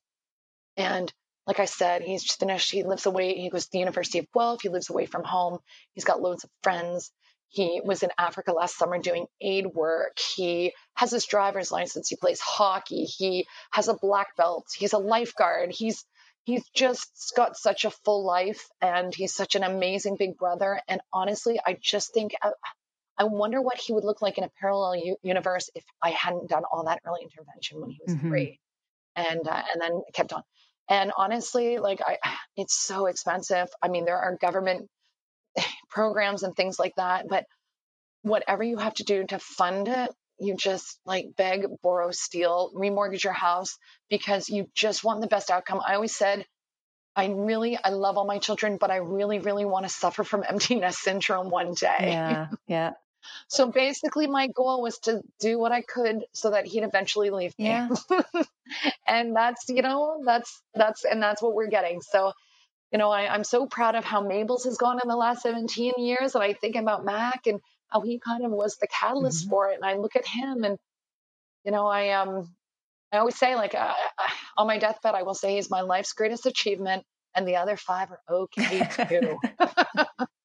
and 0.78 1.14
like 1.48 1.60
I 1.62 1.66
said, 1.66 2.02
he's 2.02 2.30
finished. 2.30 2.72
He 2.72 2.84
lives 2.84 3.06
away. 3.06 3.34
He 3.36 3.50
goes 3.50 3.66
to 3.66 3.72
the 3.72 3.80
University 3.80 4.20
of 4.20 4.28
Guelph. 4.34 4.62
He 4.62 4.70
lives 4.70 4.90
away 4.90 5.06
from 5.06 5.24
home. 5.24 5.60
He's 5.94 6.04
got 6.04 6.22
loads 6.22 6.44
of 6.44 6.50
friends. 6.62 7.10
He 7.50 7.82
was 7.84 8.04
in 8.04 8.10
Africa 8.18 8.52
last 8.52 8.78
summer 8.78 9.00
doing 9.00 9.28
aid 9.40 9.66
work. 9.68 10.20
He 10.36 10.74
has 10.96 11.12
his 11.12 11.26
driver's 11.26 11.72
license. 11.72 12.10
He 12.10 12.18
plays 12.18 12.42
hockey. 12.42 13.06
He 13.06 13.48
has 13.72 13.88
a 13.88 13.94
black 13.94 14.36
belt. 14.36 14.66
He's 14.78 14.92
a 14.92 14.98
lifeguard. 14.98 15.72
He's 15.72 16.04
he's 16.44 16.68
just 16.76 17.34
got 17.38 17.56
such 17.56 17.86
a 17.86 17.92
full 17.92 18.26
life, 18.26 18.68
and 18.82 19.16
he's 19.16 19.34
such 19.34 19.56
an 19.56 19.64
amazing 19.64 20.18
big 20.18 20.38
brother. 20.38 20.82
And 20.90 21.00
honestly, 21.14 21.60
I 21.66 21.78
just 21.82 22.14
think 22.14 22.34
I, 23.18 23.24
wonder 23.26 23.62
what 23.62 23.78
he 23.78 23.94
would 23.94 24.04
look 24.04 24.22
like 24.22 24.38
in 24.38 24.44
a 24.44 24.50
parallel 24.60 24.96
u- 24.96 25.18
universe 25.24 25.70
if 25.76 25.84
I 26.02 26.12
hadn't 26.12 26.50
done 26.50 26.64
all 26.72 26.86
that 26.86 27.02
early 27.06 27.22
intervention 27.24 27.82
when 27.82 27.90
he 27.90 28.00
was 28.06 28.16
mm-hmm. 28.16 28.28
three, 28.28 28.60
and 29.16 29.48
uh, 29.48 29.62
and 29.74 29.82
then 29.82 30.02
kept 30.14 30.34
on. 30.34 30.44
And 30.90 31.12
honestly, 31.18 31.78
like 31.78 32.02
I, 32.06 32.18
it's 32.58 32.76
so 32.76 33.08
expensive. 33.08 33.68
I 33.82 33.88
mean, 33.88 34.06
there 34.06 34.18
are 34.18 34.38
government 34.40 34.90
programs 35.90 36.44
and 36.44 36.56
things 36.56 36.80
like 36.80 36.96
that, 36.96 37.28
but 37.28 37.46
whatever 38.22 38.64
you 38.64 38.78
have 38.78 38.94
to 38.96 39.04
do 39.04 39.26
to 39.26 39.40
fund 39.40 39.88
it, 39.88 40.12
you 40.40 40.56
just 40.56 41.00
like 41.06 41.36
beg, 41.36 41.66
borrow, 41.82 42.12
steal, 42.12 42.72
remortgage 42.76 43.24
your 43.24 43.34
house 43.34 43.78
because 44.10 44.50
you 44.50 44.70
just 44.76 45.04
want 45.04 45.22
the 45.22 45.28
best 45.28 45.50
outcome. 45.50 45.82
I 45.86 45.96
always 45.96 46.16
said, 46.16 46.46
I 47.16 47.28
really, 47.28 47.78
I 47.84 47.90
love 47.90 48.18
all 48.18 48.26
my 48.26 48.38
children, 48.38 48.78
but 48.78 48.92
I 48.92 48.98
really, 48.98 49.40
really 49.40 49.66
want 49.66 49.86
to 49.86 49.90
suffer 49.90 50.24
from 50.24 50.44
empty 50.48 50.76
nest 50.76 51.00
syndrome 51.00 51.50
one 51.50 51.74
day. 51.74 51.96
Yeah. 52.00 52.48
Yeah. 52.68 52.94
So 53.48 53.72
basically, 53.72 54.28
my 54.28 54.48
goal 54.48 54.82
was 54.82 55.00
to 55.00 55.22
do 55.40 55.60
what 55.60 55.72
I 55.72 55.82
could 55.82 56.26
so 56.34 56.52
that 56.52 56.66
he'd 56.66 56.84
eventually 56.84 57.30
leave 57.30 57.54
me. 57.58 57.66
Yeah. 57.66 57.90
and 59.08 59.36
that's, 59.36 59.70
you 59.70 59.82
know, 59.82 60.22
that's, 60.26 60.62
that's, 60.74 61.06
and 61.06 61.22
that's 61.22 61.42
what 61.42 61.54
we're 61.54 61.68
getting. 61.68 62.02
So, 62.02 62.34
you 62.92 62.98
know, 62.98 63.12
I, 63.12 63.34
I'm 63.34 63.44
so 63.44 63.66
proud 63.66 63.96
of 63.96 64.06
how 64.06 64.22
Mabel's 64.22 64.66
has 64.66 64.78
gone 64.78 65.00
in 65.02 65.10
the 65.10 65.16
last 65.16 65.44
17 65.44 65.94
years. 65.98 66.36
And 66.36 66.44
I 66.44 66.54
think 66.54 66.76
about 66.76 67.06
Mac 67.06 67.48
and 67.48 67.60
how 67.90 68.02
he 68.02 68.20
kind 68.20 68.46
of 68.46 68.52
was 68.52 68.78
the 68.78 68.88
catalyst 68.88 69.44
mm-hmm. 69.44 69.50
for 69.50 69.70
it. 69.70 69.76
And 69.76 69.86
I 69.86 69.96
look 69.96 70.16
at 70.16 70.26
him 70.26 70.64
and, 70.64 70.78
you 71.64 71.72
know, 71.72 71.88
I, 71.88 72.12
um, 72.12 72.50
I 73.12 73.18
always 73.20 73.38
say, 73.38 73.56
like, 73.56 73.74
uh 73.74 73.94
on 74.58 74.68
my 74.68 74.78
deathbed, 74.80 75.16
I 75.16 75.24
will 75.24 75.36
say 75.36 75.56
he's 75.56 75.70
my 75.70 75.82
life's 75.82 76.14
greatest 76.14 76.46
achievement, 76.46 77.04
and 77.36 77.48
the 77.48 77.58
other 77.58 77.78
five 77.78 78.10
are 78.12 78.22
okay 78.30 78.88
too. 79.08 79.40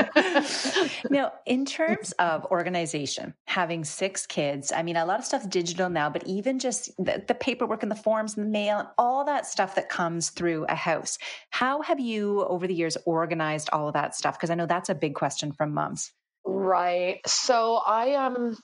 now, 1.10 1.32
in 1.46 1.64
terms 1.64 2.12
of 2.12 2.44
organization, 2.46 3.34
having 3.46 3.84
six 3.84 4.26
kids, 4.26 4.72
I 4.72 4.82
mean, 4.82 4.96
a 4.96 5.04
lot 5.04 5.18
of 5.18 5.24
stuff's 5.24 5.46
digital 5.46 5.88
now, 5.88 6.10
but 6.10 6.26
even 6.26 6.58
just 6.58 6.90
the, 6.96 7.22
the, 7.26 7.34
paperwork 7.34 7.82
and 7.82 7.90
the 7.90 7.96
forms 7.96 8.36
and 8.36 8.46
the 8.46 8.50
mail 8.50 8.78
and 8.78 8.88
all 8.98 9.24
that 9.24 9.46
stuff 9.46 9.74
that 9.76 9.88
comes 9.88 10.30
through 10.30 10.66
a 10.68 10.74
house. 10.74 11.18
How 11.50 11.82
have 11.82 12.00
you, 12.00 12.44
over 12.44 12.66
the 12.66 12.74
years, 12.74 12.96
organized 13.06 13.70
all 13.72 13.88
of 13.88 13.94
that 13.94 14.14
stuff? 14.14 14.36
Because 14.36 14.50
I 14.50 14.54
know 14.54 14.66
that's 14.66 14.88
a 14.88 14.94
big 14.94 15.14
question 15.14 15.52
from 15.52 15.72
moms. 15.72 16.12
Right. 16.44 17.20
So 17.26 17.76
I 17.76 18.14
um 18.14 18.56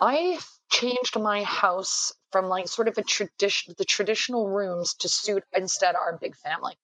I 0.00 0.38
changed 0.70 1.18
my 1.18 1.42
house 1.42 2.12
from 2.32 2.46
like 2.46 2.68
sort 2.68 2.88
of 2.88 2.98
a 2.98 3.02
tradition, 3.02 3.74
the 3.78 3.84
traditional 3.84 4.48
rooms 4.48 4.94
to 5.00 5.08
suit 5.08 5.44
instead 5.54 5.94
our 5.94 6.18
big 6.20 6.36
family. 6.36 6.74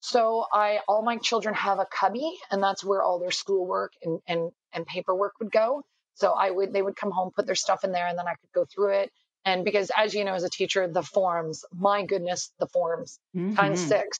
So 0.00 0.44
I, 0.52 0.80
all 0.86 1.02
my 1.02 1.16
children 1.16 1.54
have 1.54 1.78
a 1.78 1.86
cubby, 1.86 2.38
and 2.50 2.62
that's 2.62 2.84
where 2.84 3.02
all 3.02 3.18
their 3.18 3.30
schoolwork 3.30 3.92
and 4.02 4.20
and 4.26 4.50
and 4.72 4.86
paperwork 4.86 5.34
would 5.40 5.50
go. 5.50 5.82
So 6.14 6.32
I 6.32 6.50
would, 6.50 6.72
they 6.72 6.82
would 6.82 6.96
come 6.96 7.10
home, 7.10 7.30
put 7.34 7.46
their 7.46 7.54
stuff 7.54 7.84
in 7.84 7.92
there, 7.92 8.06
and 8.06 8.18
then 8.18 8.26
I 8.26 8.34
could 8.34 8.52
go 8.54 8.64
through 8.64 8.94
it. 9.00 9.12
And 9.44 9.64
because, 9.64 9.90
as 9.96 10.14
you 10.14 10.24
know, 10.24 10.34
as 10.34 10.42
a 10.42 10.50
teacher, 10.50 10.88
the 10.88 11.02
forms, 11.02 11.64
my 11.72 12.04
goodness, 12.04 12.52
the 12.58 12.66
forms 12.66 13.18
mm-hmm. 13.34 13.54
times 13.54 13.80
six. 13.80 14.18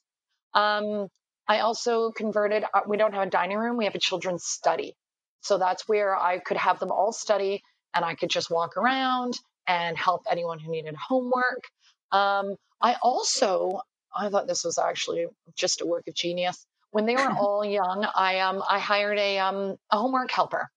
Um, 0.55 1.09
I 1.49 1.61
also 1.61 2.12
converted, 2.12 2.64
uh, 2.72 2.83
we 2.87 2.97
don't 2.97 3.14
have 3.14 3.26
a 3.26 3.31
dining 3.31 3.59
room, 3.59 3.76
we 3.76 3.87
have 3.87 3.95
a 3.95 4.01
children's 4.01 4.45
study. 4.45 4.95
So 5.41 5.59
that's 5.59 5.89
where 5.89 6.16
I 6.16 6.39
could 6.39 6.57
have 6.57 6.79
them 6.79 6.93
all 6.93 7.12
study 7.12 7.62
and 7.95 8.05
I 8.05 8.14
could 8.14 8.31
just 8.31 8.51
walk 8.51 8.76
around 8.76 9.39
and 9.66 9.97
help 9.97 10.22
anyone 10.31 10.59
who 10.59 10.70
needed 10.70 10.95
homework. 10.97 11.64
Um, 12.12 12.55
I 12.81 12.97
also, 13.03 13.81
I 14.17 14.29
thought 14.29 14.47
this 14.47 14.65
was 14.65 14.79
actually 14.79 15.27
just 15.57 15.81
a 15.81 15.87
work 15.87 16.07
of 16.09 16.15
genius. 16.15 16.65
When 16.91 17.07
they 17.07 17.15
were 17.15 17.31
all 17.39 17.65
young, 17.65 18.07
I 18.15 18.41
um, 18.41 18.63
I 18.69 18.79
hired 18.79 19.19
a 19.19 19.39
um, 19.39 19.77
a 19.91 19.99
homework 19.99 20.31
helper. 20.31 20.69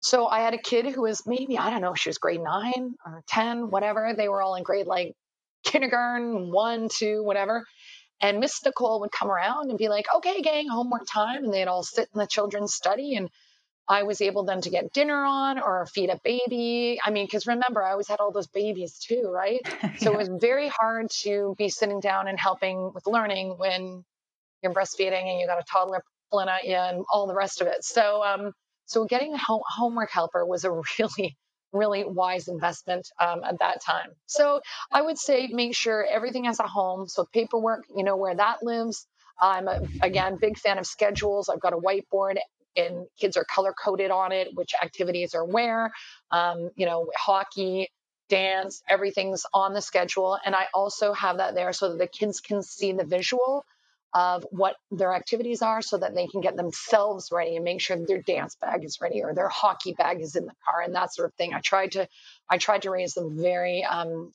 So 0.00 0.26
I 0.26 0.40
had 0.40 0.54
a 0.54 0.58
kid 0.58 0.86
who 0.86 1.02
was 1.02 1.26
maybe 1.26 1.58
I 1.58 1.70
don't 1.70 1.80
know, 1.80 1.94
she 1.94 2.08
was 2.08 2.18
grade 2.18 2.40
nine 2.40 2.94
or 3.06 3.22
ten, 3.28 3.70
whatever. 3.70 4.14
They 4.16 4.28
were 4.28 4.42
all 4.42 4.56
in 4.56 4.62
grade 4.64 4.86
like 4.86 5.14
kindergarten, 5.64 6.50
one, 6.50 6.88
two, 6.88 7.22
whatever. 7.22 7.64
And 8.20 8.38
Miss 8.38 8.64
Nicole 8.64 9.00
would 9.00 9.12
come 9.12 9.30
around 9.30 9.70
and 9.70 9.78
be 9.78 9.88
like, 9.88 10.06
"Okay, 10.16 10.42
gang, 10.42 10.68
homework 10.68 11.06
time," 11.06 11.44
and 11.44 11.52
they'd 11.52 11.68
all 11.68 11.82
sit 11.82 12.08
in 12.14 12.18
the 12.18 12.26
children's 12.26 12.74
study 12.74 13.16
and 13.16 13.30
I 13.88 14.04
was 14.04 14.20
able 14.20 14.44
then 14.44 14.60
to 14.62 14.70
get 14.70 14.92
dinner 14.92 15.24
on 15.24 15.58
or 15.58 15.86
feed 15.86 16.10
a 16.10 16.20
baby. 16.24 17.00
I 17.04 17.10
mean, 17.10 17.26
because 17.26 17.46
remember, 17.46 17.82
I 17.82 17.92
always 17.92 18.08
had 18.08 18.20
all 18.20 18.32
those 18.32 18.46
babies 18.46 18.98
too, 18.98 19.30
right? 19.32 19.60
yeah. 19.64 19.92
So 19.98 20.12
it 20.14 20.18
was 20.18 20.28
very 20.40 20.68
hard 20.68 21.10
to 21.22 21.54
be 21.58 21.68
sitting 21.68 22.00
down 22.00 22.28
and 22.28 22.38
helping 22.38 22.92
with 22.94 23.06
learning 23.06 23.54
when 23.58 24.04
you're 24.62 24.72
breastfeeding 24.72 25.30
and 25.30 25.40
you 25.40 25.46
got 25.46 25.58
a 25.60 25.64
toddler 25.70 26.02
pulling 26.30 26.48
at 26.48 26.64
you 26.64 26.74
and 26.74 27.04
all 27.12 27.26
the 27.26 27.34
rest 27.34 27.60
of 27.60 27.66
it. 27.66 27.84
So, 27.84 28.22
um, 28.24 28.52
so 28.86 29.04
getting 29.04 29.34
a 29.34 29.38
home- 29.38 29.62
homework 29.66 30.10
helper 30.10 30.44
was 30.46 30.64
a 30.64 30.70
really, 30.98 31.36
really 31.72 32.04
wise 32.04 32.48
investment 32.48 33.08
um, 33.20 33.42
at 33.44 33.58
that 33.60 33.82
time. 33.82 34.10
So 34.26 34.60
I 34.92 35.02
would 35.02 35.18
say 35.18 35.48
make 35.48 35.74
sure 35.74 36.04
everything 36.04 36.44
has 36.44 36.60
a 36.60 36.66
home. 36.66 37.08
So 37.08 37.26
paperwork, 37.32 37.84
you 37.94 38.04
know 38.04 38.16
where 38.16 38.34
that 38.34 38.62
lives. 38.62 39.06
I'm 39.40 39.66
a, 39.68 39.80
again 40.02 40.38
big 40.40 40.58
fan 40.58 40.78
of 40.78 40.86
schedules. 40.86 41.48
I've 41.48 41.60
got 41.60 41.72
a 41.72 41.78
whiteboard 41.78 42.36
and 42.76 43.06
kids 43.18 43.36
are 43.36 43.44
color 43.44 43.72
coded 43.72 44.10
on 44.10 44.32
it, 44.32 44.48
which 44.54 44.72
activities 44.80 45.34
are 45.34 45.44
where, 45.44 45.92
um, 46.30 46.70
you 46.76 46.86
know, 46.86 47.10
hockey, 47.16 47.88
dance, 48.28 48.82
everything's 48.88 49.44
on 49.52 49.74
the 49.74 49.82
schedule. 49.82 50.38
And 50.44 50.54
I 50.54 50.66
also 50.74 51.12
have 51.12 51.38
that 51.38 51.54
there 51.54 51.72
so 51.72 51.90
that 51.90 51.98
the 51.98 52.06
kids 52.06 52.40
can 52.40 52.62
see 52.62 52.92
the 52.92 53.04
visual 53.04 53.64
of 54.14 54.46
what 54.50 54.76
their 54.90 55.14
activities 55.14 55.62
are 55.62 55.80
so 55.80 55.96
that 55.96 56.14
they 56.14 56.26
can 56.26 56.42
get 56.42 56.56
themselves 56.56 57.30
ready 57.32 57.56
and 57.56 57.64
make 57.64 57.80
sure 57.80 57.96
their 57.96 58.20
dance 58.20 58.56
bag 58.60 58.84
is 58.84 58.98
ready 59.00 59.22
or 59.22 59.34
their 59.34 59.48
hockey 59.48 59.94
bag 59.94 60.20
is 60.20 60.36
in 60.36 60.44
the 60.44 60.52
car 60.64 60.82
and 60.82 60.94
that 60.94 61.14
sort 61.14 61.28
of 61.28 61.34
thing. 61.34 61.54
I 61.54 61.60
tried 61.60 61.92
to, 61.92 62.06
I 62.48 62.58
tried 62.58 62.82
to 62.82 62.90
raise 62.90 63.14
them 63.14 63.40
very, 63.40 63.84
um, 63.84 64.32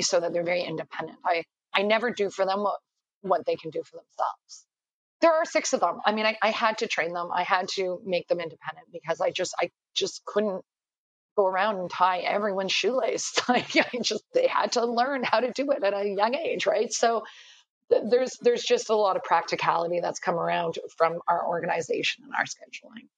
so 0.00 0.18
that 0.18 0.32
they're 0.32 0.44
very 0.44 0.62
independent. 0.62 1.18
I, 1.24 1.44
I 1.72 1.82
never 1.82 2.10
do 2.10 2.30
for 2.30 2.44
them 2.44 2.62
what, 2.62 2.80
what 3.22 3.46
they 3.46 3.56
can 3.56 3.70
do 3.70 3.82
for 3.84 3.96
themselves 3.96 4.66
there 5.20 5.32
are 5.32 5.44
six 5.44 5.72
of 5.72 5.80
them. 5.80 6.00
I 6.04 6.12
mean, 6.12 6.26
I, 6.26 6.36
I 6.42 6.50
had 6.50 6.78
to 6.78 6.86
train 6.86 7.12
them. 7.12 7.30
I 7.32 7.42
had 7.42 7.68
to 7.76 8.00
make 8.04 8.28
them 8.28 8.40
independent 8.40 8.88
because 8.92 9.20
I 9.20 9.30
just, 9.30 9.54
I 9.58 9.70
just 9.94 10.24
couldn't 10.24 10.62
go 11.36 11.46
around 11.46 11.78
and 11.78 11.90
tie 11.90 12.18
everyone's 12.18 12.72
shoelace. 12.72 13.38
like 13.48 13.76
I 13.76 13.98
just, 14.02 14.24
they 14.32 14.46
had 14.46 14.72
to 14.72 14.86
learn 14.86 15.22
how 15.22 15.40
to 15.40 15.52
do 15.52 15.70
it 15.72 15.82
at 15.82 15.94
a 15.94 16.08
young 16.08 16.34
age, 16.34 16.66
right? 16.66 16.92
So 16.92 17.24
th- 17.90 18.04
there's, 18.10 18.36
there's 18.40 18.62
just 18.62 18.90
a 18.90 18.96
lot 18.96 19.16
of 19.16 19.24
practicality 19.24 20.00
that's 20.00 20.20
come 20.20 20.36
around 20.36 20.78
from 20.96 21.20
our 21.28 21.46
organization 21.46 22.24
and 22.24 22.34
our 22.34 22.44
scheduling. 22.44 23.08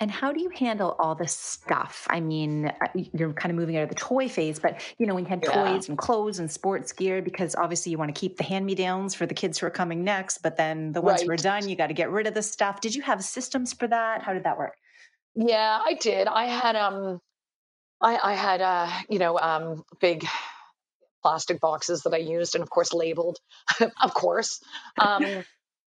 And 0.00 0.10
how 0.10 0.32
do 0.32 0.40
you 0.40 0.48
handle 0.48 0.96
all 0.98 1.14
this 1.14 1.36
stuff? 1.36 2.06
I 2.08 2.20
mean, 2.20 2.66
uh, 2.68 2.86
you're 2.94 3.34
kind 3.34 3.50
of 3.50 3.56
moving 3.56 3.76
out 3.76 3.82
of 3.82 3.90
the 3.90 3.94
toy 3.94 4.30
phase, 4.30 4.58
but 4.58 4.80
you 4.96 5.06
know, 5.06 5.14
when 5.14 5.24
you 5.24 5.28
had 5.28 5.44
yeah. 5.44 5.72
toys 5.72 5.90
and 5.90 5.98
clothes 5.98 6.38
and 6.38 6.50
sports 6.50 6.90
gear, 6.92 7.20
because 7.20 7.54
obviously 7.54 7.92
you 7.92 7.98
want 7.98 8.14
to 8.14 8.18
keep 8.18 8.38
the 8.38 8.44
hand 8.44 8.64
me 8.64 8.74
downs 8.74 9.14
for 9.14 9.26
the 9.26 9.34
kids 9.34 9.58
who 9.58 9.66
are 9.66 9.70
coming 9.70 10.02
next, 10.02 10.38
but 10.38 10.56
then 10.56 10.92
the 10.92 11.02
ones 11.02 11.20
right. 11.20 11.26
who 11.26 11.32
are 11.32 11.36
done, 11.36 11.68
you 11.68 11.76
got 11.76 11.88
to 11.88 11.94
get 11.94 12.10
rid 12.10 12.26
of 12.26 12.32
the 12.32 12.42
stuff. 12.42 12.80
Did 12.80 12.94
you 12.94 13.02
have 13.02 13.22
systems 13.22 13.74
for 13.74 13.86
that? 13.88 14.22
How 14.22 14.32
did 14.32 14.44
that 14.44 14.56
work? 14.56 14.74
Yeah, 15.34 15.78
I 15.84 15.92
did. 15.92 16.26
I 16.28 16.46
had, 16.46 16.76
um, 16.76 17.20
I, 18.00 18.18
I 18.22 18.32
had, 18.32 18.62
uh, 18.62 18.90
you 19.10 19.18
know, 19.18 19.38
um, 19.38 19.84
big 20.00 20.26
plastic 21.22 21.60
boxes 21.60 22.02
that 22.04 22.14
I 22.14 22.18
used 22.18 22.54
and 22.54 22.62
of 22.62 22.70
course 22.70 22.94
labeled, 22.94 23.36
of 24.02 24.14
course. 24.14 24.60
Um, 24.98 25.44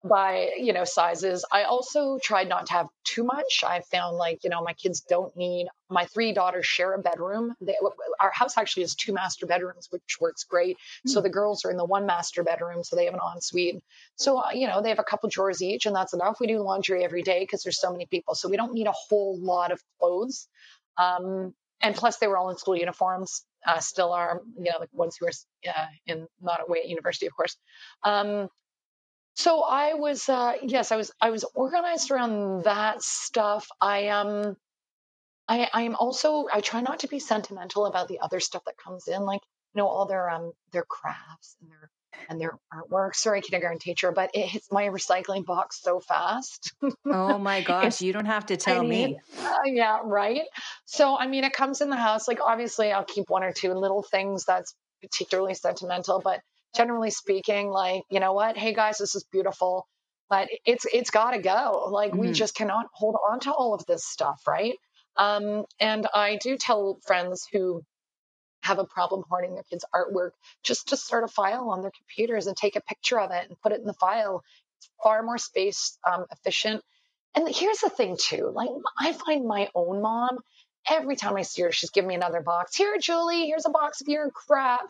by 0.04 0.52
you 0.58 0.72
know 0.72 0.86
sizes. 0.86 1.46
I 1.52 1.64
also 1.64 2.20
tried 2.20 2.48
not 2.48 2.68
to 2.68 2.74
have 2.74 2.88
too 3.04 3.24
much. 3.24 3.64
I 3.66 3.82
found 3.82 4.18
like 4.18 4.44
you 4.44 4.50
know 4.50 4.64
my 4.64 4.74
kids 4.74 5.02
don't 5.02 5.36
need 5.36 5.68
my 5.90 6.06
three 6.06 6.32
daughters 6.32 6.66
share 6.66 6.94
a 6.94 7.00
bedroom. 7.00 7.54
They, 7.60 7.76
our 8.20 8.32
house 8.32 8.58
actually 8.58 8.84
has 8.84 8.96
two 8.96 9.14
master 9.14 9.46
bedrooms 9.46 9.88
which 9.90 10.18
works 10.22 10.44
great. 10.46 10.78
Mm-hmm. 10.78 11.10
so 11.10 11.20
hmm. 11.20 11.24
the 11.24 11.30
girls 11.30 11.66
are 11.66 11.72
in 11.72 11.78
the 11.78 11.86
one 11.86 12.06
master 12.06 12.44
bedroom 12.44 12.84
so 12.84 12.96
they 12.96 13.06
have 13.06 13.14
an 13.14 13.20
ensuite. 13.36 13.82
So 14.16 14.38
uh, 14.40 14.52
you 14.54 14.68
know 14.68 14.82
they 14.82 14.90
have 14.90 15.00
a 15.00 15.04
couple 15.04 15.30
drawers 15.30 15.62
each 15.62 15.86
and 15.86 15.96
that's 15.96 16.14
enough. 16.14 16.40
We 16.40 16.48
do 16.48 16.62
laundry 16.62 17.04
every 17.04 17.24
day 17.24 17.42
because 17.42 17.64
there's 17.64 17.82
so 17.82 17.92
many 17.92 18.06
people 18.06 18.36
so 18.36 18.48
we 18.50 18.58
don't 18.58 18.74
need 18.74 18.88
a 18.88 18.94
whole 19.10 19.38
lot 19.40 19.72
of 19.72 19.82
clothes. 20.00 20.48
Um, 20.98 21.54
and 21.82 21.96
plus 21.96 22.18
they 22.18 22.28
were 22.28 22.38
all 22.38 22.50
in 22.50 22.58
school 22.58 22.76
uniforms 22.76 23.46
uh, 23.66 23.80
still 23.80 24.14
are 24.14 24.42
you 24.58 24.72
know 24.72 24.80
the 24.80 24.88
ones 24.94 25.18
who 25.20 25.26
are 25.26 25.32
uh, 25.68 25.88
in 26.06 26.28
not 26.42 26.62
away 26.68 26.80
at 26.80 26.90
university 26.90 27.26
of 27.26 27.36
course. 27.36 27.58
Um, 28.04 28.48
so 29.40 29.64
I 29.64 29.94
was, 29.94 30.28
uh, 30.28 30.56
yes, 30.62 30.92
I 30.92 30.98
was, 30.98 31.12
I 31.22 31.30
was 31.30 31.46
organized 31.54 32.12
around 32.12 32.66
that 32.66 33.02
stuff. 33.02 33.70
I 33.80 34.10
um, 34.10 34.58
I, 35.48 35.70
I 35.74 35.82
am 35.84 35.96
also, 35.96 36.46
I 36.52 36.60
try 36.60 36.82
not 36.82 37.00
to 37.00 37.08
be 37.08 37.20
sentimental 37.20 37.86
about 37.86 38.10
the 38.10 38.20
other 38.20 38.42
stuff 38.42 38.64
that 38.66 38.76
comes 38.78 39.08
in, 39.08 39.22
like 39.22 39.40
you 39.74 39.82
know 39.82 39.88
all 39.88 40.06
their 40.06 40.30
um 40.30 40.52
their 40.74 40.84
crafts 40.84 41.56
and 41.62 41.72
their 41.72 41.90
and 42.28 42.42
their 42.42 42.58
artwork. 42.74 43.16
Sorry, 43.16 43.40
kindergarten 43.42 43.80
teacher, 43.80 44.12
but 44.12 44.32
it 44.34 44.46
hits 44.46 44.72
my 44.74 44.90
recycling 44.90 45.46
box 45.46 45.82
so 45.82 46.02
fast. 46.02 46.74
oh 47.06 47.38
my 47.40 47.62
gosh, 47.62 48.02
you 48.02 48.12
don't 48.12 48.26
have 48.26 48.48
to 48.48 48.58
tell 48.58 48.82
I 48.82 48.88
me. 48.88 49.20
Uh, 49.42 49.56
yeah, 49.66 50.00
right. 50.04 50.42
So 50.84 51.18
I 51.18 51.28
mean, 51.28 51.46
it 51.46 51.54
comes 51.54 51.80
in 51.80 51.90
the 51.90 51.96
house. 51.96 52.28
Like 52.28 52.42
obviously, 52.46 52.92
I'll 52.92 53.06
keep 53.06 53.30
one 53.30 53.44
or 53.44 53.54
two 53.54 53.74
little 53.74 54.04
things 54.04 54.44
that's 54.44 54.76
particularly 55.02 55.54
sentimental, 55.54 56.20
but 56.22 56.42
generally 56.76 57.12
speaking, 57.12 57.70
like, 57.70 58.04
you 58.10 58.20
know 58.20 58.34
what? 58.34 58.58
Hey 58.58 58.74
guys, 58.74 58.98
this 58.98 59.16
is 59.16 59.26
beautiful, 59.32 59.88
but 60.30 60.48
it's 60.66 60.86
it's 60.92 61.10
got 61.10 61.32
to 61.32 61.42
go. 61.42 61.90
Like 61.92 62.12
mm-hmm. 62.12 62.22
we 62.22 62.32
just 62.32 62.56
cannot 62.56 62.88
hold 62.94 63.16
on 63.30 63.40
to 63.42 63.52
all 63.52 63.74
of 63.74 63.86
this 63.86 64.06
stuff, 64.06 64.42
right? 64.48 64.76
Um, 65.18 65.66
and 65.80 66.08
I 66.14 66.38
do 66.42 66.58
tell 66.58 67.00
friends 67.06 67.46
who 67.52 67.82
have 68.64 68.80
a 68.80 68.86
problem 68.86 69.24
hoarding 69.30 69.54
their 69.54 69.64
kids' 69.64 69.86
artwork 69.94 70.32
just 70.64 70.90
to 70.90 70.98
start 70.98 71.24
a 71.24 71.28
file 71.28 71.70
on 71.70 71.82
their 71.82 71.92
computers 71.92 72.48
and 72.48 72.56
take 72.56 72.76
a 72.76 72.82
picture 72.82 73.20
of 73.20 73.32
it 73.32 73.48
and 73.50 73.60
put 73.62 73.72
it 73.72 73.80
in 73.80 73.86
the 73.86 73.94
file. 73.94 74.44
It's 74.78 74.90
far 75.04 75.24
more 75.24 75.38
space 75.38 75.98
um, 76.10 76.26
efficient. 76.32 76.82
And 77.36 77.48
here's 77.48 77.80
the 77.80 77.90
thing 77.90 78.18
too, 78.20 78.52
like 78.54 78.70
I 79.00 79.14
find 79.14 79.46
my 79.46 79.70
own 79.76 80.02
mom 80.02 80.40
every 80.90 81.16
time 81.16 81.36
I 81.36 81.44
see 81.44 81.62
her, 81.64 81.72
she's 81.72 81.92
giving 81.92 82.08
me 82.08 82.16
another 82.16 82.42
box. 82.42 82.76
Here, 82.76 82.98
Julie, 83.00 83.46
here's 83.46 83.66
a 83.66 83.70
box 83.70 84.02
of 84.02 84.08
your 84.08 84.30
crap. 84.32 84.82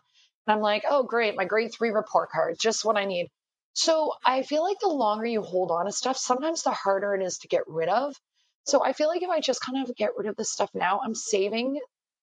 And 0.50 0.56
I'm 0.56 0.64
like, 0.64 0.84
oh, 0.89 1.04
great, 1.04 1.36
my 1.36 1.45
grade 1.45 1.72
three 1.72 1.91
report 1.91 2.32
card, 2.32 2.58
just 2.60 2.84
what 2.84 2.97
I 2.97 3.06
need. 3.06 3.28
So 3.74 4.14
I 4.26 4.41
feel 4.41 4.64
like 4.64 4.80
the 4.80 4.89
longer 4.89 5.28
you 5.28 5.43
hold 5.43 5.70
on 5.70 5.86
to 5.86 5.91
stuff, 5.91 6.18
sometimes 6.18 6.64
the 6.64 6.72
harder 6.72 7.14
it 7.14 7.22
is 7.22 7.38
to 7.39 7.47
get 7.47 7.62
rid 7.68 7.88
of. 7.88 8.16
So 8.64 8.84
I 8.84 8.93
feel 8.93 9.10
like 9.10 9.22
if 9.22 9.30
I 9.30 9.41
just 9.41 9.62
kind 9.62 9.88
of 9.88 9.95
get 9.95 10.18
rid 10.18 10.28
of 10.28 10.36
this 10.36 10.52
stuff 10.52 10.72
now, 10.74 11.02
I'm 11.06 11.14
saving 11.14 11.80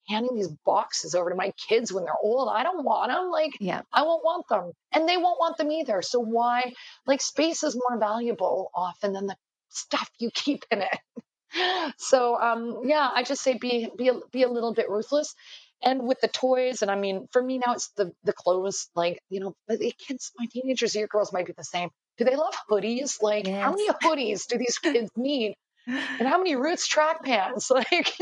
handing 0.09 0.35
these 0.35 0.51
boxes 0.65 1.15
over 1.15 1.31
to 1.31 1.37
my 1.37 1.53
kids 1.69 1.93
when 1.93 2.03
they're 2.03 2.15
old. 2.21 2.49
I 2.53 2.65
don't 2.65 2.85
want 2.85 3.13
them. 3.13 3.31
Like, 3.31 3.53
yeah. 3.61 3.83
I 3.93 4.03
won't 4.03 4.25
want 4.25 4.49
them. 4.49 4.73
And 4.93 5.09
they 5.09 5.19
won't 5.19 5.39
want 5.39 5.57
them 5.57 5.71
either. 5.71 6.03
So 6.03 6.19
why? 6.19 6.73
Like, 7.07 7.21
space 7.21 7.63
is 7.63 7.77
more 7.77 7.97
valuable 7.97 8.73
often 8.75 9.13
than 9.13 9.29
the 9.29 9.37
stuff 9.69 10.11
you 10.19 10.31
keep 10.35 10.65
in 10.73 10.83
it. 10.83 11.95
so 11.99 12.41
um, 12.41 12.81
yeah, 12.85 13.09
I 13.15 13.23
just 13.23 13.43
say 13.43 13.57
be 13.57 13.89
be 13.97 14.11
be 14.33 14.43
a 14.43 14.49
little 14.49 14.75
bit 14.75 14.91
ruthless 14.91 15.35
and 15.83 16.03
with 16.03 16.21
the 16.21 16.29
toys 16.29 16.83
and 16.83 16.91
i 16.91 16.97
mean 16.97 17.27
for 17.33 17.43
me 17.43 17.59
now 17.65 17.75
it's 17.75 17.91
the 17.97 18.13
the 18.25 18.33
clothes 18.33 18.89
like 18.95 19.21
you 19.29 19.41
know 19.41 19.55
the 19.69 19.93
kids 19.99 20.33
my 20.39 20.47
teenagers 20.51 20.95
your 20.95 21.09
girls 21.09 21.33
might 21.33 21.47
be 21.47 21.53
the 21.57 21.65
same. 21.65 21.91
Do 22.19 22.25
they 22.25 22.37
love 22.37 22.55
hoodies? 22.71 23.23
Like 23.23 23.47
yes. 23.47 23.63
how 23.63 23.71
many 23.71 23.89
hoodies 23.89 24.47
do 24.47 24.59
these 24.59 24.79
kids 24.83 25.11
need? 25.17 25.55
And 25.87 26.27
how 26.27 26.39
many 26.39 26.57
roots 26.57 26.89
track 26.89 27.23
pants? 27.23 27.71
Like 27.71 28.19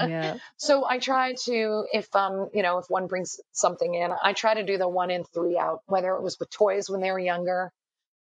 yeah. 0.00 0.36
so 0.56 0.84
i 0.88 0.98
try 0.98 1.34
to 1.44 1.84
if 1.92 2.14
um 2.14 2.48
you 2.52 2.62
know 2.62 2.78
if 2.78 2.86
one 2.88 3.06
brings 3.06 3.40
something 3.52 3.94
in 3.94 4.10
i 4.22 4.32
try 4.32 4.54
to 4.54 4.64
do 4.64 4.78
the 4.78 4.88
one 4.88 5.10
in 5.10 5.24
three 5.24 5.58
out 5.58 5.80
whether 5.86 6.14
it 6.14 6.22
was 6.22 6.38
with 6.38 6.50
toys 6.50 6.88
when 6.88 7.00
they 7.00 7.10
were 7.10 7.18
younger 7.18 7.72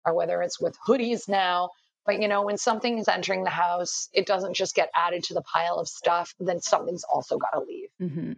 or 0.05 0.15
whether 0.15 0.41
it's 0.43 0.61
with 0.61 0.77
hoodies 0.87 1.29
now. 1.29 1.71
But 2.05 2.23
you 2.23 2.29
know 2.29 2.43
when 2.43 2.57
something 2.57 2.99
is 2.99 3.09
entering 3.09 3.43
the 3.45 3.51
house 3.51 4.09
it 4.13 4.27
doesn't 4.27 4.55
just 4.55 4.75
get 4.75 4.91
added 4.95 5.25
to 5.25 5.35
the 5.35 5.43
pile 5.43 5.77
of 5.77 5.89
stuff 5.89 6.35
then 6.39 6.61
something's 6.61 7.05
also 7.05 7.39
got 7.39 7.51
to 7.53 7.61
leave. 7.61 7.89
Mm-hmm. 8.01 8.33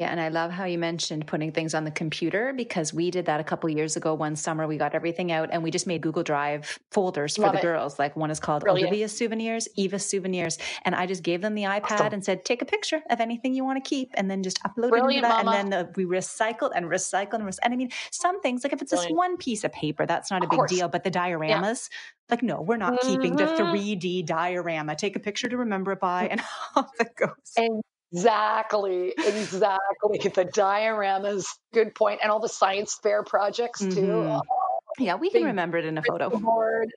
Yeah, 0.00 0.08
and 0.10 0.18
I 0.18 0.28
love 0.28 0.50
how 0.50 0.64
you 0.64 0.78
mentioned 0.78 1.26
putting 1.26 1.52
things 1.52 1.74
on 1.74 1.84
the 1.84 1.90
computer 1.90 2.54
because 2.54 2.94
we 2.94 3.10
did 3.10 3.26
that 3.26 3.38
a 3.38 3.44
couple 3.44 3.68
years 3.68 3.96
ago. 3.98 4.14
One 4.14 4.34
summer, 4.34 4.66
we 4.66 4.78
got 4.78 4.94
everything 4.94 5.30
out 5.30 5.50
and 5.52 5.62
we 5.62 5.70
just 5.70 5.86
made 5.86 6.00
Google 6.00 6.22
Drive 6.22 6.78
folders 6.90 7.36
for 7.36 7.42
Love 7.42 7.52
the 7.52 7.58
it. 7.58 7.62
girls. 7.62 7.98
Like 7.98 8.16
one 8.16 8.30
is 8.30 8.40
called 8.40 8.62
Brilliant. 8.62 8.88
Olivia 8.88 9.08
Souvenirs, 9.10 9.68
Eva 9.76 9.98
Souvenirs, 9.98 10.56
and 10.86 10.94
I 10.94 11.04
just 11.04 11.22
gave 11.22 11.42
them 11.42 11.54
the 11.54 11.64
iPad 11.64 11.90
Awesome. 11.92 12.14
and 12.14 12.24
said, 12.24 12.46
"Take 12.46 12.62
a 12.62 12.64
picture 12.64 13.02
of 13.10 13.20
anything 13.20 13.52
you 13.52 13.62
want 13.62 13.76
to 13.84 13.86
keep," 13.86 14.08
and 14.14 14.30
then 14.30 14.42
just 14.42 14.58
upload 14.62 14.88
Brilliant, 14.88 15.26
it 15.26 15.28
that. 15.28 15.44
And 15.44 15.70
then 15.70 15.84
the, 15.86 15.92
we 15.96 16.06
recycled 16.06 16.70
and 16.74 16.86
recycled 16.86 17.34
and, 17.34 17.44
rec- 17.44 17.56
and 17.62 17.74
I 17.74 17.76
mean, 17.76 17.90
some 18.10 18.40
things 18.40 18.64
like 18.64 18.72
if 18.72 18.80
it's 18.80 18.92
just 18.92 19.10
one 19.14 19.36
piece 19.36 19.64
of 19.64 19.72
paper, 19.72 20.06
that's 20.06 20.30
not 20.30 20.40
a 20.40 20.44
Of 20.46 20.50
big 20.50 20.56
course. 20.60 20.72
deal. 20.72 20.88
But 20.88 21.04
the 21.04 21.10
dioramas, 21.10 21.90
like, 22.30 22.42
no, 22.42 22.62
we're 22.62 22.78
not 22.78 23.02
keeping 23.02 23.36
the 23.36 23.44
Mhm. 23.44 23.70
3D 23.70 24.22
diorama. 24.24 24.96
Take 24.96 25.16
a 25.16 25.20
picture 25.20 25.50
to 25.50 25.58
remember 25.58 25.92
it 25.92 26.00
by, 26.00 26.28
and 26.28 26.40
off 26.74 26.88
it 26.98 27.14
goes. 27.16 27.34
Exactly, 28.12 29.14
exactly. 29.16 30.18
The 30.34 30.44
dioramas, 30.44 31.46
good 31.72 31.94
point. 31.94 32.20
and 32.22 32.30
all 32.32 32.40
the 32.40 32.48
science 32.48 32.98
fair 33.02 33.22
projects 33.22 33.80
too. 33.80 33.88
Mhm. 33.90 34.40
Oh, 34.50 34.78
Yeah, 34.98 35.14
we 35.16 35.30
can 35.30 35.44
remember 35.44 35.78
it 35.78 35.84
in 35.84 35.96
a 35.98 36.02
photo. 36.02 36.30
board. 36.30 36.88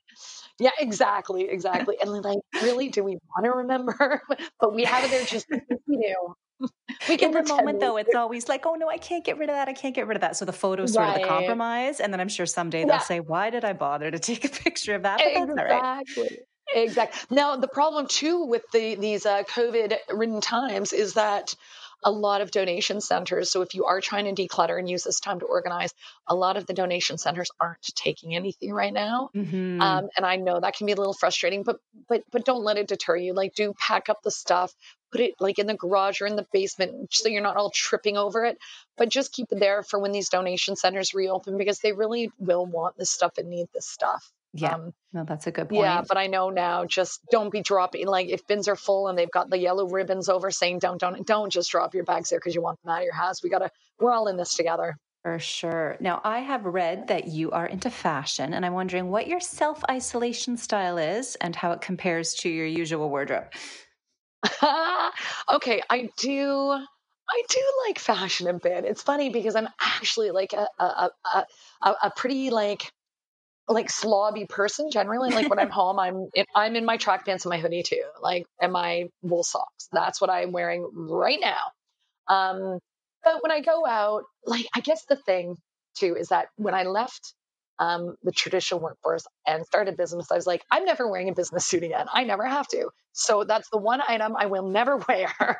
Yeah, 0.59 0.71
exactly, 0.79 1.49
exactly. 1.49 1.97
And 2.01 2.11
like, 2.11 2.39
really, 2.61 2.89
do 2.89 3.03
we 3.03 3.17
want 3.29 3.45
to 3.45 3.51
remember? 3.51 4.21
but 4.59 4.73
we 4.73 4.83
have 4.83 5.03
it 5.05 5.11
there 5.11 5.23
just 5.23 5.47
because 5.49 5.79
we 5.87 5.97
do. 5.97 6.69
We 7.07 7.15
in 7.15 7.31
the 7.31 7.43
moment 7.43 7.79
though 7.79 7.97
it's 7.97 8.15
always 8.15 8.47
like 8.47 8.65
oh 8.65 8.75
no 8.75 8.87
i 8.87 8.97
can't 8.97 9.25
get 9.25 9.37
rid 9.37 9.49
of 9.49 9.55
that 9.55 9.67
i 9.67 9.73
can't 9.73 9.93
get 9.95 10.07
rid 10.07 10.15
of 10.15 10.21
that 10.21 10.37
so 10.37 10.45
the 10.45 10.53
photo's 10.53 10.93
sort 10.93 11.09
of 11.09 11.15
the 11.15 11.27
compromise 11.27 11.99
and 11.99 12.13
then 12.13 12.21
i'm 12.21 12.29
sure 12.29 12.45
someday 12.45 12.83
they'll 12.85 12.93
Yeah. 12.93 12.99
say 12.99 13.19
why 13.19 13.49
did 13.49 13.65
i 13.65 13.73
bother 13.73 14.09
to 14.09 14.19
take 14.19 14.45
a 14.45 14.49
picture 14.63 14.95
of 14.95 15.03
that 15.03 15.17
but 15.19 15.33
that's 15.33 15.49
all 15.49 15.65
right 15.65 16.05
exactly. 16.73 17.35
Now, 17.35 17.55
the 17.55 17.67
problem 17.67 18.07
too 18.07 18.45
with 18.45 18.63
the 18.71 18.95
these 18.95 19.25
uh, 19.25 19.43
COVID-ridden 19.43 20.41
times 20.41 20.93
is 20.93 21.13
that 21.13 21.55
a 22.05 22.11
lot 22.11 22.41
of 22.41 22.51
donation 22.51 22.99
centers. 22.99 23.49
So, 23.49 23.61
if 23.61 23.73
you 23.75 23.85
are 23.85 24.01
trying 24.01 24.33
to 24.33 24.47
declutter 24.47 24.77
and 24.77 24.89
use 24.89 25.03
this 25.03 25.19
time 25.19 25.39
to 25.39 25.45
organize, 25.45 25.93
a 26.27 26.35
lot 26.35 26.57
of 26.57 26.65
the 26.65 26.73
donation 26.73 27.17
centers 27.17 27.49
aren't 27.59 27.81
taking 27.95 28.35
anything 28.35 28.73
right 28.73 28.93
now. 28.93 29.29
Mhm. 29.33 29.81
Um, 29.81 30.09
and 30.17 30.25
I 30.25 30.35
know 30.35 30.59
that 30.59 30.75
can 30.75 30.85
be 30.85 30.93
a 30.93 30.97
little 30.97 31.13
frustrating, 31.13 31.63
but 31.63 31.79
but 32.09 32.23
but 32.31 32.45
don't 32.45 32.63
let 32.63 32.77
it 32.77 32.87
deter 32.87 33.15
you. 33.15 33.33
Like, 33.33 33.55
do 33.55 33.73
pack 33.73 34.09
up 34.09 34.21
the 34.21 34.31
stuff, 34.31 34.73
put 35.11 35.21
it 35.21 35.35
like 35.39 35.59
in 35.59 35.67
the 35.67 35.75
garage 35.75 36.21
or 36.21 36.27
in 36.27 36.35
the 36.35 36.47
basement, 36.51 37.13
so 37.13 37.29
you're 37.29 37.41
not 37.41 37.57
all 37.57 37.69
tripping 37.69 38.17
over 38.17 38.45
it. 38.45 38.57
But 38.97 39.09
just 39.09 39.31
keep 39.31 39.51
it 39.51 39.59
there 39.59 39.81
for 39.83 39.99
when 39.99 40.11
these 40.11 40.29
donation 40.29 40.75
centers 40.75 41.13
reopen 41.13 41.57
because 41.57 41.79
they 41.79 41.93
really 41.93 42.31
will 42.37 42.65
want 42.65 42.97
this 42.97 43.09
stuff 43.09 43.37
and 43.37 43.49
need 43.49 43.67
this 43.73 43.87
stuff. 43.87 44.31
Yeah 44.53 44.75
Um, 44.75 44.93
no 45.11 45.23
that's 45.23 45.47
a 45.47 45.51
good 45.51 45.69
point 45.69 45.81
yeah, 45.81 46.01
but 46.07 46.17
I 46.17 46.27
know 46.27 46.49
now. 46.49 46.85
Just 46.85 47.21
don't 47.31 47.51
be 47.51 47.61
dropping. 47.61 48.07
Like 48.07 48.29
if 48.29 48.45
bins 48.47 48.67
are 48.67 48.75
full 48.75 49.07
and 49.07 49.17
they've 49.17 49.31
got 49.31 49.49
the 49.49 49.57
yellow 49.57 49.87
ribbons 49.87 50.29
over 50.29 50.51
saying 50.51 50.79
don't 50.79 50.99
don't 50.99 51.25
don't 51.25 51.51
just 51.51 51.71
drop 51.71 51.93
your 51.93 52.03
bags 52.03 52.29
there 52.29 52.39
because 52.39 52.55
you 52.55 52.61
want 52.61 52.79
them 52.83 52.91
out 52.93 52.99
of 52.99 53.05
your 53.05 53.13
house. 53.13 53.43
We 53.43 53.49
gotta. 53.49 53.69
We're 53.99 54.11
all 54.11 54.27
in 54.27 54.37
this 54.37 54.55
together. 54.55 54.97
for 55.23 55.39
sure 55.39 55.95
now 56.01 56.19
i 56.25 56.39
have 56.39 56.65
read 56.65 57.07
that 57.07 57.27
you 57.27 57.51
are 57.51 57.65
into 57.65 57.89
fashion 57.89 58.53
and 58.53 58.65
i'm 58.65 58.73
wondering 58.73 59.09
what 59.09 59.27
your 59.27 59.39
self-isolation 59.39 60.57
style 60.57 60.97
is 60.97 61.35
and 61.39 61.55
how 61.55 61.71
it 61.71 61.79
compares 61.79 62.33
to 62.33 62.49
your 62.49 62.65
usual 62.65 63.09
wardrobe 63.09 63.45
okay, 65.53 65.81
I 65.89 66.09
do. 66.17 66.71
I 67.29 67.41
do 67.49 67.61
like 67.87 67.99
fashion 67.99 68.47
a 68.47 68.53
bit. 68.53 68.85
It's 68.85 69.01
funny 69.01 69.29
because 69.29 69.55
I'm 69.55 69.69
actually 69.79 70.31
like 70.31 70.53
a 70.53 70.67
a 70.79 71.09
a, 71.33 71.45
a, 71.81 71.95
a 72.03 72.11
pretty 72.15 72.49
like 72.49 72.91
like 73.67 73.87
slobby 73.87 74.47
person 74.47 74.89
generally. 74.91 75.29
Like 75.29 75.49
when 75.49 75.59
I'm 75.59 75.69
home, 75.71 75.99
I'm 75.99 76.29
in, 76.33 76.45
I'm 76.55 76.75
in 76.75 76.85
my 76.85 76.97
track 76.97 77.25
pants 77.25 77.45
and 77.45 77.49
my 77.49 77.59
hoodie 77.59 77.83
too, 77.83 78.03
like 78.21 78.45
and 78.61 78.71
my 78.71 79.09
wool 79.21 79.43
socks. 79.43 79.87
That's 79.91 80.19
what 80.19 80.29
I'm 80.29 80.51
wearing 80.51 80.89
right 80.93 81.39
now. 81.39 81.71
Um, 82.27 82.79
but 83.23 83.41
when 83.41 83.51
I 83.51 83.61
go 83.61 83.85
out, 83.85 84.23
like 84.45 84.65
I 84.75 84.81
guess 84.81 85.05
the 85.05 85.15
thing 85.15 85.57
too 85.97 86.15
is 86.19 86.29
that 86.29 86.47
when 86.57 86.73
I 86.73 86.83
left 86.83 87.33
um, 87.79 88.15
the 88.23 88.31
traditional 88.31 88.79
workforce 88.79 89.25
and 89.47 89.65
started 89.65 89.97
business, 89.97 90.31
I 90.31 90.35
was 90.35 90.47
like, 90.47 90.63
I'm 90.69 90.85
never 90.85 91.09
wearing 91.09 91.29
a 91.29 91.33
business 91.33 91.65
suit 91.65 91.83
again. 91.83 92.07
I 92.11 92.23
never 92.23 92.45
have 92.45 92.67
to. 92.69 92.89
So 93.13 93.43
that's 93.43 93.69
the 93.69 93.77
one 93.77 94.01
item 94.07 94.35
I 94.37 94.47
will 94.47 94.69
never 94.69 94.97
wear. 95.07 95.31
I 95.39 95.55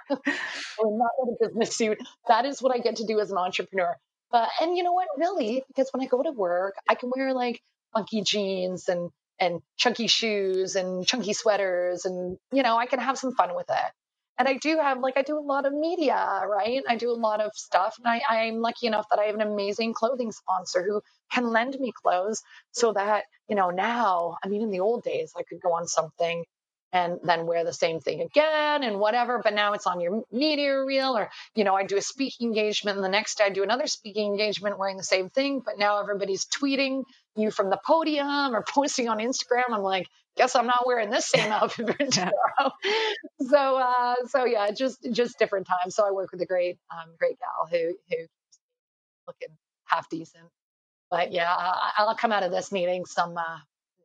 will 0.79 0.97
not 0.97 1.11
wear 1.17 1.35
a 1.41 1.47
business 1.47 1.75
suit. 1.75 1.97
That 2.27 2.45
is 2.45 2.61
what 2.61 2.75
I 2.75 2.79
get 2.79 2.97
to 2.97 3.05
do 3.05 3.19
as 3.19 3.31
an 3.31 3.37
entrepreneur. 3.37 3.95
But 4.31 4.49
and 4.61 4.75
you 4.75 4.83
know 4.83 4.93
what, 4.93 5.07
really, 5.17 5.63
because 5.67 5.89
when 5.93 6.03
I 6.03 6.07
go 6.07 6.23
to 6.23 6.31
work, 6.31 6.73
I 6.89 6.95
can 6.95 7.11
wear 7.15 7.33
like 7.33 7.61
funky 7.93 8.21
jeans 8.21 8.89
and 8.89 9.09
and 9.39 9.61
chunky 9.77 10.07
shoes 10.07 10.75
and 10.75 11.05
chunky 11.05 11.33
sweaters 11.33 12.05
and 12.05 12.37
you 12.51 12.63
know, 12.63 12.77
I 12.77 12.85
can 12.85 12.99
have 12.99 13.17
some 13.17 13.33
fun 13.35 13.55
with 13.55 13.69
it. 13.69 13.91
And 14.37 14.47
I 14.47 14.55
do 14.57 14.77
have 14.79 14.99
like 14.99 15.15
I 15.17 15.21
do 15.21 15.37
a 15.37 15.41
lot 15.41 15.65
of 15.65 15.73
media, 15.73 16.15
right? 16.47 16.81
I 16.89 16.95
do 16.95 17.11
a 17.11 17.13
lot 17.13 17.39
of 17.39 17.51
stuff, 17.53 17.95
and 17.99 18.07
I, 18.07 18.21
I'm 18.27 18.61
lucky 18.61 18.87
enough 18.87 19.05
that 19.11 19.19
I 19.19 19.25
have 19.25 19.35
an 19.35 19.41
amazing 19.41 19.93
clothing 19.93 20.31
sponsor 20.31 20.83
who 20.83 21.01
can 21.31 21.47
lend 21.51 21.77
me 21.79 21.91
clothes 22.03 22.41
so 22.71 22.93
that 22.93 23.25
you 23.47 23.55
know 23.55 23.69
now. 23.69 24.37
I 24.43 24.47
mean, 24.47 24.63
in 24.63 24.71
the 24.71 24.79
old 24.79 25.03
days, 25.03 25.33
I 25.37 25.43
could 25.43 25.61
go 25.61 25.73
on 25.73 25.87
something 25.87 26.45
and 26.91 27.19
then 27.23 27.45
wear 27.45 27.63
the 27.63 27.73
same 27.73 27.99
thing 27.99 28.21
again 28.21 28.83
and 28.83 28.99
whatever. 28.99 29.39
But 29.43 29.53
now 29.53 29.73
it's 29.73 29.87
on 29.87 29.99
your 29.99 30.23
media 30.31 30.83
reel, 30.83 31.15
or 31.15 31.29
you 31.55 31.63
know, 31.63 31.75
I 31.75 31.83
do 31.85 31.97
a 31.97 32.01
speaking 32.01 32.47
engagement, 32.47 32.97
and 32.97 33.03
the 33.05 33.09
next 33.09 33.37
day 33.37 33.45
I 33.45 33.49
do 33.49 33.61
another 33.61 33.85
speaking 33.87 34.31
engagement 34.31 34.79
wearing 34.79 34.97
the 34.97 35.03
same 35.03 35.29
thing. 35.29 35.61
But 35.63 35.77
now 35.77 35.99
everybody's 35.99 36.45
tweeting 36.45 37.03
you 37.35 37.51
from 37.51 37.69
the 37.69 37.79
podium 37.85 38.55
or 38.55 38.63
posting 38.67 39.09
on 39.09 39.17
Instagram. 39.19 39.71
I'm 39.71 39.81
like, 39.81 40.07
guess 40.35 40.55
I'm 40.55 40.67
not 40.67 40.85
wearing 40.85 41.09
this 41.09 41.27
same 41.27 41.51
outfit 41.51 41.87
for 41.87 42.05
tomorrow. 42.05 42.71
so, 43.41 43.77
uh, 43.77 44.15
so 44.27 44.45
yeah, 44.45 44.71
just 44.71 45.07
just 45.11 45.37
different 45.37 45.67
times. 45.67 45.95
So 45.95 46.07
I 46.07 46.11
work 46.11 46.31
with 46.31 46.41
a 46.41 46.45
great, 46.45 46.77
um, 46.91 47.13
great 47.19 47.37
gal 47.39 47.67
who 47.69 47.95
who 48.09 48.25
looking 49.27 49.55
half 49.85 50.09
decent. 50.09 50.45
But 51.09 51.31
yeah, 51.31 51.53
I, 51.53 51.91
I'll 51.97 52.15
come 52.15 52.31
out 52.31 52.43
of 52.43 52.51
this 52.51 52.71
meeting 52.71 53.05
some. 53.05 53.37
Uh, 53.37 53.57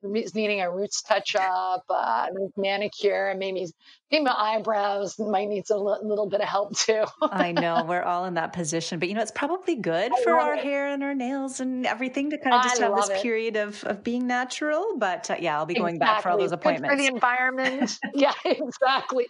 needing 0.03 0.61
a 0.61 0.71
roots 0.71 1.03
touch 1.03 1.35
up, 1.37 1.85
uh, 1.91 2.27
manicure, 2.57 3.29
and 3.29 3.39
maybe 3.39 3.67
maybe 4.11 4.25
my 4.25 4.35
eyebrows 4.37 5.19
might 5.19 5.49
need 5.49 5.67
some 5.67 5.81
li- 5.81 5.99
little 6.03 6.29
bit 6.29 6.41
of 6.41 6.49
help 6.49 6.77
too. 6.77 7.05
I 7.23 7.53
know 7.53 7.85
we're 7.87 8.03
all 8.03 8.25
in 8.25 8.35
that 8.35 8.53
position, 8.53 8.99
but 8.99 9.09
you 9.09 9.15
know, 9.15 9.21
it's 9.23 9.31
probably 9.31 9.77
good 9.77 10.13
I 10.15 10.23
for 10.23 10.33
our 10.33 10.55
it. 10.55 10.61
hair 10.61 10.89
and 10.89 11.03
our 11.03 11.15
nails 11.15 11.61
and 11.61 11.87
everything 11.87 12.31
to 12.31 12.39
kind 12.39 12.55
of 12.55 12.61
I 12.61 12.65
just 12.69 12.81
have 12.81 12.95
this 12.97 13.11
it. 13.11 13.23
period 13.23 13.57
of, 13.57 13.83
of 13.85 14.03
being 14.03 14.27
natural. 14.27 14.97
But 14.99 15.31
uh, 15.31 15.37
yeah, 15.39 15.57
I'll 15.59 15.67
be 15.67 15.75
going 15.75 15.99
back 15.99 16.23
for 16.23 16.31
all 16.31 16.39
those 16.39 16.53
Exactly. 16.53 16.75
Good 16.75 16.85
appointments. 16.85 16.95
for 16.95 16.97
the 16.97 17.15
environment. 17.15 17.99
yeah, 18.15 18.33
exactly. 18.45 19.27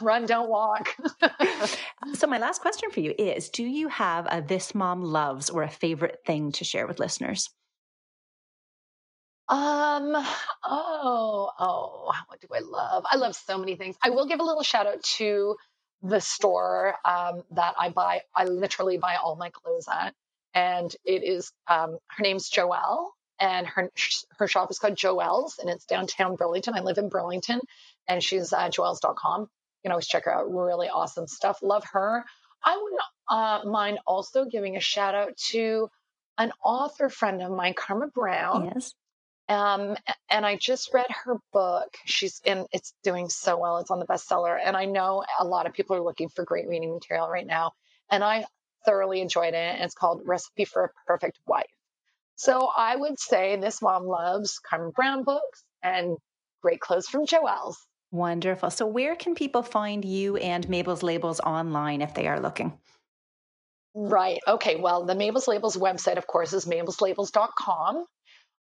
Run, 0.00 0.26
don't 0.26 0.48
walk. 0.48 0.94
So, 2.14 2.26
my 2.26 2.38
last 2.38 2.60
question 2.60 2.90
for 2.90 3.00
you 3.00 3.14
is 3.18 3.48
Do 3.48 3.64
you 3.64 3.88
have 3.88 4.26
a 4.30 4.42
This 4.42 4.74
Mom 4.74 5.02
Loves 5.02 5.50
or 5.50 5.62
a 5.62 5.68
favorite 5.70 6.18
thing 6.26 6.52
to 6.52 6.64
share 6.64 6.86
with 6.86 6.98
listeners? 6.98 7.48
Um, 9.48 10.16
oh, 10.64 11.50
oh, 11.58 12.12
what 12.28 12.40
do 12.40 12.48
I 12.52 12.60
love? 12.60 13.04
I 13.10 13.16
love 13.16 13.34
so 13.34 13.58
many 13.58 13.76
things. 13.76 13.96
I 14.02 14.10
will 14.10 14.26
give 14.26 14.40
a 14.40 14.44
little 14.44 14.62
shout 14.62 14.86
out 14.86 15.02
to 15.18 15.56
the 16.02 16.20
store 16.20 16.94
um, 17.04 17.42
that 17.52 17.74
I 17.78 17.90
buy. 17.90 18.22
I 18.34 18.44
literally 18.44 18.98
buy 18.98 19.16
all 19.16 19.36
my 19.36 19.50
clothes 19.50 19.86
at, 19.90 20.14
and 20.54 20.94
it 21.04 21.22
is 21.24 21.52
um, 21.68 21.98
her 22.08 22.22
name's 22.22 22.50
Joelle, 22.50 23.10
and 23.38 23.66
her 23.66 23.90
her 24.38 24.48
shop 24.48 24.70
is 24.70 24.78
called 24.78 24.96
Joelle's, 24.96 25.58
and 25.58 25.68
it's 25.68 25.84
downtown 25.84 26.36
Burlington. 26.36 26.74
I 26.74 26.80
live 26.80 26.98
in 26.98 27.10
Burlington, 27.10 27.60
and 28.08 28.22
she's 28.22 28.52
uh, 28.52 28.68
joelles.com. 28.68 29.42
You 29.42 29.48
can 29.82 29.92
always 29.92 30.06
check 30.06 30.24
her 30.24 30.34
out. 30.34 30.50
Really 30.50 30.88
awesome 30.88 31.26
stuff. 31.26 31.58
Love 31.62 31.84
her. 31.92 32.24
I 32.62 32.78
wouldn't 32.82 33.00
uh, 33.28 33.70
mind 33.70 33.98
also 34.06 34.46
giving 34.46 34.76
a 34.76 34.80
shout 34.80 35.14
out 35.14 35.36
to 35.50 35.88
an 36.38 36.52
author 36.64 37.10
friend 37.10 37.42
of 37.42 37.50
mine, 37.50 37.74
Karma 37.76 38.08
Brown. 38.08 38.72
Yes. 38.74 38.94
Um, 39.48 39.96
and 40.30 40.46
I 40.46 40.56
just 40.56 40.92
read 40.94 41.06
her 41.24 41.36
book. 41.52 41.94
She's 42.06 42.40
in, 42.44 42.66
it's 42.72 42.94
doing 43.02 43.28
so 43.28 43.58
well. 43.58 43.78
It's 43.78 43.90
on 43.90 43.98
the 43.98 44.06
bestseller. 44.06 44.58
And 44.62 44.76
I 44.76 44.86
know 44.86 45.22
a 45.38 45.44
lot 45.44 45.66
of 45.66 45.74
people 45.74 45.96
are 45.96 46.02
looking 46.02 46.28
for 46.28 46.44
great 46.44 46.66
reading 46.66 46.94
material 46.94 47.28
right 47.28 47.46
now. 47.46 47.72
And 48.10 48.24
I 48.24 48.46
thoroughly 48.86 49.20
enjoyed 49.20 49.54
it. 49.54 49.80
It's 49.80 49.94
called 49.94 50.22
Recipe 50.24 50.64
for 50.64 50.84
a 50.84 50.90
Perfect 51.06 51.38
Wife. 51.46 51.66
So 52.36 52.68
I 52.76 52.96
would 52.96 53.18
say 53.18 53.56
this 53.56 53.80
mom 53.80 54.06
loves 54.06 54.58
Karma 54.58 54.90
Brown 54.90 55.24
books 55.24 55.64
and 55.82 56.16
great 56.62 56.80
clothes 56.80 57.06
from 57.06 57.26
Joelle's. 57.26 57.78
Wonderful. 58.10 58.70
So, 58.70 58.86
where 58.86 59.16
can 59.16 59.34
people 59.34 59.62
find 59.62 60.04
you 60.04 60.36
and 60.36 60.68
Mabel's 60.68 61.02
Labels 61.02 61.40
online 61.40 62.00
if 62.00 62.14
they 62.14 62.28
are 62.28 62.38
looking? 62.38 62.72
Right. 63.92 64.38
Okay. 64.46 64.76
Well, 64.76 65.04
the 65.04 65.16
Mabel's 65.16 65.48
Labels 65.48 65.76
website, 65.76 66.16
of 66.16 66.26
course, 66.26 66.52
is 66.52 66.64
mabelslabels.com. 66.64 68.04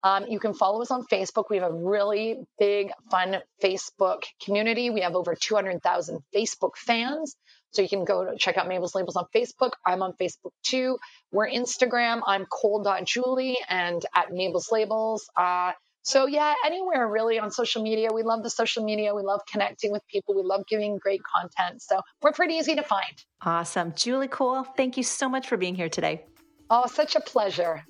Um, 0.02 0.26
you 0.28 0.38
can 0.38 0.54
follow 0.54 0.80
us 0.82 0.90
on 0.90 1.04
Facebook. 1.06 1.44
We 1.50 1.58
have 1.58 1.70
a 1.70 1.74
really 1.74 2.38
big, 2.58 2.90
fun 3.10 3.36
Facebook 3.62 4.22
community. 4.44 4.90
We 4.90 5.00
have 5.02 5.14
over 5.14 5.34
200,000 5.34 6.20
Facebook 6.34 6.76
fans. 6.76 7.36
So 7.72 7.82
you 7.82 7.88
can 7.88 8.04
go 8.04 8.24
to 8.24 8.36
check 8.36 8.56
out 8.56 8.66
Mabel's 8.66 8.94
Labels 8.94 9.16
on 9.16 9.26
Facebook. 9.34 9.72
I'm 9.86 10.02
on 10.02 10.14
Facebook 10.20 10.52
too. 10.64 10.98
We're 11.30 11.48
Instagram. 11.48 12.22
I'm 12.26 12.46
cole.julie 12.46 13.56
and 13.68 14.04
at 14.14 14.32
Mabel's 14.32 14.70
Labels. 14.72 15.28
Uh, 15.36 15.72
So, 16.02 16.26
yeah, 16.26 16.54
anywhere 16.64 17.06
really 17.06 17.38
on 17.38 17.50
social 17.50 17.82
media. 17.82 18.08
We 18.12 18.22
love 18.22 18.42
the 18.42 18.48
social 18.48 18.82
media. 18.82 19.14
We 19.14 19.22
love 19.22 19.42
connecting 19.52 19.92
with 19.92 20.02
people. 20.08 20.34
We 20.34 20.42
love 20.42 20.62
giving 20.66 20.96
great 20.96 21.20
content. 21.22 21.82
So, 21.82 22.00
we're 22.22 22.32
pretty 22.32 22.54
easy 22.54 22.74
to 22.74 22.82
find. 22.82 23.12
Awesome. 23.42 23.92
Julie 23.94 24.26
Cole, 24.26 24.64
thank 24.64 24.96
you 24.96 25.02
so 25.02 25.28
much 25.28 25.46
for 25.46 25.58
being 25.58 25.74
here 25.74 25.90
today. 25.90 26.24
Oh, 26.70 26.86
such 26.86 27.16
a 27.16 27.20
pleasure. 27.20 27.84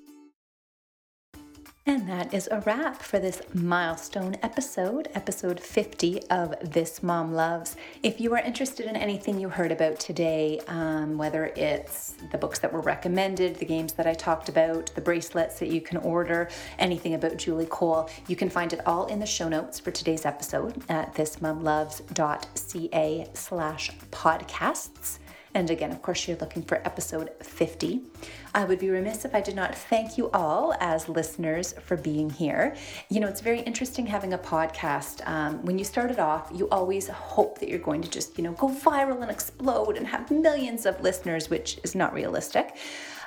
And 1.91 2.09
that 2.09 2.33
is 2.33 2.49
a 2.53 2.61
wrap 2.61 3.03
for 3.03 3.19
this 3.19 3.43
milestone 3.53 4.37
episode, 4.45 5.09
episode 5.15 5.59
50 5.59 6.23
of 6.31 6.55
This 6.63 7.03
Mom 7.03 7.35
Loves. 7.35 7.75
If 8.05 8.21
you 8.21 8.33
are 8.33 8.39
interested 8.39 8.87
in 8.87 8.95
anything 8.95 9.41
you 9.41 9.49
heard 9.49 9.73
about 9.73 9.99
today, 9.99 10.61
um, 10.69 11.19
whether 11.19 11.47
it's 11.57 12.15
the 12.31 12.39
books 12.39 12.61
that 12.61 12.73
were 12.73 12.81
recommended, 12.81 13.57
the 13.57 13.65
games 13.65 13.93
that 13.95 14.07
I 14.07 14.15
talked 14.15 14.49
about, 14.49 14.95
the 14.95 15.01
bracelets 15.01 15.59
that 15.59 15.71
you 15.71 15.81
can 15.81 15.97
order, 15.97 16.49
anything 16.79 17.15
about 17.15 17.39
Julie 17.39 17.67
Cole, 17.67 18.09
you 18.29 18.37
can 18.37 18.51
find 18.51 18.73
it 18.73 18.87
all 18.87 19.07
in 19.07 19.19
the 19.19 19.27
show 19.27 19.49
notes 19.49 19.81
for 19.81 19.91
today's 19.91 20.25
episode 20.25 20.81
at 20.89 21.13
thismomloves.ca 21.15 23.27
slash 23.35 23.91
podcasts. 24.13 25.19
And 25.55 25.71
again, 25.71 25.91
of 25.91 26.01
course, 26.01 26.29
you're 26.29 26.37
looking 26.37 26.63
for 26.63 26.77
episode 26.85 27.31
50. 27.43 28.03
I 28.55 28.65
would 28.65 28.79
be 28.79 28.91
remiss 28.91 29.25
if 29.25 29.35
I 29.35 29.41
did 29.41 29.57
not 29.57 29.75
thank 29.75 30.17
you 30.17 30.31
all 30.31 30.75
as 30.81 31.09
listeners 31.09 31.75
for 31.85 31.97
being 31.97 32.31
here. 32.31 32.77
You 33.09 33.21
know, 33.21 33.27
it's 33.27 33.41
very 33.41 33.61
interesting 33.61 34.07
having 34.07 34.33
a 34.33 34.39
podcast. 34.39 35.27
Um, 35.29 35.65
when 35.65 35.79
you 35.79 35.85
start 35.85 36.11
it 36.11 36.21
off, 36.21 36.51
you 36.55 36.69
always 36.71 37.09
hope 37.09 37.59
that 37.59 37.69
you're 37.69 37.79
going 37.79 38.03
to 38.03 38.11
just, 38.11 38.39
you 38.39 38.45
know, 38.45 38.53
go 38.53 38.69
viral 38.69 39.23
and 39.23 39.31
explode 39.31 39.97
and 39.97 40.07
have 40.07 40.31
millions 40.31 40.87
of 40.87 41.01
listeners, 41.01 41.51
which 41.51 41.79
is 41.83 41.95
not 41.95 42.13
realistic. 42.13 42.77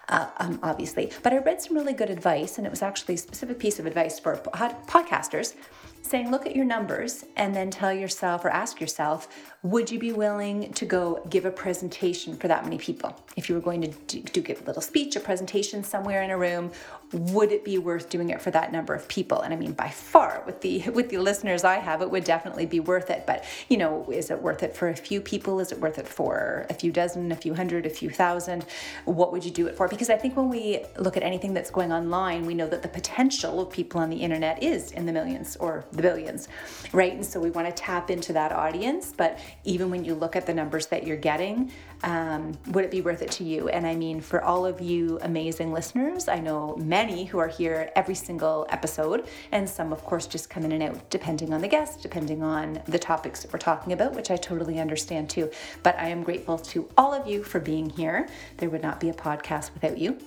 Uh, 0.10 0.28
um, 0.38 0.60
obviously, 0.64 1.12
but 1.24 1.32
I 1.32 1.38
read 1.38 1.62
some 1.62 1.78
really 1.78 1.94
good 1.94 2.10
advice, 2.10 2.58
and 2.58 2.68
it 2.68 2.70
was 2.70 2.82
actually 2.82 3.16
a 3.16 3.18
specific 3.18 3.58
piece 3.58 3.80
of 3.80 3.86
advice 3.86 4.20
for 4.20 4.36
podcasters 4.36 5.56
saying, 6.04 6.30
look 6.30 6.46
at 6.46 6.56
your 6.56 6.66
numbers 6.66 7.26
and 7.38 7.56
then 7.56 7.72
tell 7.72 7.92
yourself 7.92 8.44
or 8.44 8.50
ask 8.50 8.80
yourself, 8.80 9.28
would 9.64 9.90
you 9.90 9.98
be 9.98 10.12
willing 10.12 10.72
to 10.74 10.86
go 10.86 11.26
give 11.30 11.46
a 11.46 11.52
presentation 11.52 12.36
for 12.36 12.50
that 12.50 12.66
many 12.66 12.78
people? 12.78 13.18
If 13.38 13.48
you 13.48 13.56
were 13.56 13.62
going 13.62 13.82
to 13.82 13.88
do, 13.88 14.22
do 14.22 14.42
give 14.42 14.62
a 14.62 14.66
little 14.66 14.82
speech, 14.82 15.16
a 15.16 15.22
presentation 15.22 15.84
somewhere 15.84 16.22
in 16.22 16.30
a 16.30 16.38
room, 16.38 16.72
would 17.14 17.52
it 17.52 17.64
be 17.64 17.78
worth 17.78 18.10
doing 18.10 18.30
it 18.30 18.42
for 18.42 18.52
that 18.52 18.72
number 18.72 18.94
of 18.94 19.08
people? 19.08 19.42
And 19.42 19.54
I 19.54 19.58
mean, 19.58 19.74
by 19.74 19.90
far, 19.90 20.44
with 20.46 20.62
the 20.62 20.90
with 20.90 21.10
the 21.10 21.18
listeners 21.18 21.64
I 21.64 21.76
have, 21.76 22.02
it 22.02 22.10
would 22.10 22.24
definitely 22.24 22.66
be 22.66 22.80
worth 22.80 23.10
it. 23.10 23.26
But 23.26 23.46
you 23.70 23.78
know, 23.78 24.06
is 24.12 24.32
it 24.32 24.42
worth 24.42 24.64
it 24.64 24.76
for 24.76 24.90
a 24.90 24.96
few 24.96 25.22
people? 25.22 25.60
Is 25.60 25.72
it 25.72 25.80
worth 25.80 25.98
it 25.98 26.08
for 26.08 26.66
a 26.70 26.74
few 26.74 26.92
dozen, 26.92 27.32
a 27.32 27.36
few 27.36 27.54
hundred, 27.54 27.86
a 27.86 27.90
few 27.90 28.10
thousand? 28.10 28.66
What 29.06 29.32
would 29.32 29.46
you 29.46 29.52
do 29.52 29.68
it 29.68 29.76
for? 29.76 29.88
Because 29.88 30.10
I 30.10 30.18
think 30.18 30.36
when 30.36 30.50
we 30.50 30.84
look 30.98 31.18
at 31.18 31.24
anything 31.24 31.54
that's 31.54 31.72
going 31.72 31.92
online, 31.92 32.46
we 32.46 32.54
know 32.54 32.68
that 32.68 32.82
the 32.82 32.88
potential 32.88 33.62
of 33.62 33.70
people 33.70 34.02
on 34.02 34.10
the 34.10 34.18
internet 34.18 34.62
is 34.64 34.92
in 34.92 35.06
the 35.06 35.14
millions 35.14 35.56
or 35.58 35.86
the 35.92 36.02
billions, 36.02 36.48
right? 36.92 37.14
And 37.14 37.26
so 37.26 37.40
we 37.40 37.52
want 37.52 37.68
to 37.68 37.74
tap 37.74 38.10
into 38.10 38.34
that 38.34 38.52
audience. 38.52 39.14
But 39.16 39.40
even 39.64 39.90
when 39.90 40.04
you 40.04 40.16
look 40.16 40.36
at 40.36 40.46
the 40.46 40.54
numbers 40.54 40.88
that 40.88 41.06
you're 41.06 41.18
getting, 41.18 41.72
um, 42.04 42.54
would 42.68 42.84
it 42.84 42.92
be 42.92 43.02
worth 43.02 43.22
it 43.22 43.32
to 43.32 43.44
you? 43.44 43.70
And 43.70 43.88
I 43.88 43.96
mean, 43.96 44.22
for 44.22 44.44
all 44.44 44.66
of 44.66 44.82
you 44.82 45.20
amazing 45.22 45.72
listeners, 45.72 46.28
I 46.28 46.40
know 46.40 46.76
many 47.06 47.26
who 47.26 47.38
are 47.38 47.50
here 47.50 47.92
every 47.98 48.16
single 48.16 48.66
episode, 48.70 49.28
and 49.52 49.70
some, 49.70 49.92
of 49.92 50.02
course, 50.06 50.26
just 50.26 50.50
come 50.50 50.64
in 50.64 50.72
and 50.72 50.82
out 50.82 51.10
depending 51.10 51.54
on 51.54 51.60
the 51.60 51.68
guest, 51.68 52.02
depending 52.02 52.42
on 52.42 52.82
the 52.88 52.98
topics 52.98 53.42
that 53.42 53.52
we're 53.52 53.60
talking 53.60 53.92
about, 53.92 54.14
which 54.14 54.32
I 54.32 54.38
totally 54.38 54.80
understand 54.80 55.30
too. 55.30 55.52
But 55.84 56.00
I 56.00 56.08
am 56.08 56.24
grateful 56.24 56.58
to 56.72 56.88
all 56.98 57.14
of 57.14 57.28
you 57.28 57.44
for 57.44 57.60
being 57.60 57.90
here. 57.90 58.30
There 58.58 58.70
would 58.70 58.82
not 58.82 59.02
be 59.02 59.10
a 59.10 59.14
podcast 59.14 59.74
without 59.74 59.98
you. 59.98 60.18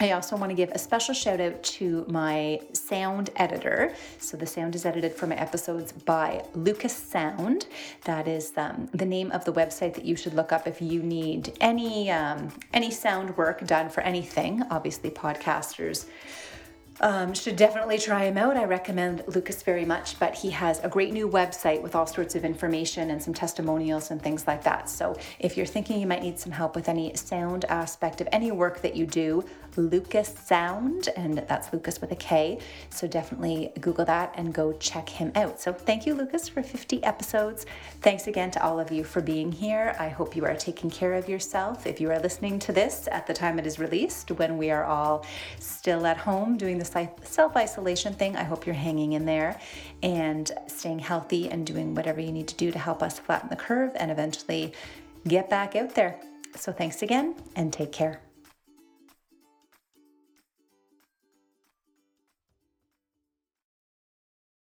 I 0.00 0.10
also 0.10 0.36
want 0.36 0.50
to 0.50 0.56
give 0.56 0.70
a 0.70 0.78
special 0.78 1.14
shout 1.14 1.40
out 1.40 1.62
to 1.62 2.04
my 2.08 2.58
sound 2.72 3.30
editor. 3.36 3.94
So, 4.18 4.36
the 4.36 4.46
sound 4.46 4.74
is 4.74 4.84
edited 4.84 5.12
for 5.12 5.28
my 5.28 5.36
episodes 5.36 5.92
by 5.92 6.44
Lukas 6.54 6.92
Sound. 6.92 7.66
That 8.04 8.26
is 8.26 8.52
um, 8.56 8.88
the 8.92 9.04
name 9.06 9.30
of 9.30 9.44
the 9.44 9.52
website 9.52 9.94
that 9.94 10.04
you 10.04 10.16
should 10.16 10.34
look 10.34 10.50
up 10.50 10.66
if 10.66 10.82
you 10.82 11.00
need 11.00 11.56
any 11.60 12.10
um, 12.10 12.48
any 12.72 12.90
sound 12.90 13.36
work 13.36 13.64
done 13.66 13.88
for 13.88 14.00
anything. 14.00 14.64
Obviously, 14.68 15.10
podcasters 15.10 16.06
um, 17.00 17.34
should 17.34 17.56
definitely 17.56 17.98
try 17.98 18.24
him 18.24 18.38
out. 18.38 18.56
I 18.56 18.64
recommend 18.64 19.24
Lukas 19.26 19.62
very 19.62 19.84
much, 19.84 20.18
but 20.18 20.34
he 20.34 20.50
has 20.50 20.82
a 20.84 20.88
great 20.88 21.12
new 21.12 21.28
website 21.28 21.82
with 21.82 21.94
all 21.94 22.06
sorts 22.06 22.34
of 22.34 22.44
information 22.44 23.10
and 23.10 23.22
some 23.22 23.34
testimonials 23.34 24.10
and 24.10 24.22
things 24.22 24.46
like 24.46 24.62
that. 24.64 24.88
So 24.88 25.16
if 25.38 25.56
you're 25.56 25.66
thinking 25.66 26.00
you 26.00 26.06
might 26.06 26.22
need 26.22 26.38
some 26.38 26.52
help 26.52 26.76
with 26.76 26.88
any 26.88 27.14
sound 27.16 27.64
aspect 27.66 28.20
of 28.20 28.28
any 28.32 28.52
work 28.52 28.80
that 28.82 28.94
you 28.94 29.06
do, 29.06 29.44
Lukas 29.76 30.34
Sound, 30.44 31.08
and 31.16 31.38
that's 31.48 31.72
Lukas 31.72 32.00
with 32.00 32.12
a 32.12 32.16
K. 32.16 32.58
So 32.90 33.06
definitely 33.06 33.72
Google 33.80 34.04
that 34.04 34.34
and 34.36 34.52
go 34.52 34.72
check 34.74 35.08
him 35.08 35.32
out. 35.34 35.60
So 35.60 35.72
thank 35.72 36.06
you, 36.06 36.14
Lukas, 36.14 36.48
for 36.48 36.62
50 36.62 37.02
episodes. 37.04 37.66
Thanks 38.00 38.26
again 38.26 38.50
to 38.52 38.64
all 38.64 38.80
of 38.80 38.90
you 38.90 39.04
for 39.04 39.20
being 39.20 39.52
here. 39.52 39.94
I 39.98 40.08
hope 40.08 40.36
you 40.36 40.44
are 40.44 40.54
taking 40.54 40.90
care 40.90 41.14
of 41.14 41.28
yourself. 41.28 41.86
If 41.86 42.00
you 42.00 42.10
are 42.10 42.18
listening 42.18 42.58
to 42.60 42.72
this 42.72 43.08
at 43.10 43.26
the 43.26 43.34
time 43.34 43.58
it 43.58 43.66
is 43.66 43.78
released, 43.78 44.30
when 44.32 44.58
we 44.58 44.70
are 44.70 44.84
all 44.84 45.24
still 45.58 46.06
at 46.06 46.16
home 46.16 46.56
doing 46.56 46.78
the 46.78 47.08
self 47.24 47.56
isolation 47.56 48.14
thing, 48.14 48.36
I 48.36 48.44
hope 48.44 48.66
you're 48.66 48.74
hanging 48.74 49.12
in 49.12 49.26
there 49.26 49.60
and 50.02 50.50
staying 50.66 51.00
healthy 51.00 51.48
and 51.50 51.66
doing 51.66 51.94
whatever 51.94 52.20
you 52.20 52.32
need 52.32 52.48
to 52.48 52.56
do 52.56 52.70
to 52.70 52.78
help 52.78 53.02
us 53.02 53.18
flatten 53.18 53.48
the 53.48 53.56
curve 53.56 53.92
and 53.96 54.10
eventually 54.10 54.72
get 55.26 55.48
back 55.48 55.76
out 55.76 55.94
there. 55.94 56.20
So 56.56 56.72
thanks 56.72 57.02
again 57.02 57.34
and 57.56 57.72
take 57.72 57.92
care. 57.92 58.23